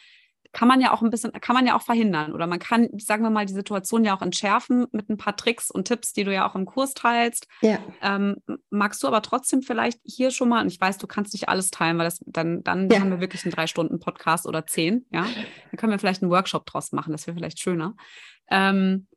kann 0.53 0.67
man 0.67 0.81
ja 0.81 0.91
auch 0.93 1.01
ein 1.01 1.09
bisschen, 1.09 1.31
kann 1.33 1.55
man 1.55 1.65
ja 1.65 1.75
auch 1.75 1.81
verhindern. 1.81 2.33
Oder 2.33 2.47
man 2.47 2.59
kann, 2.59 2.89
sagen 2.97 3.23
wir 3.23 3.29
mal, 3.29 3.45
die 3.45 3.53
Situation 3.53 4.03
ja 4.03 4.15
auch 4.15 4.21
entschärfen 4.21 4.87
mit 4.91 5.09
ein 5.09 5.17
paar 5.17 5.35
Tricks 5.35 5.71
und 5.71 5.87
Tipps, 5.87 6.13
die 6.13 6.23
du 6.23 6.33
ja 6.33 6.49
auch 6.49 6.55
im 6.55 6.65
Kurs 6.65 6.93
teilst. 6.93 7.47
Ja. 7.61 7.79
Ähm, 8.01 8.37
magst 8.69 9.03
du 9.03 9.07
aber 9.07 9.21
trotzdem 9.21 9.61
vielleicht 9.61 9.99
hier 10.03 10.31
schon 10.31 10.49
mal, 10.49 10.61
und 10.61 10.67
ich 10.67 10.79
weiß, 10.79 10.97
du 10.97 11.07
kannst 11.07 11.33
nicht 11.33 11.49
alles 11.49 11.71
teilen, 11.71 11.97
weil 11.97 12.05
das 12.05 12.19
dann, 12.25 12.63
dann 12.63 12.89
ja. 12.89 12.99
haben 12.99 13.09
wir 13.09 13.19
wirklich 13.19 13.43
einen 13.45 13.53
Drei-Stunden-Podcast 13.53 14.47
oder 14.47 14.65
zehn, 14.65 15.05
ja. 15.11 15.23
Dann 15.23 15.77
können 15.77 15.91
wir 15.91 15.99
vielleicht 15.99 16.21
einen 16.21 16.31
Workshop 16.31 16.65
draus 16.65 16.91
machen, 16.91 17.11
das 17.11 17.27
wäre 17.27 17.35
vielleicht 17.35 17.59
schöner. 17.59 17.95
Ähm, 18.49 19.07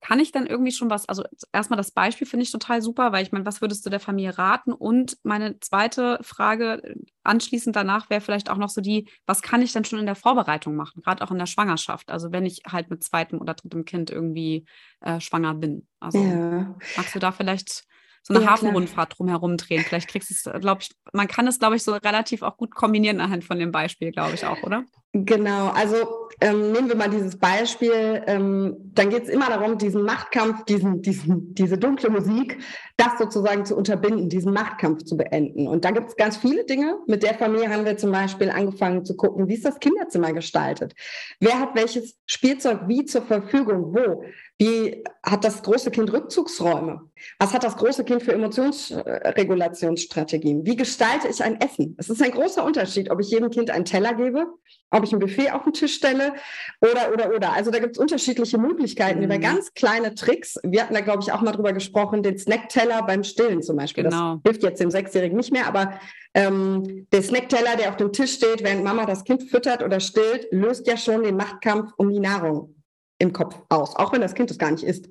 kann 0.00 0.18
ich 0.18 0.32
dann 0.32 0.46
irgendwie 0.46 0.72
schon 0.72 0.90
was, 0.90 1.08
also 1.08 1.24
erstmal 1.52 1.76
das 1.76 1.90
Beispiel 1.90 2.26
finde 2.26 2.44
ich 2.44 2.52
total 2.52 2.80
super, 2.82 3.12
weil 3.12 3.22
ich 3.22 3.32
meine, 3.32 3.44
was 3.44 3.60
würdest 3.60 3.84
du 3.84 3.90
der 3.90 4.00
Familie 4.00 4.38
raten? 4.38 4.72
Und 4.72 5.18
meine 5.22 5.60
zweite 5.60 6.18
Frage 6.22 6.82
äh, 6.82 6.94
anschließend 7.22 7.76
danach 7.76 8.08
wäre 8.10 8.20
vielleicht 8.20 8.50
auch 8.50 8.56
noch 8.56 8.70
so 8.70 8.80
die, 8.80 9.08
was 9.26 9.42
kann 9.42 9.62
ich 9.62 9.72
dann 9.72 9.84
schon 9.84 9.98
in 9.98 10.06
der 10.06 10.14
Vorbereitung 10.14 10.74
machen, 10.74 11.02
gerade 11.02 11.22
auch 11.22 11.30
in 11.30 11.38
der 11.38 11.46
Schwangerschaft? 11.46 12.10
Also 12.10 12.32
wenn 12.32 12.46
ich 12.46 12.62
halt 12.66 12.90
mit 12.90 13.04
zweitem 13.04 13.40
oder 13.40 13.54
drittem 13.54 13.84
Kind 13.84 14.10
irgendwie 14.10 14.64
äh, 15.00 15.20
schwanger 15.20 15.54
bin. 15.54 15.86
Also 16.00 16.18
ja. 16.18 16.74
magst 16.96 17.14
du 17.14 17.18
da 17.18 17.32
vielleicht 17.32 17.84
so 18.30 18.36
eine 18.36 18.44
ja, 18.44 18.52
Hafenrundfahrt 18.52 19.18
drumherum 19.18 19.56
drehen. 19.56 19.82
Vielleicht 19.82 20.08
kriegst 20.08 20.30
du 20.30 20.34
es, 20.34 20.60
glaube 20.60 20.82
ich, 20.82 20.90
man 21.12 21.26
kann 21.26 21.48
es, 21.48 21.58
glaube 21.58 21.74
ich, 21.74 21.82
so 21.82 21.92
relativ 21.92 22.42
auch 22.42 22.56
gut 22.56 22.74
kombinieren 22.74 23.20
anhand 23.20 23.44
von 23.44 23.58
dem 23.58 23.72
Beispiel, 23.72 24.12
glaube 24.12 24.34
ich 24.34 24.46
auch, 24.46 24.62
oder? 24.62 24.84
Genau, 25.12 25.70
also 25.70 25.96
ähm, 26.40 26.70
nehmen 26.70 26.88
wir 26.88 26.94
mal 26.94 27.10
dieses 27.10 27.36
Beispiel, 27.36 28.22
ähm, 28.28 28.76
dann 28.94 29.10
geht 29.10 29.24
es 29.24 29.28
immer 29.28 29.48
darum, 29.48 29.76
diesen 29.76 30.04
Machtkampf, 30.04 30.64
diesen, 30.66 31.02
diesen, 31.02 31.52
diese 31.56 31.76
dunkle 31.76 32.10
Musik, 32.10 32.58
das 32.96 33.18
sozusagen 33.18 33.64
zu 33.64 33.76
unterbinden, 33.76 34.28
diesen 34.28 34.52
Machtkampf 34.52 35.02
zu 35.02 35.16
beenden. 35.16 35.66
Und 35.66 35.84
da 35.84 35.90
gibt 35.90 36.10
es 36.10 36.16
ganz 36.16 36.36
viele 36.36 36.64
Dinge. 36.64 36.96
Mit 37.08 37.24
der 37.24 37.34
Familie 37.34 37.68
haben 37.70 37.84
wir 37.84 37.96
zum 37.96 38.12
Beispiel 38.12 38.50
angefangen 38.50 39.04
zu 39.04 39.16
gucken, 39.16 39.48
wie 39.48 39.54
ist 39.54 39.64
das 39.64 39.80
Kinderzimmer 39.80 40.32
gestaltet? 40.32 40.94
Wer 41.40 41.58
hat 41.58 41.74
welches 41.74 42.16
Spielzeug 42.26 42.82
wie 42.86 43.04
zur 43.04 43.22
Verfügung, 43.22 43.92
wo? 43.92 44.22
Wie 44.60 45.02
hat 45.22 45.42
das 45.42 45.62
große 45.62 45.90
Kind 45.90 46.12
Rückzugsräume? 46.12 47.00
Was 47.38 47.54
hat 47.54 47.64
das 47.64 47.78
große 47.78 48.04
Kind 48.04 48.22
für 48.22 48.34
Emotionsregulationsstrategien? 48.34 50.66
Wie 50.66 50.76
gestalte 50.76 51.28
ich 51.28 51.42
ein 51.42 51.58
Essen? 51.62 51.96
Es 51.96 52.10
ist 52.10 52.22
ein 52.22 52.30
großer 52.30 52.62
Unterschied, 52.62 53.10
ob 53.10 53.20
ich 53.20 53.30
jedem 53.30 53.48
Kind 53.48 53.70
einen 53.70 53.86
Teller 53.86 54.12
gebe, 54.12 54.44
ob 54.90 55.02
ich 55.02 55.14
ein 55.14 55.18
Buffet 55.18 55.52
auf 55.52 55.64
den 55.64 55.72
Tisch 55.72 55.94
stelle 55.94 56.34
oder, 56.82 57.10
oder, 57.10 57.34
oder. 57.34 57.54
Also 57.54 57.70
da 57.70 57.78
gibt 57.78 57.96
es 57.96 57.98
unterschiedliche 57.98 58.58
Möglichkeiten 58.58 59.20
mhm. 59.20 59.24
über 59.24 59.38
ganz 59.38 59.72
kleine 59.72 60.14
Tricks. 60.14 60.58
Wir 60.62 60.82
hatten 60.82 60.92
da, 60.92 61.00
glaube 61.00 61.22
ich, 61.22 61.32
auch 61.32 61.40
mal 61.40 61.52
drüber 61.52 61.72
gesprochen, 61.72 62.22
den 62.22 62.36
Snackteller 62.36 63.02
beim 63.04 63.24
Stillen 63.24 63.62
zum 63.62 63.78
Beispiel. 63.78 64.04
Genau. 64.04 64.34
Das 64.34 64.42
hilft 64.44 64.62
jetzt 64.62 64.78
dem 64.78 64.90
Sechsjährigen 64.90 65.38
nicht 65.38 65.54
mehr, 65.54 65.68
aber 65.68 65.94
ähm, 66.34 67.06
der 67.12 67.22
Snackteller, 67.22 67.76
der 67.78 67.88
auf 67.88 67.96
dem 67.96 68.12
Tisch 68.12 68.34
steht, 68.34 68.62
während 68.62 68.84
Mama 68.84 69.06
das 69.06 69.24
Kind 69.24 69.44
füttert 69.44 69.82
oder 69.82 70.00
stillt, 70.00 70.48
löst 70.50 70.86
ja 70.86 70.98
schon 70.98 71.22
den 71.22 71.36
Machtkampf 71.36 71.94
um 71.96 72.12
die 72.12 72.20
Nahrung 72.20 72.74
im 73.20 73.32
Kopf 73.32 73.56
aus, 73.68 73.94
auch 73.94 74.12
wenn 74.12 74.20
das 74.20 74.34
Kind 74.34 74.50
es 74.50 74.58
gar 74.58 74.72
nicht 74.72 74.82
isst. 74.82 75.08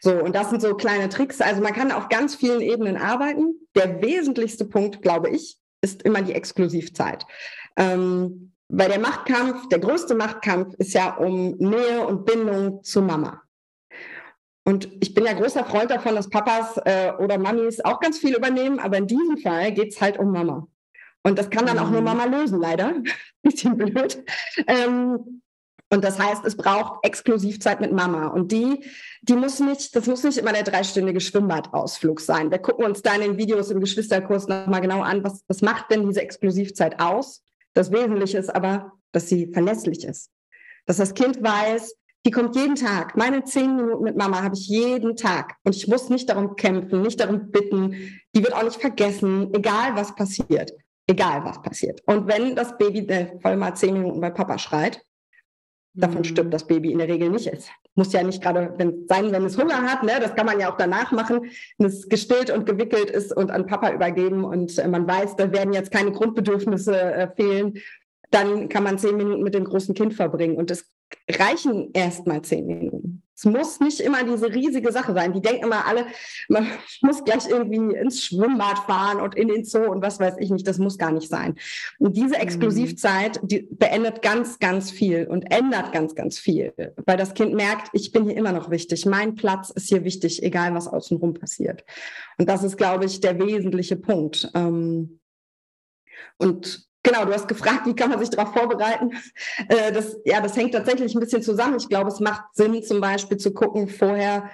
So, 0.00 0.12
und 0.12 0.36
das 0.36 0.50
sind 0.50 0.62
so 0.62 0.74
kleine 0.74 1.08
Tricks. 1.08 1.40
Also 1.40 1.62
man 1.62 1.72
kann 1.72 1.90
auf 1.90 2.08
ganz 2.08 2.36
vielen 2.36 2.60
Ebenen 2.60 2.96
arbeiten. 2.96 3.54
Der 3.74 4.00
wesentlichste 4.02 4.64
Punkt, 4.64 5.02
glaube 5.02 5.30
ich, 5.30 5.58
ist 5.80 6.02
immer 6.02 6.22
die 6.22 6.34
Exklusivzeit. 6.34 7.26
Ähm, 7.76 8.52
weil 8.68 8.88
der 8.88 9.00
Machtkampf, 9.00 9.68
der 9.68 9.78
größte 9.78 10.14
Machtkampf 10.14 10.74
ist 10.78 10.92
ja 10.92 11.16
um 11.16 11.56
Nähe 11.56 12.06
und 12.06 12.26
Bindung 12.26 12.82
zu 12.82 13.00
Mama. 13.00 13.42
Und 14.64 14.88
ich 15.00 15.14
bin 15.14 15.24
ja 15.24 15.32
großer 15.32 15.64
Freund 15.64 15.90
davon, 15.92 16.16
dass 16.16 16.28
Papas 16.28 16.76
äh, 16.84 17.12
oder 17.18 17.38
Mamis 17.38 17.80
auch 17.80 18.00
ganz 18.00 18.18
viel 18.18 18.34
übernehmen, 18.34 18.80
aber 18.80 18.98
in 18.98 19.06
diesem 19.06 19.38
Fall 19.38 19.72
geht 19.72 19.92
es 19.92 20.00
halt 20.00 20.18
um 20.18 20.32
Mama. 20.32 20.66
Und 21.22 21.38
das 21.38 21.50
kann 21.50 21.66
dann 21.66 21.78
auch 21.78 21.90
nur 21.90 22.00
mhm. 22.00 22.06
Mama 22.06 22.24
lösen, 22.24 22.60
leider. 22.60 22.94
Bisschen 23.42 23.76
blöd. 23.76 24.24
Ähm, 24.66 25.42
und 25.88 26.02
das 26.02 26.18
heißt, 26.18 26.44
es 26.44 26.56
braucht 26.56 27.04
Exklusivzeit 27.04 27.80
mit 27.80 27.92
Mama. 27.92 28.26
Und 28.28 28.50
die, 28.50 28.84
die 29.22 29.34
muss 29.36 29.60
nicht, 29.60 29.94
das 29.94 30.06
muss 30.06 30.24
nicht 30.24 30.38
immer 30.38 30.52
der 30.52 30.64
dreistündige 30.64 31.20
Schwimmbadausflug 31.20 32.20
sein. 32.20 32.50
Wir 32.50 32.58
gucken 32.58 32.84
uns 32.84 33.02
da 33.02 33.14
in 33.14 33.20
den 33.20 33.38
Videos 33.38 33.70
im 33.70 33.80
Geschwisterkurs 33.80 34.48
nochmal 34.48 34.80
genau 34.80 35.02
an, 35.02 35.22
was, 35.22 35.44
was 35.46 35.62
macht 35.62 35.90
denn 35.90 36.06
diese 36.08 36.22
Exklusivzeit 36.22 37.00
aus? 37.00 37.44
Das 37.72 37.92
Wesentliche 37.92 38.38
ist 38.38 38.52
aber, 38.52 38.92
dass 39.12 39.28
sie 39.28 39.52
verlässlich 39.52 40.04
ist. 40.04 40.30
Dass 40.86 40.96
das 40.96 41.14
Kind 41.14 41.42
weiß, 41.42 41.94
die 42.24 42.32
kommt 42.32 42.56
jeden 42.56 42.74
Tag. 42.74 43.16
Meine 43.16 43.44
zehn 43.44 43.76
Minuten 43.76 44.02
mit 44.02 44.16
Mama 44.16 44.42
habe 44.42 44.56
ich 44.56 44.66
jeden 44.66 45.14
Tag. 45.14 45.54
Und 45.62 45.76
ich 45.76 45.86
muss 45.86 46.08
nicht 46.08 46.28
darum 46.28 46.56
kämpfen, 46.56 47.02
nicht 47.02 47.20
darum 47.20 47.52
bitten. 47.52 47.92
Die 48.34 48.42
wird 48.42 48.54
auch 48.54 48.64
nicht 48.64 48.80
vergessen, 48.80 49.54
egal 49.54 49.94
was 49.94 50.16
passiert. 50.16 50.72
Egal 51.06 51.44
was 51.44 51.62
passiert. 51.62 52.02
Und 52.06 52.26
wenn 52.26 52.56
das 52.56 52.76
Baby 52.76 53.06
voll 53.40 53.56
mal 53.56 53.76
zehn 53.76 53.94
Minuten 53.94 54.20
bei 54.20 54.30
Papa 54.30 54.58
schreit, 54.58 55.06
davon 55.96 56.18
mhm. 56.18 56.24
stirbt 56.24 56.54
das 56.54 56.66
Baby 56.66 56.92
in 56.92 56.98
der 56.98 57.08
Regel 57.08 57.30
nicht. 57.30 57.46
Es 57.46 57.68
muss 57.94 58.12
ja 58.12 58.22
nicht 58.22 58.42
gerade 58.42 58.74
wenn, 58.76 59.06
sein, 59.08 59.32
wenn 59.32 59.44
es 59.44 59.58
Hunger 59.58 59.82
hat. 59.82 60.02
Ne? 60.02 60.12
Das 60.20 60.34
kann 60.34 60.46
man 60.46 60.60
ja 60.60 60.70
auch 60.70 60.76
danach 60.76 61.12
machen, 61.12 61.50
wenn 61.78 61.86
es 61.86 62.08
gestillt 62.08 62.50
und 62.50 62.66
gewickelt 62.66 63.10
ist 63.10 63.36
und 63.36 63.50
an 63.50 63.66
Papa 63.66 63.92
übergeben 63.92 64.44
und 64.44 64.78
äh, 64.78 64.86
man 64.88 65.06
weiß, 65.06 65.36
da 65.36 65.52
werden 65.52 65.72
jetzt 65.72 65.90
keine 65.90 66.12
Grundbedürfnisse 66.12 67.00
äh, 67.00 67.28
fehlen. 67.34 67.78
Dann 68.30 68.68
kann 68.68 68.84
man 68.84 68.98
zehn 68.98 69.16
Minuten 69.16 69.42
mit 69.42 69.54
dem 69.54 69.64
großen 69.64 69.94
Kind 69.94 70.14
verbringen. 70.14 70.56
Und 70.56 70.70
es 70.70 70.90
reichen 71.30 71.90
erst 71.94 72.26
mal 72.26 72.42
zehn 72.42 72.66
Minuten. 72.66 73.22
Es 73.36 73.44
muss 73.44 73.80
nicht 73.80 74.00
immer 74.00 74.24
diese 74.24 74.52
riesige 74.52 74.90
Sache 74.90 75.12
sein. 75.12 75.34
Die 75.34 75.42
denken 75.42 75.64
immer 75.64 75.86
alle, 75.86 76.06
man 76.48 76.66
muss 77.02 77.22
gleich 77.22 77.46
irgendwie 77.48 77.94
ins 77.94 78.24
Schwimmbad 78.24 78.78
fahren 78.80 79.20
und 79.20 79.34
in 79.34 79.48
den 79.48 79.64
Zoo 79.64 79.90
und 79.90 80.02
was 80.02 80.18
weiß 80.18 80.36
ich 80.38 80.50
nicht. 80.50 80.66
Das 80.66 80.78
muss 80.78 80.96
gar 80.96 81.12
nicht 81.12 81.28
sein. 81.28 81.54
Und 81.98 82.16
diese 82.16 82.36
mhm. 82.36 82.40
Exklusivzeit, 82.40 83.40
die 83.42 83.68
beendet 83.70 84.22
ganz, 84.22 84.58
ganz 84.58 84.90
viel 84.90 85.26
und 85.26 85.52
ändert 85.52 85.92
ganz, 85.92 86.14
ganz 86.14 86.38
viel, 86.38 86.72
weil 87.04 87.18
das 87.18 87.34
Kind 87.34 87.54
merkt, 87.54 87.88
ich 87.92 88.10
bin 88.10 88.24
hier 88.24 88.36
immer 88.36 88.52
noch 88.52 88.70
wichtig. 88.70 89.04
Mein 89.04 89.34
Platz 89.34 89.70
ist 89.70 89.88
hier 89.88 90.04
wichtig, 90.04 90.42
egal 90.42 90.74
was 90.74 90.88
außenrum 90.88 91.34
passiert. 91.34 91.84
Und 92.38 92.48
das 92.48 92.64
ist, 92.64 92.78
glaube 92.78 93.04
ich, 93.04 93.20
der 93.20 93.38
wesentliche 93.38 93.96
Punkt. 93.96 94.50
Ähm, 94.54 95.20
und 96.38 96.86
Genau, 97.06 97.24
du 97.24 97.32
hast 97.32 97.46
gefragt, 97.46 97.86
wie 97.86 97.94
kann 97.94 98.10
man 98.10 98.18
sich 98.18 98.30
darauf 98.30 98.52
vorbereiten? 98.52 99.12
Äh, 99.68 99.92
das, 99.92 100.16
ja, 100.24 100.40
das 100.40 100.56
hängt 100.56 100.74
tatsächlich 100.74 101.14
ein 101.14 101.20
bisschen 101.20 101.40
zusammen. 101.40 101.76
Ich 101.76 101.88
glaube, 101.88 102.08
es 102.08 102.18
macht 102.18 102.42
Sinn, 102.54 102.82
zum 102.82 103.00
Beispiel 103.00 103.36
zu 103.36 103.54
gucken 103.54 103.86
vorher, 103.86 104.50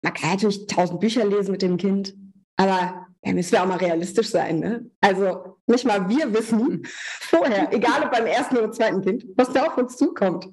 man 0.00 0.14
kann 0.14 0.30
natürlich 0.30 0.66
tausend 0.66 1.00
Bücher 1.00 1.26
lesen 1.26 1.52
mit 1.52 1.60
dem 1.60 1.76
Kind, 1.76 2.14
aber 2.56 3.06
ja, 3.22 3.32
müssen 3.34 3.52
wir 3.52 3.62
auch 3.62 3.66
mal 3.66 3.76
realistisch 3.76 4.30
sein. 4.30 4.60
Ne? 4.60 4.90
Also 5.02 5.58
nicht 5.66 5.84
mal 5.84 6.08
wir 6.08 6.32
wissen 6.32 6.86
vorher, 7.20 7.70
egal 7.70 8.04
ob 8.04 8.12
beim 8.12 8.24
ersten 8.24 8.56
oder 8.56 8.72
zweiten 8.72 9.02
Kind, 9.02 9.26
was 9.36 9.52
da 9.52 9.66
auf 9.66 9.76
uns 9.76 9.98
zukommt. 9.98 10.48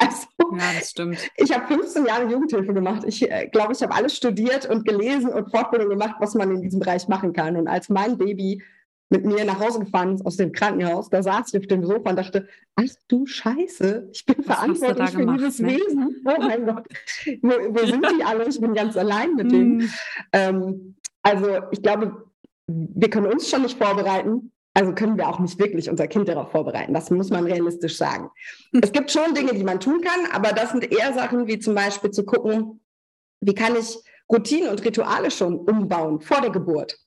Also, 0.00 0.26
ja, 0.52 0.72
das 0.76 0.90
stimmt. 0.90 1.30
Ich 1.36 1.52
habe 1.52 1.66
15 1.72 2.06
Jahre 2.06 2.28
Jugendhilfe 2.28 2.74
gemacht. 2.74 3.04
Ich 3.06 3.30
äh, 3.30 3.46
glaube, 3.48 3.72
ich 3.72 3.82
habe 3.82 3.94
alles 3.94 4.16
studiert 4.16 4.66
und 4.66 4.84
gelesen 4.84 5.32
und 5.32 5.48
Fortbildung 5.50 5.90
gemacht, 5.90 6.16
was 6.18 6.34
man 6.34 6.50
in 6.50 6.62
diesem 6.62 6.80
Bereich 6.80 7.06
machen 7.06 7.32
kann. 7.32 7.56
Und 7.56 7.68
als 7.68 7.88
mein 7.88 8.18
Baby 8.18 8.62
mit 9.08 9.24
mir 9.24 9.44
nach 9.44 9.60
Hause 9.60 9.80
gefahren 9.80 10.14
ist 10.14 10.26
aus 10.26 10.36
dem 10.36 10.52
Krankenhaus. 10.52 11.08
Da 11.10 11.22
saß 11.22 11.52
ich 11.52 11.60
auf 11.60 11.66
dem 11.66 11.84
Sofa 11.84 12.10
und 12.10 12.16
dachte, 12.16 12.48
ach 12.74 12.84
du 13.08 13.26
Scheiße, 13.26 14.08
ich 14.12 14.26
bin 14.26 14.36
Was 14.38 14.46
verantwortlich 14.46 15.10
für 15.10 15.18
gemacht, 15.18 15.40
dieses 15.40 15.58
ne? 15.60 15.68
Wesen. 15.68 16.22
Oh 16.24 16.34
mein 16.38 16.66
Gott, 16.66 16.88
wo, 17.42 17.50
wo 17.50 17.86
sind 17.86 18.04
die 18.18 18.24
alle? 18.24 18.48
Ich 18.48 18.60
bin 18.60 18.74
ganz 18.74 18.96
allein 18.96 19.34
mit 19.34 19.52
denen. 19.52 19.76
Mm. 19.76 19.88
Ähm, 20.32 20.96
also 21.22 21.46
ich 21.70 21.82
glaube, 21.82 22.24
wir 22.66 23.10
können 23.10 23.26
uns 23.26 23.48
schon 23.48 23.62
nicht 23.62 23.78
vorbereiten. 23.78 24.52
Also 24.74 24.92
können 24.92 25.16
wir 25.16 25.26
auch 25.26 25.38
nicht 25.38 25.58
wirklich 25.58 25.88
unser 25.88 26.06
Kind 26.06 26.28
darauf 26.28 26.50
vorbereiten. 26.50 26.92
Das 26.92 27.10
muss 27.10 27.30
man 27.30 27.46
realistisch 27.46 27.96
sagen. 27.96 28.30
Hm. 28.72 28.80
Es 28.82 28.92
gibt 28.92 29.10
schon 29.10 29.32
Dinge, 29.32 29.54
die 29.54 29.64
man 29.64 29.80
tun 29.80 30.02
kann, 30.02 30.30
aber 30.32 30.52
das 30.52 30.72
sind 30.72 30.92
eher 30.92 31.14
Sachen 31.14 31.46
wie 31.46 31.58
zum 31.58 31.74
Beispiel 31.74 32.10
zu 32.10 32.26
gucken, 32.26 32.80
wie 33.40 33.54
kann 33.54 33.74
ich 33.74 33.96
Routinen 34.30 34.68
und 34.68 34.84
Rituale 34.84 35.30
schon 35.30 35.60
umbauen 35.60 36.20
vor 36.20 36.42
der 36.42 36.50
Geburt. 36.50 36.98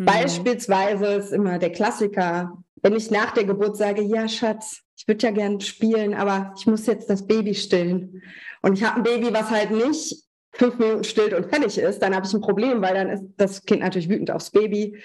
Mhm. 0.00 0.06
Beispielsweise 0.06 1.06
ist 1.06 1.32
immer 1.32 1.58
der 1.58 1.72
Klassiker, 1.72 2.56
wenn 2.82 2.96
ich 2.96 3.10
nach 3.10 3.32
der 3.32 3.44
Geburt 3.44 3.76
sage, 3.76 4.00
ja, 4.00 4.26
Schatz, 4.28 4.80
ich 4.96 5.06
würde 5.06 5.26
ja 5.26 5.30
gern 5.30 5.60
spielen, 5.60 6.14
aber 6.14 6.54
ich 6.58 6.66
muss 6.66 6.86
jetzt 6.86 7.10
das 7.10 7.26
Baby 7.26 7.54
stillen. 7.54 8.22
Und 8.62 8.78
ich 8.78 8.84
habe 8.84 8.96
ein 8.96 9.02
Baby, 9.02 9.32
was 9.34 9.50
halt 9.50 9.70
nicht 9.70 10.24
fünf 10.52 10.78
Minuten 10.78 11.04
stillt 11.04 11.34
und 11.34 11.50
fertig 11.50 11.76
ist, 11.76 11.98
dann 11.98 12.14
habe 12.14 12.26
ich 12.26 12.32
ein 12.32 12.40
Problem, 12.40 12.80
weil 12.80 12.94
dann 12.94 13.10
ist 13.10 13.24
das 13.36 13.62
Kind 13.66 13.82
natürlich 13.82 14.08
wütend 14.08 14.30
aufs 14.30 14.50
Baby. 14.50 14.98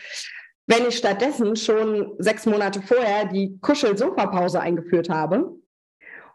Wenn 0.66 0.88
ich 0.88 0.98
stattdessen 0.98 1.58
schon 1.58 2.14
sechs 2.18 2.46
Monate 2.46 2.82
vorher 2.82 3.26
die 3.26 3.60
Kuschel-Sofa-Pause 3.60 4.62
eingeführt 4.62 5.10
habe 5.10 5.52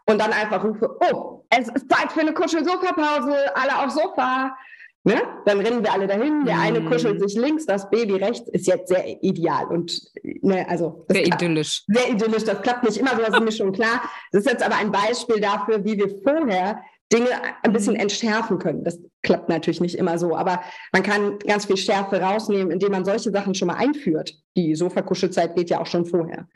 und 0.05 0.21
dann 0.21 0.33
einfach 0.33 0.63
rufe, 0.63 0.97
oh, 1.11 1.45
es 1.49 1.67
ist 1.67 1.91
Zeit 1.91 2.11
für 2.11 2.21
eine 2.21 2.33
Kuschel-Sofa-Pause, 2.33 3.55
alle 3.55 3.79
aufs 3.79 3.95
Sofa, 3.95 4.55
Ne? 5.03 5.19
Dann 5.45 5.59
rennen 5.59 5.83
wir 5.83 5.91
alle 5.91 6.05
dahin. 6.05 6.45
Der 6.45 6.59
eine 6.59 6.79
mhm. 6.79 6.89
kuschelt 6.89 7.19
sich 7.21 7.35
links, 7.35 7.65
das 7.65 7.89
Baby 7.89 8.15
rechts 8.17 8.47
ist 8.49 8.67
jetzt 8.67 8.87
sehr 8.87 9.23
ideal 9.23 9.65
und 9.65 9.99
ne, 10.41 10.67
also 10.69 11.05
sehr 11.09 11.25
idyllisch. 11.25 11.83
Sehr 11.87 12.09
idyllisch. 12.09 12.43
Das 12.43 12.61
klappt 12.61 12.83
nicht 12.83 12.97
immer 12.97 13.15
so, 13.15 13.21
das 13.21 13.33
ist 13.33 13.43
mir 13.43 13.51
schon 13.51 13.71
klar. 13.71 14.01
Das 14.31 14.45
ist 14.45 14.51
jetzt 14.51 14.63
aber 14.63 14.75
ein 14.75 14.91
Beispiel 14.91 15.39
dafür, 15.39 15.83
wie 15.83 15.97
wir 15.97 16.09
vorher 16.23 16.81
Dinge 17.11 17.29
ein 17.63 17.73
bisschen 17.73 17.95
mhm. 17.95 18.01
entschärfen 18.01 18.59
können. 18.59 18.83
Das 18.83 18.99
klappt 19.23 19.49
natürlich 19.49 19.81
nicht 19.81 19.95
immer 19.95 20.19
so, 20.19 20.35
aber 20.35 20.61
man 20.93 21.03
kann 21.03 21.39
ganz 21.39 21.65
viel 21.65 21.77
Schärfe 21.77 22.21
rausnehmen, 22.21 22.71
indem 22.71 22.91
man 22.91 23.03
solche 23.03 23.31
Sachen 23.31 23.55
schon 23.55 23.69
mal 23.69 23.77
einführt. 23.77 24.35
Die 24.55 24.75
Sofakuschelzeit 24.75 25.55
geht 25.55 25.71
ja 25.71 25.81
auch 25.81 25.87
schon 25.87 26.05
vorher. 26.05 26.47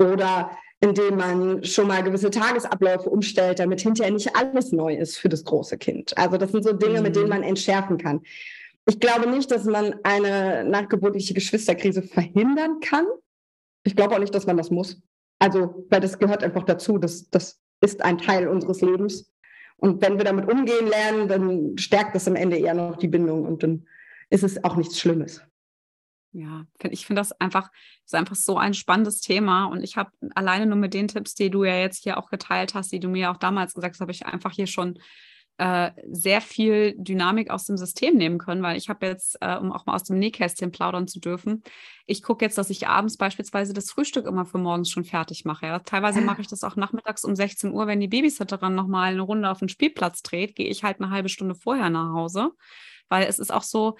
Oder 0.00 0.50
indem 0.80 1.16
man 1.16 1.64
schon 1.64 1.88
mal 1.88 2.02
gewisse 2.02 2.30
Tagesabläufe 2.30 3.08
umstellt, 3.08 3.58
damit 3.58 3.80
hinterher 3.80 4.12
nicht 4.12 4.36
alles 4.36 4.72
neu 4.72 4.94
ist 4.94 5.16
für 5.16 5.28
das 5.28 5.44
große 5.44 5.78
Kind. 5.78 6.16
Also 6.18 6.36
das 6.36 6.52
sind 6.52 6.64
so 6.64 6.72
Dinge, 6.72 7.00
mit 7.00 7.16
denen 7.16 7.26
mhm. 7.26 7.30
man 7.30 7.42
entschärfen 7.42 7.98
kann. 7.98 8.20
Ich 8.88 9.00
glaube 9.00 9.28
nicht, 9.28 9.50
dass 9.50 9.64
man 9.64 9.96
eine 10.04 10.64
nachgeburtliche 10.64 11.34
Geschwisterkrise 11.34 12.02
verhindern 12.02 12.80
kann. 12.80 13.06
Ich 13.84 13.96
glaube 13.96 14.14
auch 14.14 14.20
nicht, 14.20 14.34
dass 14.34 14.46
man 14.46 14.56
das 14.56 14.70
muss. 14.70 15.00
Also, 15.38 15.86
weil 15.90 16.00
das 16.00 16.18
gehört 16.18 16.44
einfach 16.44 16.62
dazu. 16.62 16.98
Das, 16.98 17.28
das 17.30 17.60
ist 17.80 18.02
ein 18.02 18.18
Teil 18.18 18.48
unseres 18.48 18.80
Lebens. 18.80 19.30
Und 19.76 20.00
wenn 20.02 20.18
wir 20.18 20.24
damit 20.24 20.50
umgehen 20.50 20.86
lernen, 20.86 21.28
dann 21.28 21.78
stärkt 21.78 22.14
das 22.14 22.28
am 22.28 22.36
Ende 22.36 22.56
eher 22.56 22.74
noch 22.74 22.96
die 22.96 23.08
Bindung 23.08 23.44
und 23.44 23.62
dann 23.62 23.86
ist 24.30 24.42
es 24.42 24.62
auch 24.64 24.76
nichts 24.76 24.98
Schlimmes. 24.98 25.42
Ja, 26.36 26.66
ich 26.90 27.06
finde 27.06 27.20
das 27.20 27.32
einfach, 27.40 27.70
ist 28.04 28.14
einfach 28.14 28.36
so 28.36 28.58
ein 28.58 28.74
spannendes 28.74 29.22
Thema. 29.22 29.64
Und 29.64 29.82
ich 29.82 29.96
habe 29.96 30.10
alleine 30.34 30.66
nur 30.66 30.76
mit 30.76 30.92
den 30.92 31.08
Tipps, 31.08 31.34
die 31.34 31.48
du 31.48 31.64
ja 31.64 31.78
jetzt 31.78 32.02
hier 32.02 32.18
auch 32.18 32.28
geteilt 32.28 32.74
hast, 32.74 32.92
die 32.92 33.00
du 33.00 33.08
mir 33.08 33.30
auch 33.30 33.38
damals 33.38 33.72
gesagt 33.72 33.94
hast, 33.94 34.00
habe 34.02 34.12
ich 34.12 34.26
einfach 34.26 34.52
hier 34.52 34.66
schon 34.66 34.98
äh, 35.56 35.92
sehr 36.10 36.42
viel 36.42 36.94
Dynamik 36.98 37.48
aus 37.48 37.64
dem 37.64 37.78
System 37.78 38.18
nehmen 38.18 38.36
können, 38.36 38.62
weil 38.62 38.76
ich 38.76 38.90
habe 38.90 39.06
jetzt, 39.06 39.38
äh, 39.40 39.56
um 39.56 39.72
auch 39.72 39.86
mal 39.86 39.94
aus 39.94 40.04
dem 40.04 40.18
Nähkästchen 40.18 40.72
plaudern 40.72 41.08
zu 41.08 41.20
dürfen, 41.20 41.62
ich 42.04 42.22
gucke 42.22 42.44
jetzt, 42.44 42.58
dass 42.58 42.68
ich 42.68 42.86
abends 42.86 43.16
beispielsweise 43.16 43.72
das 43.72 43.90
Frühstück 43.90 44.26
immer 44.26 44.44
für 44.44 44.58
morgens 44.58 44.90
schon 44.90 45.04
fertig 45.04 45.46
mache. 45.46 45.64
Ja. 45.64 45.78
Teilweise 45.78 46.20
mache 46.20 46.42
ich 46.42 46.48
das 46.48 46.64
auch 46.64 46.76
nachmittags 46.76 47.24
um 47.24 47.34
16 47.34 47.72
Uhr, 47.72 47.86
wenn 47.86 48.00
die 48.00 48.08
Babysitterin 48.08 48.74
nochmal 48.74 49.12
eine 49.12 49.22
Runde 49.22 49.50
auf 49.50 49.60
den 49.60 49.70
Spielplatz 49.70 50.20
dreht, 50.20 50.54
gehe 50.54 50.68
ich 50.68 50.84
halt 50.84 51.00
eine 51.00 51.10
halbe 51.10 51.30
Stunde 51.30 51.54
vorher 51.54 51.88
nach 51.88 52.12
Hause 52.12 52.50
weil 53.08 53.26
es 53.26 53.38
ist 53.38 53.52
auch 53.52 53.62
so, 53.62 53.96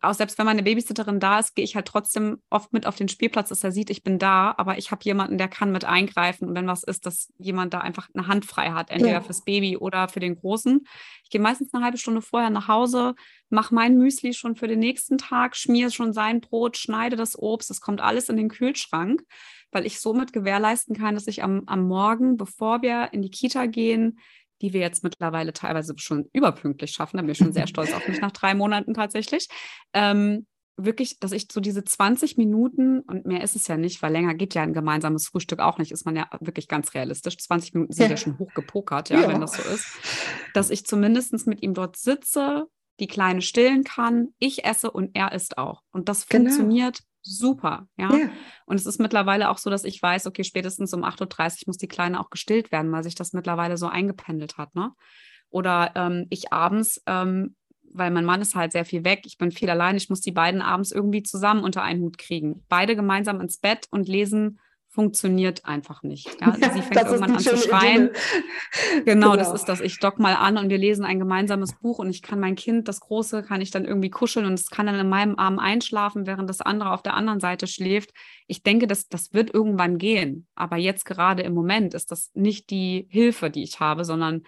auch 0.00 0.14
selbst 0.14 0.38
wenn 0.38 0.46
meine 0.46 0.62
Babysitterin 0.62 1.20
da 1.20 1.38
ist, 1.38 1.54
gehe 1.54 1.64
ich 1.64 1.76
halt 1.76 1.86
trotzdem 1.86 2.42
oft 2.50 2.72
mit 2.72 2.86
auf 2.86 2.96
den 2.96 3.08
Spielplatz, 3.08 3.48
dass 3.48 3.64
er 3.64 3.72
sieht, 3.72 3.90
ich 3.90 4.02
bin 4.02 4.18
da, 4.18 4.54
aber 4.56 4.78
ich 4.78 4.90
habe 4.90 5.04
jemanden, 5.04 5.38
der 5.38 5.48
kann 5.48 5.72
mit 5.72 5.84
eingreifen. 5.84 6.48
Und 6.48 6.54
wenn 6.54 6.66
was 6.66 6.82
ist, 6.82 7.06
dass 7.06 7.32
jemand 7.38 7.74
da 7.74 7.80
einfach 7.80 8.08
eine 8.14 8.26
Hand 8.26 8.44
frei 8.44 8.70
hat, 8.70 8.90
entweder 8.90 9.12
ja. 9.12 9.20
fürs 9.20 9.44
Baby 9.44 9.76
oder 9.76 10.08
für 10.08 10.20
den 10.20 10.36
Großen. 10.36 10.86
Ich 11.24 11.30
gehe 11.30 11.40
meistens 11.40 11.72
eine 11.74 11.84
halbe 11.84 11.98
Stunde 11.98 12.22
vorher 12.22 12.50
nach 12.50 12.68
Hause, 12.68 13.14
mache 13.50 13.74
mein 13.74 13.96
Müsli 13.96 14.32
schon 14.32 14.56
für 14.56 14.68
den 14.68 14.78
nächsten 14.78 15.18
Tag, 15.18 15.56
schmiere 15.56 15.90
schon 15.90 16.12
sein 16.12 16.40
Brot, 16.40 16.76
schneide 16.76 17.16
das 17.16 17.38
Obst, 17.38 17.70
das 17.70 17.80
kommt 17.80 18.00
alles 18.00 18.28
in 18.28 18.36
den 18.36 18.48
Kühlschrank, 18.48 19.22
weil 19.70 19.86
ich 19.86 20.00
somit 20.00 20.32
gewährleisten 20.32 20.96
kann, 20.96 21.14
dass 21.14 21.26
ich 21.26 21.42
am, 21.42 21.62
am 21.66 21.86
Morgen, 21.86 22.36
bevor 22.36 22.82
wir 22.82 23.10
in 23.12 23.22
die 23.22 23.30
Kita 23.30 23.66
gehen, 23.66 24.18
die 24.60 24.72
wir 24.72 24.80
jetzt 24.80 25.02
mittlerweile 25.02 25.52
teilweise 25.52 25.94
schon 25.98 26.28
überpünktlich 26.32 26.92
schaffen. 26.92 27.16
Da 27.16 27.22
bin 27.22 27.30
ich 27.30 27.38
schon 27.38 27.52
sehr 27.52 27.66
stolz 27.66 27.92
auf 27.92 28.06
mich 28.08 28.20
nach 28.20 28.32
drei 28.32 28.54
Monaten 28.54 28.94
tatsächlich. 28.94 29.48
Ähm, 29.92 30.46
wirklich, 30.78 31.18
dass 31.18 31.32
ich 31.32 31.48
so 31.50 31.60
diese 31.60 31.84
20 31.84 32.36
Minuten, 32.38 33.00
und 33.00 33.26
mehr 33.26 33.42
ist 33.42 33.56
es 33.56 33.66
ja 33.66 33.76
nicht, 33.76 34.00
weil 34.00 34.12
länger 34.12 34.34
geht 34.34 34.54
ja 34.54 34.62
ein 34.62 34.72
gemeinsames 34.72 35.26
Frühstück 35.26 35.58
auch 35.58 35.78
nicht, 35.78 35.92
ist 35.92 36.06
man 36.06 36.16
ja 36.16 36.28
wirklich 36.40 36.68
ganz 36.68 36.94
realistisch. 36.94 37.36
20 37.36 37.74
Minuten 37.74 37.92
sind 37.92 38.04
ja, 38.04 38.10
ja 38.10 38.16
schon 38.16 38.38
hochgepokert, 38.38 39.10
ja, 39.10 39.20
ja, 39.20 39.28
wenn 39.28 39.40
das 39.40 39.54
so 39.54 39.62
ist. 39.62 39.86
Dass 40.54 40.70
ich 40.70 40.86
zumindest 40.86 41.46
mit 41.46 41.62
ihm 41.62 41.74
dort 41.74 41.96
sitze, 41.96 42.66
die 43.00 43.06
Kleine 43.06 43.42
stillen 43.42 43.84
kann, 43.84 44.28
ich 44.38 44.64
esse 44.64 44.90
und 44.90 45.10
er 45.14 45.32
isst 45.32 45.58
auch. 45.58 45.82
Und 45.92 46.08
das 46.08 46.26
genau. 46.26 46.44
funktioniert 46.44 47.00
super, 47.22 47.88
ja? 47.96 48.14
ja. 48.14 48.30
Und 48.66 48.76
es 48.76 48.86
ist 48.86 49.00
mittlerweile 49.00 49.50
auch 49.50 49.58
so, 49.58 49.70
dass 49.70 49.84
ich 49.84 50.02
weiß, 50.02 50.26
okay, 50.26 50.44
spätestens 50.44 50.92
um 50.94 51.04
8.30 51.04 51.22
Uhr 51.22 51.62
muss 51.66 51.76
die 51.76 51.88
Kleine 51.88 52.20
auch 52.20 52.30
gestillt 52.30 52.72
werden, 52.72 52.90
weil 52.92 53.04
sich 53.04 53.14
das 53.14 53.32
mittlerweile 53.32 53.76
so 53.76 53.86
eingependelt 53.86 54.58
hat, 54.58 54.74
ne? 54.74 54.92
Oder 55.50 55.92
ähm, 55.94 56.26
ich 56.30 56.52
abends, 56.52 57.02
ähm, 57.06 57.56
weil 57.90 58.10
mein 58.10 58.24
Mann 58.24 58.42
ist 58.42 58.54
halt 58.54 58.72
sehr 58.72 58.84
viel 58.84 59.04
weg, 59.04 59.22
ich 59.24 59.38
bin 59.38 59.50
viel 59.50 59.70
allein, 59.70 59.96
ich 59.96 60.10
muss 60.10 60.20
die 60.20 60.32
beiden 60.32 60.60
abends 60.60 60.92
irgendwie 60.92 61.22
zusammen 61.22 61.64
unter 61.64 61.82
einen 61.82 62.02
Hut 62.02 62.18
kriegen. 62.18 62.64
Beide 62.68 62.96
gemeinsam 62.96 63.40
ins 63.40 63.58
Bett 63.58 63.86
und 63.90 64.08
lesen 64.08 64.60
funktioniert 64.88 65.64
einfach 65.64 66.02
nicht. 66.02 66.40
Ja? 66.40 66.48
Also 66.48 66.72
sie 66.72 66.82
fängt 66.82 66.96
irgendwann 66.96 67.32
an 67.32 67.38
zu 67.38 67.56
schreien. 67.56 68.10
Genau, 69.04 69.32
genau, 69.32 69.36
das 69.36 69.52
ist 69.52 69.66
das. 69.66 69.80
Ich 69.80 69.98
dock 69.98 70.18
mal 70.18 70.34
an 70.34 70.56
und 70.56 70.70
wir 70.70 70.78
lesen 70.78 71.04
ein 71.04 71.18
gemeinsames 71.18 71.78
Buch 71.78 71.98
und 71.98 72.10
ich 72.10 72.22
kann 72.22 72.40
mein 72.40 72.56
Kind, 72.56 72.88
das 72.88 73.00
Große, 73.00 73.42
kann 73.42 73.60
ich 73.60 73.70
dann 73.70 73.84
irgendwie 73.84 74.10
kuscheln 74.10 74.46
und 74.46 74.54
es 74.54 74.70
kann 74.70 74.86
dann 74.86 74.98
in 74.98 75.08
meinem 75.08 75.38
Arm 75.38 75.58
einschlafen, 75.58 76.26
während 76.26 76.48
das 76.48 76.60
andere 76.60 76.92
auf 76.92 77.02
der 77.02 77.14
anderen 77.14 77.40
Seite 77.40 77.66
schläft. 77.66 78.10
Ich 78.46 78.62
denke, 78.62 78.86
das, 78.86 79.08
das 79.08 79.32
wird 79.32 79.52
irgendwann 79.52 79.98
gehen. 79.98 80.46
Aber 80.54 80.76
jetzt 80.76 81.04
gerade 81.04 81.42
im 81.42 81.54
Moment 81.54 81.94
ist 81.94 82.10
das 82.10 82.30
nicht 82.34 82.70
die 82.70 83.06
Hilfe, 83.10 83.50
die 83.50 83.62
ich 83.62 83.80
habe, 83.80 84.04
sondern 84.04 84.42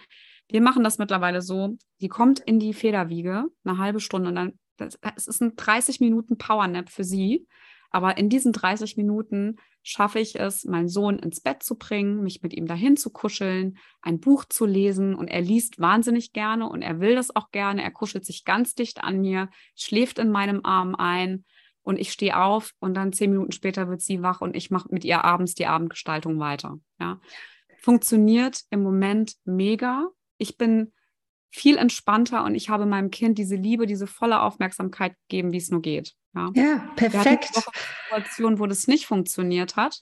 wir 0.49 0.61
machen 0.61 0.83
das 0.83 0.97
mittlerweile 0.97 1.41
so, 1.41 1.77
die 2.01 2.09
kommt 2.09 2.39
in 2.39 2.59
die 2.59 2.73
Federwiege, 2.73 3.45
eine 3.63 3.77
halbe 3.77 3.99
Stunde 3.99 4.29
und 4.29 4.35
dann, 4.35 4.59
das, 4.77 4.99
es 5.15 5.27
ist 5.27 5.41
ein 5.41 5.55
30 5.55 5.99
Minuten 5.99 6.37
Powernap 6.37 6.89
für 6.89 7.03
sie. 7.03 7.47
Aber 7.91 8.17
in 8.17 8.29
diesen 8.29 8.53
30 8.53 8.97
Minuten 8.97 9.57
schaffe 9.83 10.19
ich 10.19 10.39
es, 10.39 10.63
meinen 10.63 10.87
Sohn 10.87 11.19
ins 11.19 11.41
Bett 11.41 11.61
zu 11.61 11.77
bringen, 11.77 12.23
mich 12.23 12.41
mit 12.41 12.53
ihm 12.53 12.65
dahin 12.65 12.97
zu 12.97 13.09
kuscheln, 13.09 13.77
ein 14.01 14.19
Buch 14.19 14.45
zu 14.45 14.65
lesen 14.65 15.13
und 15.13 15.27
er 15.27 15.41
liest 15.41 15.79
wahnsinnig 15.79 16.33
gerne 16.33 16.69
und 16.69 16.81
er 16.81 16.99
will 16.99 17.15
das 17.15 17.35
auch 17.35 17.51
gerne. 17.51 17.83
Er 17.83 17.91
kuschelt 17.91 18.25
sich 18.25 18.45
ganz 18.45 18.75
dicht 18.75 19.03
an 19.03 19.21
mir, 19.21 19.49
schläft 19.75 20.19
in 20.19 20.31
meinem 20.31 20.61
Arm 20.63 20.95
ein 20.95 21.43
und 21.83 21.99
ich 21.99 22.11
stehe 22.11 22.39
auf 22.39 22.73
und 22.79 22.93
dann 22.93 23.11
zehn 23.11 23.31
Minuten 23.31 23.51
später 23.51 23.89
wird 23.89 24.01
sie 24.01 24.21
wach 24.21 24.41
und 24.41 24.55
ich 24.55 24.71
mache 24.71 24.89
mit 24.91 25.03
ihr 25.03 25.23
abends 25.23 25.55
die 25.55 25.65
Abendgestaltung 25.65 26.39
weiter. 26.39 26.79
Ja. 26.99 27.19
Funktioniert 27.81 28.61
im 28.69 28.83
Moment 28.83 29.33
mega. 29.43 30.09
Ich 30.37 30.57
bin 30.57 30.93
viel 31.51 31.77
entspannter 31.77 32.43
und 32.45 32.55
ich 32.55 32.69
habe 32.69 32.85
meinem 32.85 33.11
Kind 33.11 33.37
diese 33.37 33.55
Liebe, 33.55 33.85
diese 33.85 34.07
volle 34.07 34.41
Aufmerksamkeit 34.41 35.15
gegeben, 35.27 35.51
wie 35.51 35.57
es 35.57 35.69
nur 35.69 35.81
geht. 35.81 36.15
Ja, 36.33 36.49
ja 36.55 36.89
perfekt. 36.95 37.51
Situation, 38.07 38.59
wo 38.59 38.65
das 38.65 38.87
nicht 38.87 39.05
funktioniert 39.05 39.75
hat. 39.75 40.01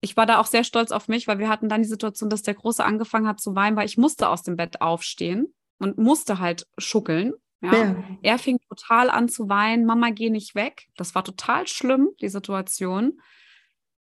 Ich 0.00 0.16
war 0.16 0.26
da 0.26 0.38
auch 0.38 0.46
sehr 0.46 0.64
stolz 0.64 0.90
auf 0.90 1.08
mich, 1.08 1.26
weil 1.26 1.38
wir 1.38 1.48
hatten 1.48 1.68
dann 1.68 1.82
die 1.82 1.88
Situation, 1.88 2.28
dass 2.28 2.42
der 2.42 2.54
Große 2.54 2.84
angefangen 2.84 3.26
hat 3.26 3.40
zu 3.40 3.54
weinen, 3.54 3.76
weil 3.76 3.86
ich 3.86 3.96
musste 3.96 4.28
aus 4.28 4.42
dem 4.42 4.56
Bett 4.56 4.80
aufstehen 4.80 5.54
und 5.78 5.96
musste 5.96 6.38
halt 6.38 6.66
schuckeln. 6.76 7.32
Ja. 7.60 7.74
ja. 7.74 8.04
Er 8.22 8.38
fing 8.38 8.58
total 8.68 9.10
an 9.10 9.28
zu 9.28 9.48
weinen, 9.48 9.86
Mama, 9.86 10.10
geh 10.10 10.28
nicht 10.28 10.54
weg. 10.54 10.88
Das 10.96 11.14
war 11.14 11.24
total 11.24 11.66
schlimm, 11.66 12.10
die 12.20 12.28
Situation. 12.28 13.20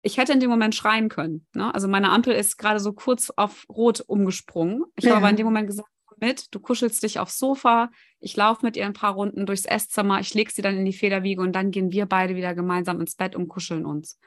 Ich 0.01 0.17
hätte 0.17 0.33
in 0.33 0.39
dem 0.39 0.49
Moment 0.49 0.75
schreien 0.75 1.09
können. 1.09 1.47
Ne? 1.53 1.73
Also 1.73 1.87
meine 1.87 2.11
Ampel 2.11 2.33
ist 2.33 2.57
gerade 2.57 2.79
so 2.79 2.93
kurz 2.93 3.29
auf 3.29 3.65
Rot 3.69 4.01
umgesprungen. 4.01 4.83
Ich 4.95 5.05
ja. 5.05 5.11
habe 5.11 5.19
aber 5.19 5.29
in 5.29 5.37
dem 5.37 5.45
Moment 5.45 5.67
gesagt, 5.67 5.87
mit, 6.23 6.53
du 6.55 6.59
kuschelst 6.59 7.03
dich 7.03 7.19
aufs 7.19 7.37
Sofa, 7.37 7.91
ich 8.19 8.35
laufe 8.35 8.65
mit 8.65 8.77
ihr 8.77 8.85
ein 8.85 8.93
paar 8.93 9.13
Runden 9.13 9.45
durchs 9.45 9.65
Esszimmer, 9.65 10.19
ich 10.19 10.33
lege 10.33 10.51
sie 10.51 10.61
dann 10.61 10.77
in 10.77 10.85
die 10.85 10.93
Federwiege 10.93 11.41
und 11.41 11.53
dann 11.53 11.71
gehen 11.71 11.91
wir 11.91 12.05
beide 12.05 12.35
wieder 12.35 12.55
gemeinsam 12.55 13.01
ins 13.01 13.15
Bett 13.15 13.35
und 13.35 13.47
kuscheln 13.49 13.85
uns. 13.85 14.19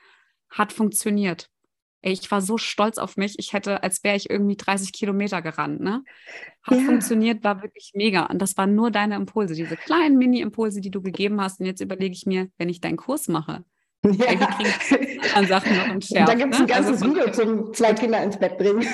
Hat 0.51 0.73
funktioniert. 0.73 1.49
Ich 2.03 2.31
war 2.31 2.41
so 2.41 2.57
stolz 2.57 2.99
auf 2.99 3.17
mich. 3.17 3.37
Ich 3.39 3.53
hätte, 3.53 3.83
als 3.83 4.05
wäre 4.05 4.17
ich 4.17 4.31
irgendwie 4.31 4.57
30 4.57 4.93
Kilometer 4.93 5.43
gerannt. 5.43 5.81
Ne? 5.81 6.05
Hat 6.63 6.79
ja. 6.79 6.85
funktioniert, 6.85 7.43
war 7.43 7.63
wirklich 7.63 7.93
mega. 7.95 8.27
Und 8.27 8.41
das 8.41 8.57
waren 8.57 8.77
nur 8.77 8.93
deine 8.93 9.17
Impulse, 9.17 9.55
diese 9.55 9.77
kleinen 9.77 10.17
Mini-Impulse, 10.17 10.81
die 10.81 10.93
du 10.93 11.03
gegeben 11.03 11.41
hast. 11.41 11.59
Und 11.59 11.67
jetzt 11.67 11.81
überlege 11.81 12.15
ich 12.15 12.27
mir, 12.27 12.49
wenn 12.59 12.69
ich 12.69 12.81
deinen 12.81 12.97
Kurs 12.97 13.27
mache, 13.27 13.65
ja. 14.13 14.27
Ey, 14.27 14.39
wir 14.39 15.47
Sachen 15.47 15.77
noch 15.77 15.89
im 15.89 16.01
Scherz, 16.01 16.29
Da 16.29 16.35
gibt 16.35 16.55
es 16.55 16.61
ein 16.61 16.67
ne? 16.67 16.73
ganzes 16.73 17.03
also, 17.03 17.07
Video 17.07 17.31
zum 17.33 17.75
zwei 17.75 17.93
Kinder 17.95 18.23
ins 18.23 18.39
Bett 18.39 18.57
bringen. 18.59 18.87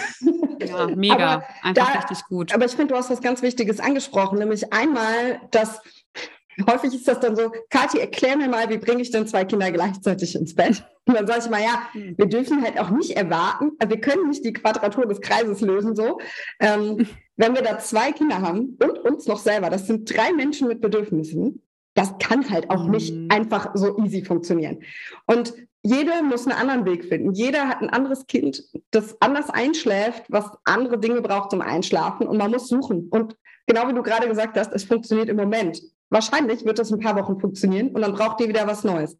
Ja, 0.70 0.86
mega. 0.86 1.14
Aber 1.14 1.44
Einfach 1.62 1.92
da, 1.92 1.98
richtig 1.98 2.24
gut. 2.26 2.54
Aber 2.54 2.64
ich 2.64 2.72
finde, 2.72 2.94
du 2.94 2.98
hast 2.98 3.10
was 3.10 3.20
ganz 3.20 3.42
Wichtiges 3.42 3.80
angesprochen, 3.80 4.38
nämlich 4.38 4.72
einmal, 4.72 5.40
dass 5.50 5.80
häufig 6.70 6.94
ist 6.94 7.08
das 7.08 7.20
dann 7.20 7.36
so, 7.36 7.52
Kathi, 7.70 7.98
erklär 7.98 8.36
mir 8.36 8.48
mal, 8.48 8.68
wie 8.68 8.78
bringe 8.78 9.02
ich 9.02 9.10
denn 9.10 9.26
zwei 9.26 9.44
Kinder 9.44 9.70
gleichzeitig 9.70 10.34
ins 10.34 10.54
Bett? 10.54 10.84
Und 11.06 11.14
dann 11.14 11.26
sage 11.26 11.40
ich 11.44 11.50
mal, 11.50 11.62
ja, 11.62 11.88
hm. 11.92 12.16
wir 12.16 12.26
dürfen 12.26 12.62
halt 12.62 12.78
auch 12.78 12.90
nicht 12.90 13.16
erwarten, 13.16 13.72
wir 13.84 14.00
können 14.00 14.28
nicht 14.28 14.44
die 14.44 14.52
Quadratur 14.52 15.06
des 15.06 15.20
Kreises 15.20 15.60
lösen 15.60 15.96
so. 15.96 16.18
Ähm, 16.60 17.06
wenn 17.36 17.54
wir 17.54 17.62
da 17.62 17.78
zwei 17.78 18.12
Kinder 18.12 18.40
haben 18.40 18.78
und 18.80 18.98
uns 18.98 19.26
noch 19.26 19.38
selber, 19.38 19.70
das 19.70 19.86
sind 19.86 20.14
drei 20.14 20.32
Menschen 20.32 20.68
mit 20.68 20.80
Bedürfnissen, 20.80 21.62
das 21.94 22.16
kann 22.18 22.48
halt 22.48 22.70
auch 22.70 22.86
nicht 22.86 23.14
mhm. 23.14 23.28
einfach 23.30 23.70
so 23.74 23.98
easy 23.98 24.24
funktionieren. 24.24 24.82
Und 25.26 25.54
jeder 25.82 26.22
muss 26.22 26.46
einen 26.46 26.58
anderen 26.58 26.84
Weg 26.84 27.04
finden. 27.04 27.32
Jeder 27.32 27.68
hat 27.68 27.82
ein 27.82 27.90
anderes 27.90 28.26
Kind, 28.26 28.64
das 28.92 29.20
anders 29.20 29.50
einschläft, 29.50 30.24
was 30.28 30.50
andere 30.64 30.98
Dinge 30.98 31.20
braucht 31.22 31.50
zum 31.50 31.60
Einschlafen. 31.60 32.26
Und 32.26 32.38
man 32.38 32.50
muss 32.50 32.68
suchen. 32.68 33.08
Und 33.10 33.36
genau 33.66 33.88
wie 33.88 33.94
du 33.94 34.02
gerade 34.02 34.28
gesagt 34.28 34.56
hast, 34.56 34.72
es 34.72 34.84
funktioniert 34.84 35.28
im 35.28 35.36
Moment. 35.36 35.82
Wahrscheinlich 36.10 36.64
wird 36.64 36.78
das 36.78 36.92
ein 36.92 37.00
paar 37.00 37.16
Wochen 37.16 37.40
funktionieren 37.40 37.88
und 37.88 38.02
dann 38.02 38.12
braucht 38.12 38.40
ihr 38.40 38.48
wieder 38.48 38.66
was 38.66 38.84
Neues. 38.84 39.16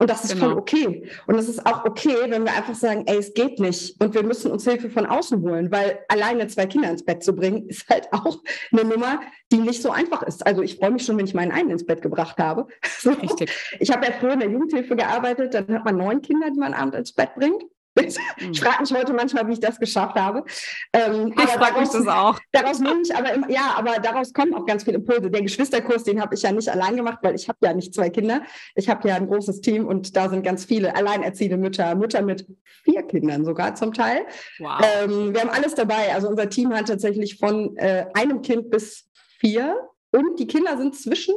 Und 0.00 0.10
das 0.10 0.24
ist 0.24 0.34
genau. 0.34 0.50
voll 0.50 0.58
okay. 0.58 1.10
Und 1.26 1.34
es 1.34 1.48
ist 1.48 1.66
auch 1.66 1.84
okay, 1.84 2.14
wenn 2.28 2.44
wir 2.44 2.52
einfach 2.52 2.74
sagen, 2.74 3.02
ey, 3.06 3.16
es 3.16 3.34
geht 3.34 3.58
nicht 3.58 4.00
und 4.00 4.14
wir 4.14 4.22
müssen 4.22 4.52
uns 4.52 4.64
Hilfe 4.64 4.90
von 4.90 5.06
außen 5.06 5.42
holen, 5.42 5.72
weil 5.72 5.98
alleine 6.08 6.46
zwei 6.46 6.66
Kinder 6.66 6.88
ins 6.88 7.04
Bett 7.04 7.24
zu 7.24 7.34
bringen, 7.34 7.66
ist 7.68 7.88
halt 7.88 8.12
auch 8.12 8.38
eine 8.72 8.84
Nummer, 8.84 9.20
die 9.50 9.58
nicht 9.58 9.82
so 9.82 9.90
einfach 9.90 10.22
ist. 10.22 10.46
Also 10.46 10.62
ich 10.62 10.76
freue 10.76 10.92
mich 10.92 11.04
schon, 11.04 11.18
wenn 11.18 11.26
ich 11.26 11.34
meinen 11.34 11.50
einen 11.50 11.70
ins 11.70 11.84
Bett 11.84 12.02
gebracht 12.02 12.38
habe. 12.38 12.66
So. 13.00 13.10
Richtig. 13.10 13.50
Ich 13.78 13.92
habe 13.92 14.06
ja 14.06 14.12
früher 14.12 14.32
in 14.32 14.40
der 14.40 14.50
Jugendhilfe 14.50 14.96
gearbeitet, 14.96 15.54
dann 15.54 15.72
hat 15.72 15.84
man 15.84 15.96
neun 15.96 16.20
Kinder, 16.20 16.50
die 16.50 16.58
man 16.58 16.74
abends 16.74 16.98
ins 16.98 17.12
Bett 17.12 17.30
bringt. 17.36 17.62
Ich 17.98 18.60
frage 18.60 18.80
mich 18.80 18.92
heute 18.92 19.12
manchmal, 19.12 19.46
wie 19.48 19.52
ich 19.52 19.60
das 19.60 19.78
geschafft 19.78 20.16
habe. 20.16 20.44
Ähm, 20.92 21.34
ich 21.36 21.50
frage 21.50 21.80
mich 21.80 21.88
das 21.88 22.06
auch. 22.06 22.38
Daraus 22.52 22.80
nehme 22.80 23.00
ich 23.02 23.14
aber 23.14 23.32
immer, 23.32 23.50
ja, 23.50 23.74
aber 23.76 23.98
daraus 24.00 24.32
kommen 24.32 24.54
auch 24.54 24.66
ganz 24.66 24.84
viele 24.84 24.98
Impulse. 24.98 25.30
Der 25.30 25.42
Geschwisterkurs, 25.42 26.04
den 26.04 26.20
habe 26.20 26.34
ich 26.34 26.42
ja 26.42 26.52
nicht 26.52 26.68
allein 26.68 26.96
gemacht, 26.96 27.18
weil 27.22 27.34
ich 27.34 27.48
habe 27.48 27.58
ja 27.62 27.74
nicht 27.74 27.94
zwei 27.94 28.10
Kinder. 28.10 28.42
Ich 28.74 28.88
habe 28.88 29.08
ja 29.08 29.16
ein 29.16 29.26
großes 29.26 29.60
Team 29.60 29.86
und 29.86 30.16
da 30.16 30.28
sind 30.28 30.42
ganz 30.42 30.64
viele 30.64 30.94
alleinerziehende 30.94 31.56
Mütter, 31.56 31.94
Mütter 31.94 32.22
mit 32.22 32.46
vier 32.84 33.02
Kindern 33.02 33.44
sogar 33.44 33.74
zum 33.74 33.92
Teil. 33.92 34.22
Wow. 34.58 34.80
Ähm, 35.02 35.34
wir 35.34 35.40
haben 35.40 35.50
alles 35.50 35.74
dabei. 35.74 36.14
Also 36.14 36.28
unser 36.28 36.48
Team 36.48 36.72
hat 36.74 36.88
tatsächlich 36.88 37.38
von 37.38 37.76
äh, 37.76 38.06
einem 38.14 38.42
Kind 38.42 38.70
bis 38.70 39.08
vier 39.40 39.76
und 40.10 40.38
die 40.38 40.46
Kinder 40.46 40.76
sind 40.78 40.94
zwischen 40.96 41.34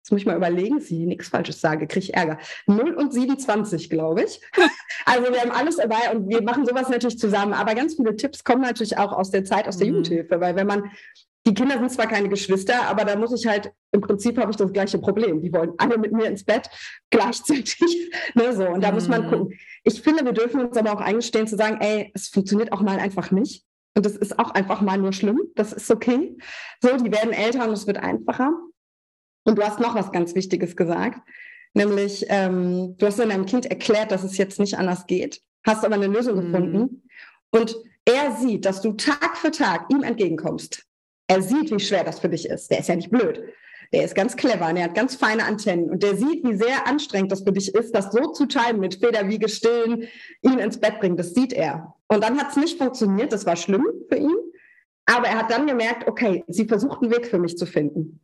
Jetzt 0.00 0.10
muss 0.10 0.20
ich 0.22 0.26
mal 0.26 0.36
überlegen, 0.36 0.78
dass 0.78 0.90
ich 0.90 0.98
nichts 0.98 1.28
Falsches 1.28 1.60
sage, 1.60 1.86
kriege 1.86 2.04
ich 2.04 2.14
Ärger. 2.14 2.38
0 2.66 2.94
und 2.94 3.12
27, 3.12 3.90
glaube 3.90 4.24
ich. 4.24 4.40
Also 5.06 5.32
wir 5.32 5.40
haben 5.40 5.50
alles 5.50 5.76
dabei 5.76 6.14
und 6.14 6.28
wir 6.28 6.42
machen 6.42 6.66
sowas 6.66 6.88
natürlich 6.90 7.18
zusammen. 7.18 7.54
Aber 7.54 7.74
ganz 7.74 7.94
viele 7.94 8.14
Tipps 8.16 8.44
kommen 8.44 8.60
natürlich 8.60 8.98
auch 8.98 9.12
aus 9.12 9.30
der 9.30 9.44
Zeit, 9.44 9.66
aus 9.66 9.78
der 9.78 9.86
mhm. 9.86 9.94
Jugendhilfe. 9.94 10.40
Weil 10.40 10.54
wenn 10.56 10.66
man, 10.66 10.90
die 11.46 11.54
Kinder 11.54 11.78
sind 11.78 11.90
zwar 11.90 12.06
keine 12.06 12.28
Geschwister, 12.28 12.82
aber 12.86 13.04
da 13.04 13.16
muss 13.16 13.32
ich 13.32 13.46
halt, 13.46 13.72
im 13.92 14.02
Prinzip 14.02 14.38
habe 14.38 14.50
ich 14.50 14.58
das 14.58 14.72
gleiche 14.72 14.98
Problem. 14.98 15.40
Die 15.40 15.52
wollen 15.52 15.72
alle 15.78 15.96
mit 15.96 16.12
mir 16.12 16.26
ins 16.26 16.44
Bett 16.44 16.68
gleichzeitig. 17.10 18.10
ne, 18.34 18.52
so. 18.52 18.68
Und 18.68 18.82
da 18.82 18.88
mhm. 18.88 18.94
muss 18.94 19.08
man 19.08 19.24
mhm. 19.24 19.30
gucken. 19.30 19.58
Ich 19.84 20.02
finde, 20.02 20.24
wir 20.24 20.32
dürfen 20.32 20.66
uns 20.66 20.76
aber 20.76 20.92
auch 20.92 21.00
eingestehen 21.00 21.46
zu 21.46 21.56
sagen, 21.56 21.78
ey, 21.80 22.12
es 22.14 22.28
funktioniert 22.28 22.72
auch 22.72 22.82
mal 22.82 22.98
einfach 22.98 23.30
nicht. 23.30 23.64
Und 23.96 24.06
das 24.06 24.16
ist 24.16 24.38
auch 24.38 24.52
einfach 24.52 24.82
mal 24.82 24.98
nur 24.98 25.12
schlimm. 25.12 25.40
Das 25.56 25.72
ist 25.72 25.90
okay. 25.90 26.36
So, 26.80 26.96
die 26.96 27.10
werden 27.10 27.32
älter 27.32 27.66
und 27.66 27.72
es 27.72 27.86
wird 27.86 27.98
einfacher. 27.98 28.52
Und 29.44 29.58
du 29.58 29.62
hast 29.62 29.80
noch 29.80 29.94
was 29.94 30.12
ganz 30.12 30.34
Wichtiges 30.34 30.76
gesagt, 30.76 31.20
nämlich 31.74 32.26
ähm, 32.28 32.96
du 32.98 33.06
hast 33.06 33.18
deinem 33.18 33.46
Kind 33.46 33.66
erklärt, 33.66 34.10
dass 34.10 34.24
es 34.24 34.36
jetzt 34.36 34.60
nicht 34.60 34.76
anders 34.76 35.06
geht, 35.06 35.40
hast 35.66 35.84
aber 35.84 35.94
eine 35.94 36.06
Lösung 36.06 36.36
mhm. 36.36 36.52
gefunden 36.52 37.02
und 37.50 37.76
er 38.04 38.36
sieht, 38.36 38.64
dass 38.64 38.80
du 38.80 38.92
Tag 38.92 39.36
für 39.36 39.50
Tag 39.50 39.86
ihm 39.90 40.02
entgegenkommst. 40.02 40.84
Er 41.26 41.42
sieht, 41.42 41.70
wie 41.70 41.80
schwer 41.80 42.04
das 42.04 42.18
für 42.18 42.28
dich 42.28 42.48
ist. 42.48 42.70
Der 42.70 42.80
ist 42.80 42.88
ja 42.88 42.96
nicht 42.96 43.10
blöd. 43.10 43.42
Der 43.92 44.04
ist 44.04 44.14
ganz 44.14 44.36
clever 44.36 44.68
und 44.68 44.76
er 44.76 44.84
hat 44.84 44.94
ganz 44.94 45.16
feine 45.16 45.44
Antennen 45.44 45.90
und 45.90 46.02
der 46.02 46.16
sieht, 46.16 46.44
wie 46.44 46.54
sehr 46.54 46.86
anstrengend 46.86 47.32
das 47.32 47.42
für 47.42 47.52
dich 47.52 47.74
ist, 47.74 47.94
das 47.94 48.12
so 48.12 48.32
zu 48.32 48.46
timen 48.46 48.80
mit 48.80 48.96
Federwiege 48.96 49.48
stillen, 49.48 50.04
ihn 50.42 50.58
ins 50.58 50.78
Bett 50.78 51.00
bringen. 51.00 51.16
Das 51.16 51.34
sieht 51.34 51.52
er. 51.52 51.94
Und 52.06 52.22
dann 52.22 52.38
hat 52.38 52.50
es 52.50 52.56
nicht 52.56 52.78
funktioniert. 52.78 53.32
Das 53.32 53.46
war 53.46 53.56
schlimm 53.56 53.84
für 54.08 54.16
ihn. 54.16 54.36
Aber 55.06 55.26
er 55.26 55.38
hat 55.38 55.50
dann 55.50 55.66
gemerkt, 55.66 56.06
okay, 56.06 56.44
sie 56.46 56.66
versucht 56.66 57.02
einen 57.02 57.12
Weg 57.12 57.26
für 57.26 57.38
mich 57.38 57.56
zu 57.56 57.66
finden. 57.66 58.20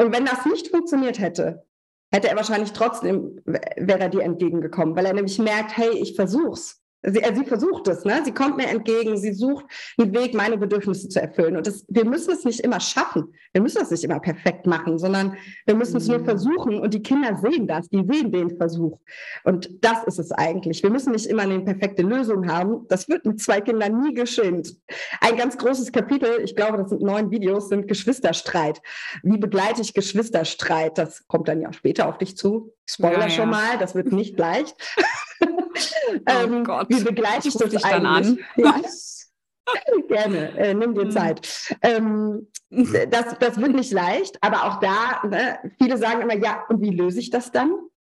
Und 0.00 0.14
wenn 0.14 0.24
das 0.24 0.46
nicht 0.46 0.68
funktioniert 0.68 1.18
hätte, 1.18 1.66
hätte 2.10 2.28
er 2.28 2.36
wahrscheinlich 2.36 2.72
trotzdem, 2.72 3.38
wäre 3.44 4.00
er 4.00 4.08
dir 4.08 4.22
entgegengekommen, 4.22 4.96
weil 4.96 5.04
er 5.04 5.12
nämlich 5.12 5.38
merkt, 5.38 5.76
hey, 5.76 5.90
ich 5.90 6.16
versuch's. 6.16 6.79
Sie, 7.02 7.22
äh, 7.22 7.34
sie 7.34 7.44
versucht 7.44 7.88
es, 7.88 8.04
ne? 8.04 8.20
sie 8.24 8.32
kommt 8.32 8.56
mir 8.56 8.68
entgegen, 8.68 9.16
sie 9.16 9.32
sucht 9.32 9.64
einen 9.98 10.14
Weg, 10.14 10.34
meine 10.34 10.58
Bedürfnisse 10.58 11.08
zu 11.08 11.20
erfüllen. 11.20 11.56
Und 11.56 11.66
das, 11.66 11.84
wir 11.88 12.04
müssen 12.04 12.32
es 12.32 12.44
nicht 12.44 12.60
immer 12.60 12.80
schaffen, 12.80 13.32
wir 13.52 13.62
müssen 13.62 13.82
es 13.82 13.90
nicht 13.90 14.04
immer 14.04 14.20
perfekt 14.20 14.66
machen, 14.66 14.98
sondern 14.98 15.36
wir 15.66 15.74
müssen 15.74 15.96
es 15.96 16.08
nur 16.08 16.18
mhm. 16.18 16.24
versuchen 16.24 16.80
und 16.80 16.92
die 16.92 17.02
Kinder 17.02 17.36
sehen 17.36 17.66
das, 17.66 17.88
die 17.88 18.04
sehen 18.06 18.30
den 18.32 18.56
Versuch. 18.56 18.98
Und 19.44 19.82
das 19.82 20.04
ist 20.04 20.18
es 20.18 20.30
eigentlich. 20.32 20.82
Wir 20.82 20.90
müssen 20.90 21.12
nicht 21.12 21.26
immer 21.26 21.42
eine 21.42 21.60
perfekte 21.60 22.02
Lösung 22.02 22.50
haben. 22.50 22.86
Das 22.88 23.08
wird 23.08 23.24
mit 23.24 23.40
zwei 23.40 23.60
Kindern 23.60 24.00
nie 24.00 24.14
geschehen. 24.14 24.62
Ein 25.20 25.36
ganz 25.36 25.56
großes 25.56 25.92
Kapitel, 25.92 26.40
ich 26.42 26.54
glaube, 26.54 26.78
das 26.78 26.90
sind 26.90 27.02
neun 27.02 27.30
Videos, 27.30 27.68
sind 27.68 27.88
Geschwisterstreit. 27.88 28.82
Wie 29.22 29.38
begleite 29.38 29.80
ich 29.80 29.94
Geschwisterstreit? 29.94 30.98
Das 30.98 31.26
kommt 31.28 31.48
dann 31.48 31.62
ja 31.62 31.72
später 31.72 32.08
auf 32.08 32.18
dich 32.18 32.36
zu. 32.36 32.74
Spoiler 32.84 33.12
ja, 33.12 33.24
ja. 33.24 33.30
schon 33.30 33.50
mal, 33.50 33.78
das 33.78 33.94
wird 33.94 34.12
nicht 34.12 34.38
leicht. 34.38 34.76
Oh 36.10 36.18
ähm, 36.26 36.64
Gott. 36.64 36.88
Wie 36.88 37.02
begleite 37.02 37.48
ich, 37.48 37.54
das 37.54 37.82
dann 37.82 38.06
an? 38.06 38.38
Ja. 38.56 38.74
Gerne, 40.08 40.58
äh, 40.58 40.74
nimm 40.74 40.94
dir 40.94 41.02
hm. 41.02 41.10
Zeit. 41.12 41.76
Ähm, 41.82 42.48
das, 42.70 43.38
das 43.38 43.60
wird 43.60 43.74
nicht 43.74 43.92
leicht, 43.92 44.36
aber 44.40 44.64
auch 44.64 44.80
da, 44.80 45.22
ne, 45.28 45.58
viele 45.80 45.96
sagen 45.96 46.22
immer, 46.22 46.36
ja, 46.36 46.64
und 46.68 46.80
wie 46.80 46.90
löse 46.90 47.20
ich 47.20 47.30
das 47.30 47.52
dann? 47.52 47.74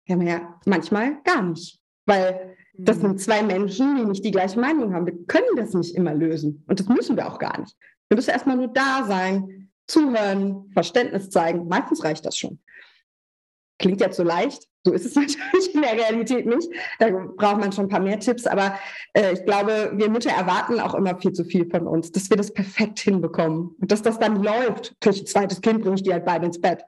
Ja, 0.06 0.16
ja 0.16 0.60
manchmal 0.66 1.20
gar 1.24 1.42
nicht. 1.42 1.80
Weil 2.06 2.56
das 2.74 2.96
hm. 2.96 3.02
sind 3.02 3.20
zwei 3.20 3.42
Menschen, 3.42 3.96
die 3.96 4.04
nicht 4.04 4.24
die 4.24 4.30
gleiche 4.30 4.60
Meinung 4.60 4.94
haben. 4.94 5.06
Wir 5.06 5.26
können 5.26 5.56
das 5.56 5.74
nicht 5.74 5.94
immer 5.96 6.14
lösen. 6.14 6.64
Und 6.68 6.78
das 6.78 6.88
müssen 6.88 7.16
wir 7.16 7.26
auch 7.26 7.38
gar 7.38 7.58
nicht. 7.60 7.76
Wir 8.08 8.16
müssen 8.16 8.30
erstmal 8.30 8.56
nur 8.56 8.68
da 8.68 9.04
sein, 9.06 9.70
zuhören, 9.88 10.70
Verständnis 10.72 11.30
zeigen. 11.30 11.68
Meistens 11.68 12.04
reicht 12.04 12.24
das 12.24 12.38
schon. 12.38 12.60
Klingt 13.78 14.00
jetzt 14.00 14.16
so 14.16 14.22
leicht, 14.22 14.68
so 14.84 14.92
ist 14.92 15.04
es 15.04 15.14
natürlich 15.16 15.74
in 15.74 15.82
der 15.82 15.92
Realität 15.92 16.46
nicht. 16.46 16.68
Da 16.98 17.10
braucht 17.10 17.58
man 17.58 17.72
schon 17.72 17.86
ein 17.86 17.88
paar 17.88 18.00
mehr 18.00 18.18
Tipps. 18.18 18.46
Aber 18.46 18.78
äh, 19.14 19.32
ich 19.32 19.44
glaube, 19.44 19.92
wir 19.94 20.10
Mütter 20.10 20.30
erwarten 20.30 20.80
auch 20.80 20.94
immer 20.94 21.18
viel 21.18 21.32
zu 21.32 21.44
viel 21.44 21.68
von 21.68 21.86
uns, 21.86 22.12
dass 22.12 22.30
wir 22.30 22.36
das 22.36 22.52
perfekt 22.52 23.00
hinbekommen. 23.00 23.74
Und 23.80 23.92
dass 23.92 24.02
das 24.02 24.18
dann 24.18 24.42
läuft. 24.42 24.94
Durch 25.00 25.20
ein 25.20 25.26
zweites 25.26 25.60
Kind 25.60 25.82
bringe 25.82 25.96
ich 25.96 26.02
die 26.02 26.12
halt 26.12 26.24
beide 26.24 26.46
ins 26.46 26.60
Bett. 26.60 26.84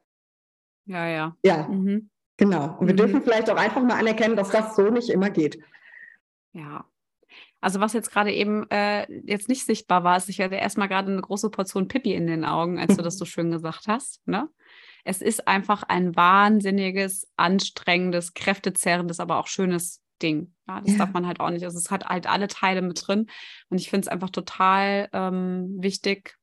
Ja, 0.86 1.06
ja. 1.06 1.36
Ja, 1.44 1.68
mhm. 1.68 2.10
genau. 2.36 2.76
Und 2.78 2.86
wir 2.86 2.94
mhm. 2.94 2.98
dürfen 2.98 3.22
vielleicht 3.22 3.50
auch 3.50 3.56
einfach 3.56 3.82
mal 3.82 3.98
anerkennen, 3.98 4.36
dass 4.36 4.50
das 4.50 4.74
so 4.74 4.90
nicht 4.90 5.10
immer 5.10 5.30
geht. 5.30 5.58
Ja. 6.52 6.86
Also 7.60 7.78
was 7.78 7.92
jetzt 7.92 8.10
gerade 8.10 8.32
eben 8.32 8.68
äh, 8.70 9.06
jetzt 9.24 9.48
nicht 9.48 9.64
sichtbar 9.64 10.02
war, 10.02 10.16
ist, 10.16 10.28
ich 10.28 10.40
hatte 10.40 10.56
erstmal 10.56 10.88
gerade 10.88 11.12
eine 11.12 11.20
große 11.20 11.48
Portion 11.48 11.86
Pippi 11.86 12.12
in 12.12 12.26
den 12.26 12.44
Augen, 12.44 12.80
als 12.80 12.96
du 12.96 13.02
das 13.02 13.18
so 13.18 13.24
schön 13.26 13.52
gesagt 13.52 13.86
hast. 13.86 14.26
Ne? 14.26 14.48
Es 15.04 15.20
ist 15.20 15.48
einfach 15.48 15.82
ein 15.82 16.14
wahnsinniges, 16.14 17.28
anstrengendes, 17.36 18.34
kräftezerrendes, 18.34 19.20
aber 19.20 19.38
auch 19.38 19.46
schönes 19.46 20.00
Ding. 20.22 20.54
Ja, 20.68 20.80
das 20.80 20.92
ja. 20.92 20.98
darf 20.98 21.12
man 21.12 21.26
halt 21.26 21.40
auch 21.40 21.50
nicht. 21.50 21.64
Also 21.64 21.78
es 21.78 21.90
hat 21.90 22.06
halt 22.06 22.26
alle 22.26 22.48
Teile 22.48 22.82
mit 22.82 23.06
drin. 23.06 23.26
Und 23.68 23.80
ich 23.80 23.90
finde 23.90 24.06
es 24.06 24.08
einfach 24.08 24.30
total 24.30 25.08
ähm, 25.12 25.76
wichtig, 25.80 26.36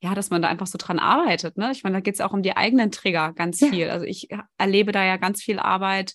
ja, 0.00 0.14
dass 0.14 0.30
man 0.30 0.42
da 0.42 0.48
einfach 0.48 0.66
so 0.66 0.78
dran 0.78 0.98
arbeitet. 0.98 1.58
Ne? 1.58 1.70
Ich 1.72 1.82
meine, 1.82 1.96
da 1.96 2.00
geht 2.00 2.14
es 2.14 2.20
auch 2.20 2.32
um 2.32 2.42
die 2.42 2.56
eigenen 2.56 2.90
Trigger 2.90 3.32
ganz 3.34 3.60
ja. 3.60 3.68
viel. 3.68 3.90
Also 3.90 4.06
ich 4.06 4.28
erlebe 4.56 4.92
da 4.92 5.04
ja 5.04 5.16
ganz 5.16 5.42
viel 5.42 5.58
Arbeit 5.58 6.14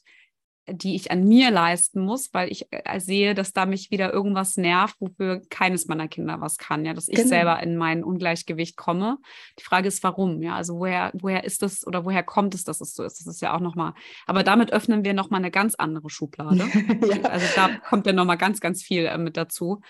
die 0.69 0.95
ich 0.95 1.11
an 1.11 1.25
mir 1.25 1.51
leisten 1.51 1.99
muss, 1.99 2.33
weil 2.33 2.49
ich 2.49 2.67
äh, 2.71 2.99
sehe, 2.99 3.33
dass 3.33 3.51
da 3.51 3.65
mich 3.65 3.91
wieder 3.91 4.13
irgendwas 4.13 4.55
nervt, 4.55 4.95
wofür 4.99 5.41
keines 5.49 5.87
meiner 5.87 6.07
Kinder 6.07 6.39
was 6.39 6.57
kann, 6.57 6.85
ja, 6.85 6.93
dass 6.93 7.09
ich 7.09 7.15
genau. 7.15 7.27
selber 7.27 7.61
in 7.61 7.75
mein 7.75 8.03
Ungleichgewicht 8.03 8.77
komme. 8.77 9.17
Die 9.59 9.63
Frage 9.63 9.89
ist, 9.89 10.03
warum, 10.03 10.41
ja, 10.41 10.55
also 10.55 10.79
woher, 10.79 11.11
woher 11.15 11.43
ist 11.43 11.63
das 11.63 11.85
oder 11.85 12.05
woher 12.05 12.23
kommt 12.23 12.55
es, 12.55 12.63
dass 12.63 12.79
es 12.79 12.93
so 12.93 13.03
ist? 13.03 13.19
Das 13.19 13.27
ist 13.27 13.41
ja 13.41 13.53
auch 13.53 13.59
nochmal, 13.59 13.93
aber 14.25 14.43
damit 14.43 14.71
öffnen 14.71 15.03
wir 15.03 15.13
nochmal 15.13 15.39
eine 15.39 15.51
ganz 15.51 15.75
andere 15.75 16.09
Schublade. 16.09 16.59
ja. 17.01 17.29
Also 17.29 17.45
da 17.55 17.69
kommt 17.89 18.05
ja 18.05 18.13
nochmal 18.13 18.37
ganz, 18.37 18.61
ganz 18.61 18.81
viel 18.81 19.05
äh, 19.05 19.17
mit 19.17 19.35
dazu. 19.35 19.81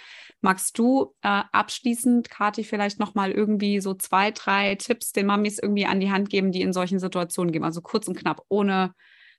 Magst 0.41 0.77
du 0.79 1.13
äh, 1.21 1.43
abschließend, 1.51 2.31
Kathi, 2.31 2.63
vielleicht 2.63 2.99
nochmal 2.99 3.31
irgendwie 3.31 3.79
so 3.79 3.93
zwei, 3.93 4.31
drei 4.31 4.73
Tipps 4.75 5.11
den 5.11 5.27
Mamis 5.27 5.59
irgendwie 5.59 5.85
an 5.85 5.99
die 5.99 6.11
Hand 6.11 6.29
geben, 6.29 6.51
die 6.51 6.61
in 6.61 6.73
solchen 6.73 6.99
Situationen 6.99 7.51
geben? 7.51 7.63
Also 7.63 7.81
kurz 7.81 8.07
und 8.07 8.17
knapp, 8.17 8.41
ohne 8.49 8.93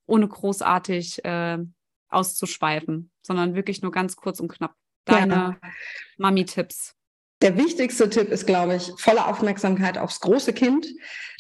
ohne 0.06 0.28
großartig 0.28 1.24
äh, 1.24 1.58
auszuschweifen, 2.08 3.10
sondern 3.22 3.54
wirklich 3.54 3.82
nur 3.82 3.92
ganz 3.92 4.16
kurz 4.16 4.40
und 4.40 4.48
knapp. 4.48 4.74
Deine 5.04 5.34
ja. 5.34 5.56
Mami-Tipps. 6.16 6.94
Der 7.42 7.58
wichtigste 7.58 8.08
Tipp 8.08 8.30
ist, 8.30 8.46
glaube 8.46 8.76
ich, 8.76 8.90
volle 8.96 9.26
Aufmerksamkeit 9.26 9.98
aufs 9.98 10.20
große 10.20 10.54
Kind. 10.54 10.86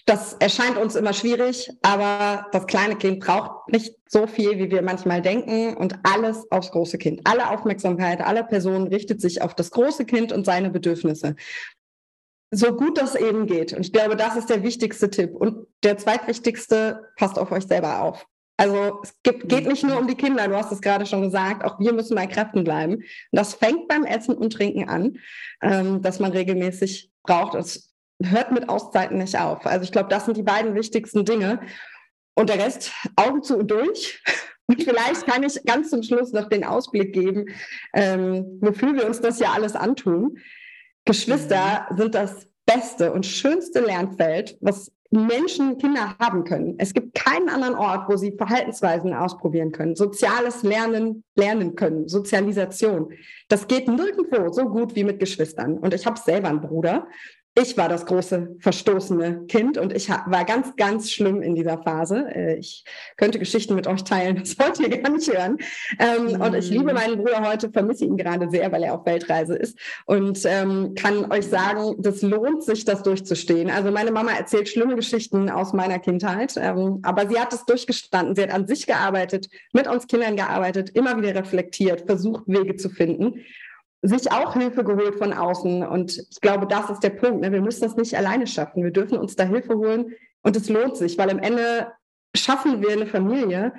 Das 0.04 0.34
erscheint 0.34 0.76
uns 0.76 0.96
immer 0.96 1.14
schwierig, 1.14 1.70
aber 1.80 2.46
das 2.52 2.66
kleine 2.66 2.96
Kind 2.96 3.20
braucht 3.20 3.70
nicht 3.72 3.94
so 4.06 4.26
viel, 4.26 4.58
wie 4.58 4.70
wir 4.70 4.82
manchmal 4.82 5.22
denken 5.22 5.74
und 5.78 5.98
alles 6.02 6.50
aufs 6.50 6.72
große 6.72 6.98
Kind. 6.98 7.22
Alle 7.24 7.48
Aufmerksamkeit 7.48 8.20
aller 8.20 8.42
Personen 8.42 8.88
richtet 8.88 9.22
sich 9.22 9.40
auf 9.40 9.54
das 9.54 9.70
große 9.70 10.04
Kind 10.04 10.30
und 10.30 10.44
seine 10.44 10.68
Bedürfnisse. 10.68 11.36
So 12.50 12.76
gut 12.76 12.98
das 12.98 13.14
eben 13.14 13.46
geht. 13.46 13.72
Und 13.72 13.86
ich 13.86 13.92
glaube, 13.92 14.16
das 14.16 14.36
ist 14.36 14.50
der 14.50 14.62
wichtigste 14.62 15.08
Tipp. 15.08 15.34
Und 15.34 15.66
der 15.82 15.96
zweitwichtigste, 15.96 17.10
passt 17.16 17.38
auf 17.38 17.50
euch 17.50 17.64
selber 17.66 18.02
auf. 18.02 18.26
Also 18.56 19.00
es 19.02 19.14
gibt, 19.22 19.48
geht 19.48 19.66
nicht 19.66 19.82
nur 19.82 19.98
um 19.98 20.06
die 20.06 20.14
Kinder, 20.14 20.46
du 20.46 20.56
hast 20.56 20.70
es 20.70 20.80
gerade 20.80 21.06
schon 21.06 21.22
gesagt, 21.22 21.64
auch 21.64 21.80
wir 21.80 21.92
müssen 21.92 22.14
bei 22.14 22.26
Kräften 22.26 22.62
bleiben. 22.62 22.94
Und 22.94 23.04
das 23.32 23.54
fängt 23.54 23.88
beim 23.88 24.04
Essen 24.04 24.36
und 24.36 24.52
Trinken 24.52 24.88
an, 24.88 25.18
ähm, 25.60 26.02
dass 26.02 26.20
man 26.20 26.32
regelmäßig 26.32 27.10
braucht. 27.24 27.54
Es 27.54 27.92
hört 28.22 28.52
mit 28.52 28.68
Auszeiten 28.68 29.18
nicht 29.18 29.38
auf. 29.38 29.66
Also 29.66 29.84
ich 29.84 29.92
glaube, 29.92 30.08
das 30.08 30.26
sind 30.26 30.36
die 30.36 30.42
beiden 30.42 30.74
wichtigsten 30.74 31.24
Dinge. 31.24 31.60
Und 32.34 32.48
der 32.48 32.58
Rest 32.58 32.92
Augen 33.16 33.42
zu 33.42 33.58
und 33.58 33.70
durch. 33.70 34.22
Und 34.66 34.82
vielleicht 34.82 35.26
kann 35.26 35.42
ich 35.42 35.62
ganz 35.66 35.90
zum 35.90 36.02
Schluss 36.02 36.32
noch 36.32 36.48
den 36.48 36.64
Ausblick 36.64 37.12
geben, 37.12 37.50
ähm, 37.92 38.58
wofür 38.62 38.94
wir 38.94 39.06
uns 39.06 39.20
das 39.20 39.38
ja 39.38 39.52
alles 39.52 39.76
antun. 39.76 40.38
Geschwister 41.04 41.86
mhm. 41.90 41.96
sind 41.98 42.14
das 42.14 42.48
beste 42.66 43.12
und 43.12 43.26
schönste 43.26 43.80
Lernfeld, 43.80 44.56
was 44.60 44.90
Menschen, 45.10 45.78
Kinder 45.78 46.16
haben 46.18 46.44
können. 46.44 46.74
Es 46.78 46.92
gibt 46.92 47.14
keinen 47.14 47.48
anderen 47.48 47.74
Ort, 47.76 48.08
wo 48.08 48.16
sie 48.16 48.32
Verhaltensweisen 48.32 49.14
ausprobieren 49.14 49.70
können, 49.70 49.94
soziales 49.94 50.62
Lernen 50.62 51.24
lernen 51.36 51.76
können, 51.76 52.08
Sozialisation. 52.08 53.12
Das 53.48 53.68
geht 53.68 53.86
nirgendwo 53.86 54.52
so 54.52 54.64
gut 54.64 54.94
wie 54.96 55.04
mit 55.04 55.20
Geschwistern. 55.20 55.78
Und 55.78 55.94
ich 55.94 56.04
habe 56.04 56.18
selber 56.18 56.48
einen 56.48 56.60
Bruder 56.60 57.06
ich 57.56 57.76
war 57.76 57.88
das 57.88 58.04
große 58.06 58.56
verstoßene 58.58 59.46
Kind 59.46 59.78
und 59.78 59.92
ich 59.92 60.08
war 60.08 60.44
ganz, 60.44 60.74
ganz 60.76 61.10
schlimm 61.10 61.40
in 61.40 61.54
dieser 61.54 61.80
Phase. 61.82 62.26
Äh, 62.34 62.56
ich 62.56 62.84
könnte 63.16 63.38
Geschichten 63.38 63.76
mit 63.76 63.86
euch 63.86 64.02
teilen, 64.02 64.36
das 64.40 64.58
wollt 64.58 64.80
ihr 64.80 64.88
gar 64.88 65.12
nicht 65.12 65.32
hören. 65.32 65.58
Ähm, 66.00 66.40
und 66.40 66.54
ich 66.54 66.68
liebe 66.70 66.92
mhm. 66.92 66.94
meinen 66.94 67.16
Bruder 67.18 67.48
heute, 67.48 67.70
vermisse 67.70 68.04
ihn 68.04 68.16
gerade 68.16 68.50
sehr, 68.50 68.72
weil 68.72 68.82
er 68.82 68.94
auf 68.94 69.06
Weltreise 69.06 69.54
ist 69.54 69.78
und 70.06 70.40
ähm, 70.44 70.94
kann 70.96 71.30
euch 71.30 71.46
sagen, 71.46 71.94
das 71.98 72.22
lohnt 72.22 72.64
sich, 72.64 72.84
das 72.84 73.02
durchzustehen. 73.04 73.70
Also 73.70 73.92
meine 73.92 74.10
Mama 74.10 74.32
erzählt 74.32 74.68
schlimme 74.68 74.96
Geschichten 74.96 75.48
aus 75.48 75.72
meiner 75.72 76.00
Kindheit, 76.00 76.54
ähm, 76.56 76.98
aber 77.02 77.28
sie 77.28 77.38
hat 77.38 77.52
es 77.52 77.64
durchgestanden. 77.64 78.34
Sie 78.34 78.42
hat 78.42 78.52
an 78.52 78.66
sich 78.66 78.86
gearbeitet, 78.86 79.48
mit 79.72 79.86
uns 79.86 80.08
Kindern 80.08 80.36
gearbeitet, 80.36 80.90
immer 80.90 81.16
wieder 81.16 81.34
reflektiert, 81.36 82.02
versucht, 82.06 82.42
Wege 82.46 82.76
zu 82.76 82.90
finden 82.90 83.44
sich 84.04 84.30
auch 84.30 84.52
Hilfe 84.52 84.84
geholt 84.84 85.16
von 85.16 85.32
außen. 85.32 85.86
Und 85.86 86.18
ich 86.30 86.40
glaube, 86.40 86.66
das 86.66 86.90
ist 86.90 87.00
der 87.00 87.10
Punkt. 87.10 87.40
Ne? 87.40 87.52
Wir 87.52 87.62
müssen 87.62 87.82
das 87.82 87.96
nicht 87.96 88.16
alleine 88.16 88.46
schaffen. 88.46 88.84
Wir 88.84 88.90
dürfen 88.90 89.18
uns 89.18 89.34
da 89.34 89.44
Hilfe 89.44 89.74
holen 89.74 90.12
und 90.42 90.56
es 90.56 90.68
lohnt 90.68 90.96
sich, 90.96 91.16
weil 91.18 91.30
am 91.30 91.38
Ende 91.38 91.88
schaffen 92.36 92.82
wir 92.82 92.90
eine 92.90 93.06
Familie, 93.06 93.72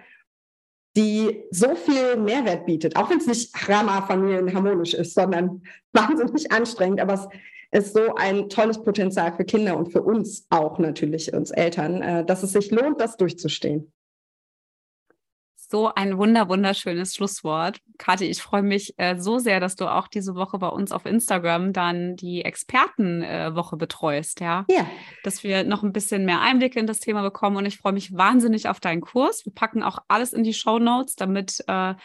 die 0.98 1.44
so 1.52 1.76
viel 1.76 2.18
Mehrwert 2.18 2.66
bietet, 2.66 2.96
auch 2.96 3.10
wenn 3.10 3.18
es 3.18 3.28
nicht 3.28 3.70
Rama-Familien 3.70 4.54
harmonisch 4.54 4.94
ist, 4.94 5.14
sondern 5.14 5.62
wahnsinnig 5.94 6.52
anstrengend, 6.52 7.02
aber 7.02 7.14
es 7.14 7.28
ist 7.72 7.94
so 7.94 8.16
ein 8.16 8.50
tolles 8.50 8.82
Potenzial 8.82 9.34
für 9.34 9.44
Kinder 9.44 9.78
und 9.78 9.92
für 9.92 10.02
uns 10.02 10.48
auch 10.50 10.80
natürlich, 10.80 11.34
uns 11.34 11.52
Eltern, 11.52 12.02
äh, 12.02 12.26
dass 12.26 12.44
es 12.44 12.54
sich 12.54 12.72
lohnt, 12.72 13.02
das 13.02 13.18
durchzustehen. 13.18 13.92
So 15.76 15.94
ein 15.94 16.18
wunder 16.18 16.48
wunderschönes 16.48 17.16
Schlusswort. 17.16 17.82
Kathi, 17.98 18.24
ich 18.28 18.42
freue 18.42 18.62
mich 18.62 18.94
äh, 18.96 19.18
so 19.20 19.40
sehr, 19.40 19.60
dass 19.60 19.76
du 19.76 19.92
auch 19.92 20.08
diese 20.08 20.34
Woche 20.34 20.58
bei 20.58 20.70
uns 20.70 20.94
auf 20.94 21.06
Instagram 21.06 21.74
dann 21.74 22.16
die 22.16 22.46
Expertenwoche 22.46 23.76
äh, 23.76 23.78
betreust, 23.78 24.40
ja? 24.40 24.64
Ja. 24.70 24.88
Dass 25.26 25.44
wir 25.44 25.66
noch 25.66 25.84
ein 25.84 25.92
bisschen 25.92 26.24
mehr 26.24 26.40
Einblicke 26.40 26.80
in 26.80 26.88
das 26.88 27.02
Thema 27.02 27.24
bekommen 27.24 27.58
und 27.58 27.66
ich 27.66 27.78
freue 27.78 27.92
mich 27.92 28.16
wahnsinnig 28.16 28.70
auf 28.70 28.80
deinen 28.80 29.02
Kurs. 29.02 29.46
Wir 29.46 29.54
packen 29.54 29.84
auch 29.84 30.00
alles 30.08 30.32
in 30.32 30.46
die 30.46 30.54
Show 30.54 30.80
Notes, 30.80 31.18
damit 31.18 31.62
äh, 31.68 31.96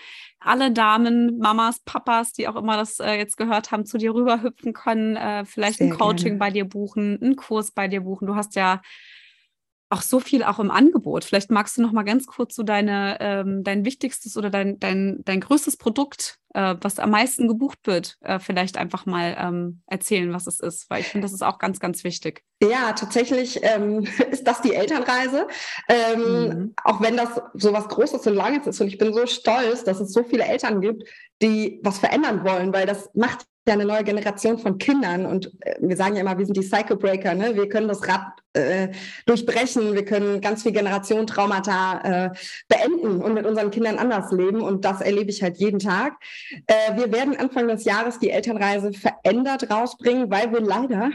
alle 0.41 0.73
Damen, 0.73 1.39
Mamas, 1.39 1.79
Papas, 1.85 2.33
die 2.33 2.49
auch 2.49 2.57
immer 2.57 2.77
das 2.77 2.99
äh, 2.99 3.13
jetzt 3.13 3.37
gehört 3.37 3.71
haben, 3.71 3.87
zu 3.87 3.99
dir 3.99 4.13
rüberhüpfen 4.13 4.73
können, 4.73 5.15
äh, 5.15 5.45
vielleicht 5.45 5.79
Sehr 5.79 5.87
ein 5.87 5.97
Coaching 5.97 6.25
gerne. 6.25 6.39
bei 6.39 6.51
dir 6.51 6.65
buchen, 6.65 7.23
einen 7.23 7.37
Kurs 7.37 7.71
bei 7.71 7.87
dir 7.87 8.01
buchen. 8.01 8.27
Du 8.27 8.35
hast 8.35 8.57
ja 8.57 8.83
auch 9.91 10.03
so 10.03 10.21
viel 10.21 10.45
auch 10.45 10.61
im 10.61 10.71
Angebot. 10.71 11.25
Vielleicht 11.25 11.51
magst 11.51 11.77
du 11.77 11.83
noch 11.83 11.91
mal 11.91 12.05
ganz 12.05 12.27
kurz 12.27 12.55
so 12.55 12.63
deine, 12.63 13.19
ähm, 13.21 13.65
dein 13.65 13.85
wichtigstes 13.85 14.37
oder 14.37 14.49
dein, 14.49 14.79
dein, 14.79 15.21
dein 15.25 15.41
größtes 15.41 15.77
Produkt, 15.77 16.39
äh, 16.55 16.77
was 16.81 17.01
am 17.01 17.11
meisten 17.11 17.49
gebucht 17.49 17.81
wird, 17.85 18.17
äh, 18.21 18.39
vielleicht 18.39 18.79
einfach 18.79 19.05
mal 19.05 19.37
ähm, 19.37 19.83
erzählen, 19.87 20.33
was 20.33 20.47
es 20.47 20.61
ist, 20.61 20.89
weil 20.91 21.01
ich 21.01 21.09
finde, 21.09 21.25
das 21.25 21.33
ist 21.33 21.43
auch 21.43 21.59
ganz, 21.59 21.81
ganz 21.81 22.05
wichtig. 22.05 22.45
Ja, 22.63 22.93
tatsächlich 22.93 23.59
ähm, 23.63 24.07
ist 24.31 24.47
das 24.47 24.63
die 24.63 24.75
Elternreise. 24.75 25.49
Ähm, 25.89 26.21
mhm. 26.23 26.75
Auch 26.85 27.01
wenn 27.01 27.17
das 27.17 27.41
so 27.55 27.73
was 27.73 27.89
Großes 27.89 28.25
und 28.29 28.35
Langes 28.35 28.69
ist 28.69 28.81
und 28.81 28.87
ich 28.87 28.99
bin 28.99 29.13
so 29.13 29.27
stolz, 29.27 29.83
dass 29.83 29.99
es 29.99 30.13
so 30.13 30.23
viele 30.23 30.45
Eltern 30.45 30.81
gibt, 30.81 31.03
die 31.43 31.81
was 31.83 31.99
verändern 31.99 32.45
wollen, 32.45 32.73
weil 32.73 32.87
das 32.87 33.11
macht 33.15 33.47
ja 33.67 33.75
eine 33.75 33.85
neue 33.85 34.05
Generation 34.05 34.59
von 34.59 34.79
Kindern 34.79 35.27
und 35.27 35.53
äh, 35.61 35.77
wir 35.81 35.97
sagen 35.97 36.15
ja 36.15 36.23
immer, 36.23 36.39
wir 36.39 36.47
sind 36.47 36.57
die 36.57 36.63
Cycle 36.63 36.97
Breaker, 36.97 37.35
ne? 37.35 37.55
wir 37.55 37.69
können 37.69 37.89
das 37.89 38.07
Rad 38.09 38.23
äh, 38.55 38.89
durchbrechen, 39.27 39.95
wir 39.95 40.05
können 40.05 40.41
ganz 40.41 40.63
viel 40.63 40.73
Generation 40.73 41.27
Traumata 41.27 42.01
äh, 42.03 42.31
beenden 42.69 43.23
und 43.23 43.35
mit 43.35 43.47
unseren 43.47 43.71
Kindern 43.71 43.99
anders 43.99 44.33
leben 44.33 44.61
und 44.61 44.85
das 44.85 45.01
erlebe 45.01 45.31
ich 45.31 45.43
halt 45.43 45.59
jeden 45.59 45.79
Tag. 45.79 46.15
Äh, 46.67 46.97
wir 46.97 47.13
werden 47.13 47.37
Anfang 47.37 47.69
des 47.69 47.85
Jahres 47.85 48.19
die 48.19 48.31
Elternreise 48.31 48.93
verändert 48.93 49.71
rausbringen, 49.71 50.31
weil 50.31 50.53
wir 50.53 50.61
leider 50.61 51.11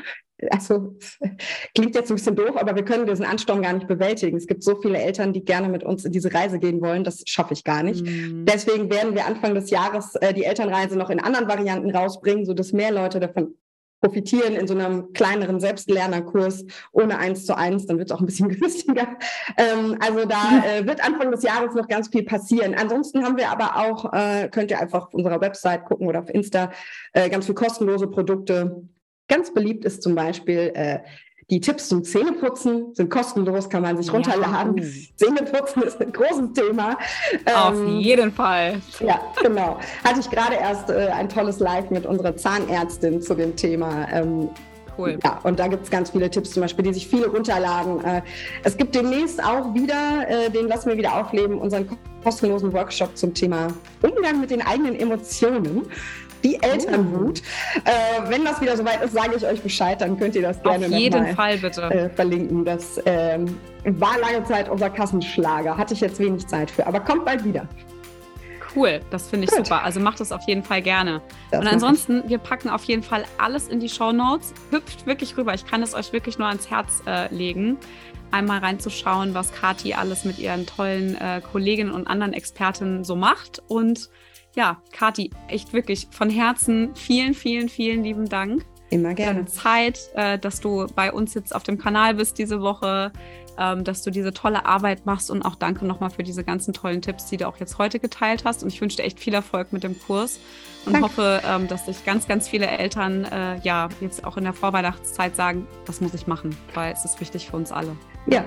also 0.49 0.95
klingt 1.75 1.95
jetzt 1.95 2.11
ein 2.11 2.15
bisschen 2.15 2.35
doof, 2.35 2.55
aber 2.57 2.75
wir 2.75 2.83
können 2.83 3.05
diesen 3.05 3.25
Ansturm 3.25 3.61
gar 3.61 3.73
nicht 3.73 3.87
bewältigen. 3.87 4.37
Es 4.37 4.47
gibt 4.47 4.63
so 4.63 4.75
viele 4.75 4.97
Eltern, 4.97 5.33
die 5.33 5.43
gerne 5.43 5.69
mit 5.69 5.83
uns 5.83 6.05
in 6.05 6.11
diese 6.11 6.33
Reise 6.33 6.59
gehen 6.59 6.81
wollen. 6.81 7.03
Das 7.03 7.23
schaffe 7.25 7.53
ich 7.53 7.63
gar 7.63 7.83
nicht. 7.83 8.05
Mhm. 8.05 8.45
Deswegen 8.45 8.89
werden 8.89 9.15
wir 9.15 9.25
Anfang 9.25 9.55
des 9.55 9.69
Jahres 9.69 10.15
äh, 10.15 10.33
die 10.33 10.43
Elternreise 10.43 10.97
noch 10.97 11.09
in 11.09 11.19
anderen 11.19 11.47
Varianten 11.47 11.91
rausbringen, 11.91 12.45
sodass 12.45 12.73
mehr 12.73 12.91
Leute 12.91 13.19
davon 13.19 13.55
profitieren 14.01 14.55
in 14.55 14.67
so 14.67 14.75
einem 14.75 15.13
kleineren 15.13 15.59
Selbstlernerkurs 15.59 16.65
ohne 16.91 17.17
eins 17.17 17.45
zu 17.45 17.57
eins, 17.57 17.87
dann 17.87 17.97
wird 17.97 18.11
es 18.11 18.15
auch 18.15 18.19
ein 18.19 18.25
bisschen 18.25 18.49
günstiger. 18.59 19.07
Ähm, 19.57 19.97
also 19.99 20.25
da 20.25 20.63
äh, 20.77 20.85
wird 20.85 21.03
Anfang 21.03 21.31
des 21.31 21.43
Jahres 21.43 21.73
noch 21.73 21.87
ganz 21.87 22.09
viel 22.09 22.23
passieren. 22.23 22.75
Ansonsten 22.75 23.23
haben 23.23 23.37
wir 23.37 23.49
aber 23.49 23.77
auch, 23.77 24.13
äh, 24.13 24.49
könnt 24.49 24.69
ihr 24.69 24.79
einfach 24.79 25.07
auf 25.07 25.13
unserer 25.13 25.41
Website 25.41 25.85
gucken 25.85 26.07
oder 26.07 26.19
auf 26.19 26.29
Insta, 26.29 26.71
äh, 27.13 27.29
ganz 27.29 27.45
viel 27.45 27.55
kostenlose 27.55 28.07
Produkte 28.07 28.83
Ganz 29.27 29.53
beliebt 29.53 29.85
ist 29.85 30.03
zum 30.03 30.15
Beispiel 30.15 30.71
äh, 30.75 30.99
die 31.51 31.59
Tipps 31.59 31.89
zum 31.89 32.03
Zähneputzen 32.03 32.95
sind 32.95 33.09
kostenlos, 33.09 33.69
kann 33.69 33.83
man 33.83 34.01
sich 34.01 34.11
runterladen. 34.11 34.77
Ja. 34.77 34.83
Zähneputzen 35.15 35.83
ist 35.83 36.01
ein 36.01 36.11
großes 36.11 36.53
Thema. 36.53 36.97
Auf 37.53 37.75
ähm, 37.75 37.99
jeden 37.99 38.31
Fall. 38.31 38.81
Ja, 38.99 39.21
genau. 39.41 39.79
Hatte 40.03 40.21
ich 40.21 40.29
gerade 40.29 40.55
erst 40.55 40.89
äh, 40.89 41.09
ein 41.13 41.29
tolles 41.29 41.59
Live 41.59 41.91
mit 41.91 42.07
unserer 42.07 42.35
Zahnärztin 42.35 43.21
zu 43.21 43.35
dem 43.35 43.55
Thema. 43.55 44.07
Ähm, 44.11 44.49
cool. 44.97 45.19
Ja, 45.23 45.39
und 45.43 45.59
da 45.59 45.67
gibt 45.67 45.83
es 45.83 45.91
ganz 45.91 46.09
viele 46.09 46.31
Tipps 46.31 46.51
zum 46.51 46.61
Beispiel, 46.61 46.85
die 46.85 46.93
sich 46.95 47.07
viele 47.07 47.27
runterladen. 47.27 48.03
Äh, 48.03 48.23
es 48.63 48.75
gibt 48.75 48.95
demnächst 48.95 49.43
auch 49.43 49.71
wieder, 49.75 50.27
äh, 50.27 50.49
den 50.49 50.67
lassen 50.67 50.89
wir 50.89 50.97
wieder 50.97 51.15
aufleben, 51.15 51.59
unseren 51.59 51.87
kostenlosen 52.23 52.73
Workshop 52.73 53.15
zum 53.15 53.35
Thema 53.35 53.67
Umgang 54.01 54.41
mit 54.41 54.49
den 54.49 54.63
eigenen 54.63 54.95
Emotionen 54.95 55.85
die 56.45 56.61
Elternwut. 56.61 57.41
Oh. 57.41 57.89
Äh, 57.89 58.29
wenn 58.29 58.45
das 58.45 58.61
wieder 58.61 58.77
soweit 58.77 59.01
ist, 59.03 59.13
sage 59.13 59.35
ich 59.35 59.45
euch 59.45 59.61
Bescheid, 59.61 59.99
dann 59.99 60.17
könnt 60.17 60.35
ihr 60.35 60.41
das 60.41 60.61
gerne 60.61 60.85
Auf 60.85 60.91
jeden 60.91 61.35
Fall 61.35 61.57
bitte. 61.57 61.81
Äh, 61.83 62.09
verlinken. 62.09 62.63
Das 62.63 63.01
ähm, 63.05 63.57
war 63.83 64.19
lange 64.19 64.43
Zeit 64.45 64.69
unser 64.69 64.89
Kassenschlager. 64.89 65.77
Hatte 65.77 65.93
ich 65.93 66.01
jetzt 66.01 66.19
wenig 66.19 66.47
Zeit 66.47 66.71
für, 66.71 66.85
aber 66.85 66.99
kommt 66.99 67.25
bald 67.25 67.43
wieder. 67.43 67.67
Cool, 68.75 68.99
das 69.09 69.29
finde 69.29 69.45
ich 69.45 69.51
Gut. 69.51 69.65
super. 69.65 69.83
Also 69.83 70.01
macht 70.01 70.19
es 70.19 70.33
auf 70.33 70.41
jeden 70.47 70.61
Fall 70.61 70.81
gerne. 70.81 71.21
Das 71.49 71.61
und 71.61 71.67
ansonsten, 71.67 72.23
wir 72.27 72.39
packen 72.39 72.69
auf 72.69 72.83
jeden 72.83 73.03
Fall 73.03 73.23
alles 73.37 73.69
in 73.69 73.79
die 73.79 73.87
Show 73.87 74.11
Notes. 74.11 74.53
Hüpft 74.69 75.07
wirklich 75.07 75.37
rüber. 75.37 75.53
Ich 75.53 75.65
kann 75.65 75.81
es 75.81 75.93
euch 75.93 76.11
wirklich 76.11 76.37
nur 76.37 76.47
ans 76.49 76.69
Herz 76.69 77.01
äh, 77.07 77.33
legen 77.33 77.77
einmal 78.31 78.59
reinzuschauen, 78.59 79.33
was 79.33 79.53
Kati 79.53 79.93
alles 79.93 80.25
mit 80.25 80.39
ihren 80.39 80.65
tollen 80.65 81.15
äh, 81.15 81.41
Kolleginnen 81.41 81.91
und 81.91 82.07
anderen 82.07 82.33
Expertinnen 82.33 83.03
so 83.03 83.15
macht. 83.15 83.61
Und 83.67 84.09
ja, 84.55 84.81
Kathi, 84.91 85.31
echt 85.47 85.73
wirklich 85.73 86.07
von 86.11 86.29
Herzen 86.29 86.95
vielen, 86.95 87.33
vielen, 87.33 87.69
vielen 87.69 88.03
lieben 88.03 88.27
Dank. 88.27 88.65
Immer 88.89 89.13
gerne. 89.13 89.35
Deine 89.35 89.45
Zeit, 89.47 89.99
äh, 90.15 90.39
dass 90.39 90.61
du 90.61 90.87
bei 90.95 91.11
uns 91.11 91.33
jetzt 91.33 91.53
auf 91.53 91.63
dem 91.63 91.77
Kanal 91.77 92.15
bist 92.15 92.37
diese 92.37 92.61
Woche, 92.61 93.11
ähm, 93.57 93.83
dass 93.83 94.03
du 94.03 94.11
diese 94.11 94.33
tolle 94.33 94.65
Arbeit 94.65 95.05
machst 95.05 95.31
und 95.31 95.41
auch 95.41 95.55
danke 95.55 95.85
nochmal 95.85 96.09
für 96.09 96.23
diese 96.23 96.43
ganzen 96.43 96.73
tollen 96.73 97.01
Tipps, 97.01 97.25
die 97.25 97.37
du 97.37 97.47
auch 97.47 97.57
jetzt 97.57 97.77
heute 97.77 97.99
geteilt 97.99 98.45
hast. 98.45 98.63
Und 98.63 98.71
ich 98.71 98.79
wünsche 98.79 98.97
dir 98.97 99.03
echt 99.03 99.19
viel 99.19 99.33
Erfolg 99.33 99.73
mit 99.73 99.83
dem 99.83 99.99
Kurs 99.99 100.39
und 100.85 100.93
danke. 100.93 101.07
hoffe, 101.07 101.41
ähm, 101.47 101.67
dass 101.67 101.87
sich 101.87 102.05
ganz, 102.05 102.27
ganz 102.27 102.47
viele 102.47 102.67
Eltern 102.67 103.25
äh, 103.25 103.59
ja 103.61 103.89
jetzt 104.01 104.23
auch 104.23 104.37
in 104.37 104.43
der 104.43 104.53
Vorweihnachtszeit 104.53 105.35
sagen, 105.35 105.67
das 105.85 105.99
muss 105.99 106.13
ich 106.13 106.27
machen, 106.27 106.55
weil 106.73 106.93
es 106.93 107.03
ist 107.05 107.19
wichtig 107.19 107.47
für 107.49 107.57
uns 107.57 107.71
alle. 107.71 107.95
Ja. 108.27 108.43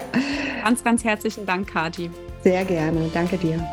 Ganz, 0.62 0.82
ganz 0.84 1.04
herzlichen 1.04 1.46
Dank, 1.46 1.68
Kathi. 1.68 2.10
Sehr 2.42 2.64
gerne. 2.64 3.10
Danke 3.12 3.38
dir. 3.38 3.66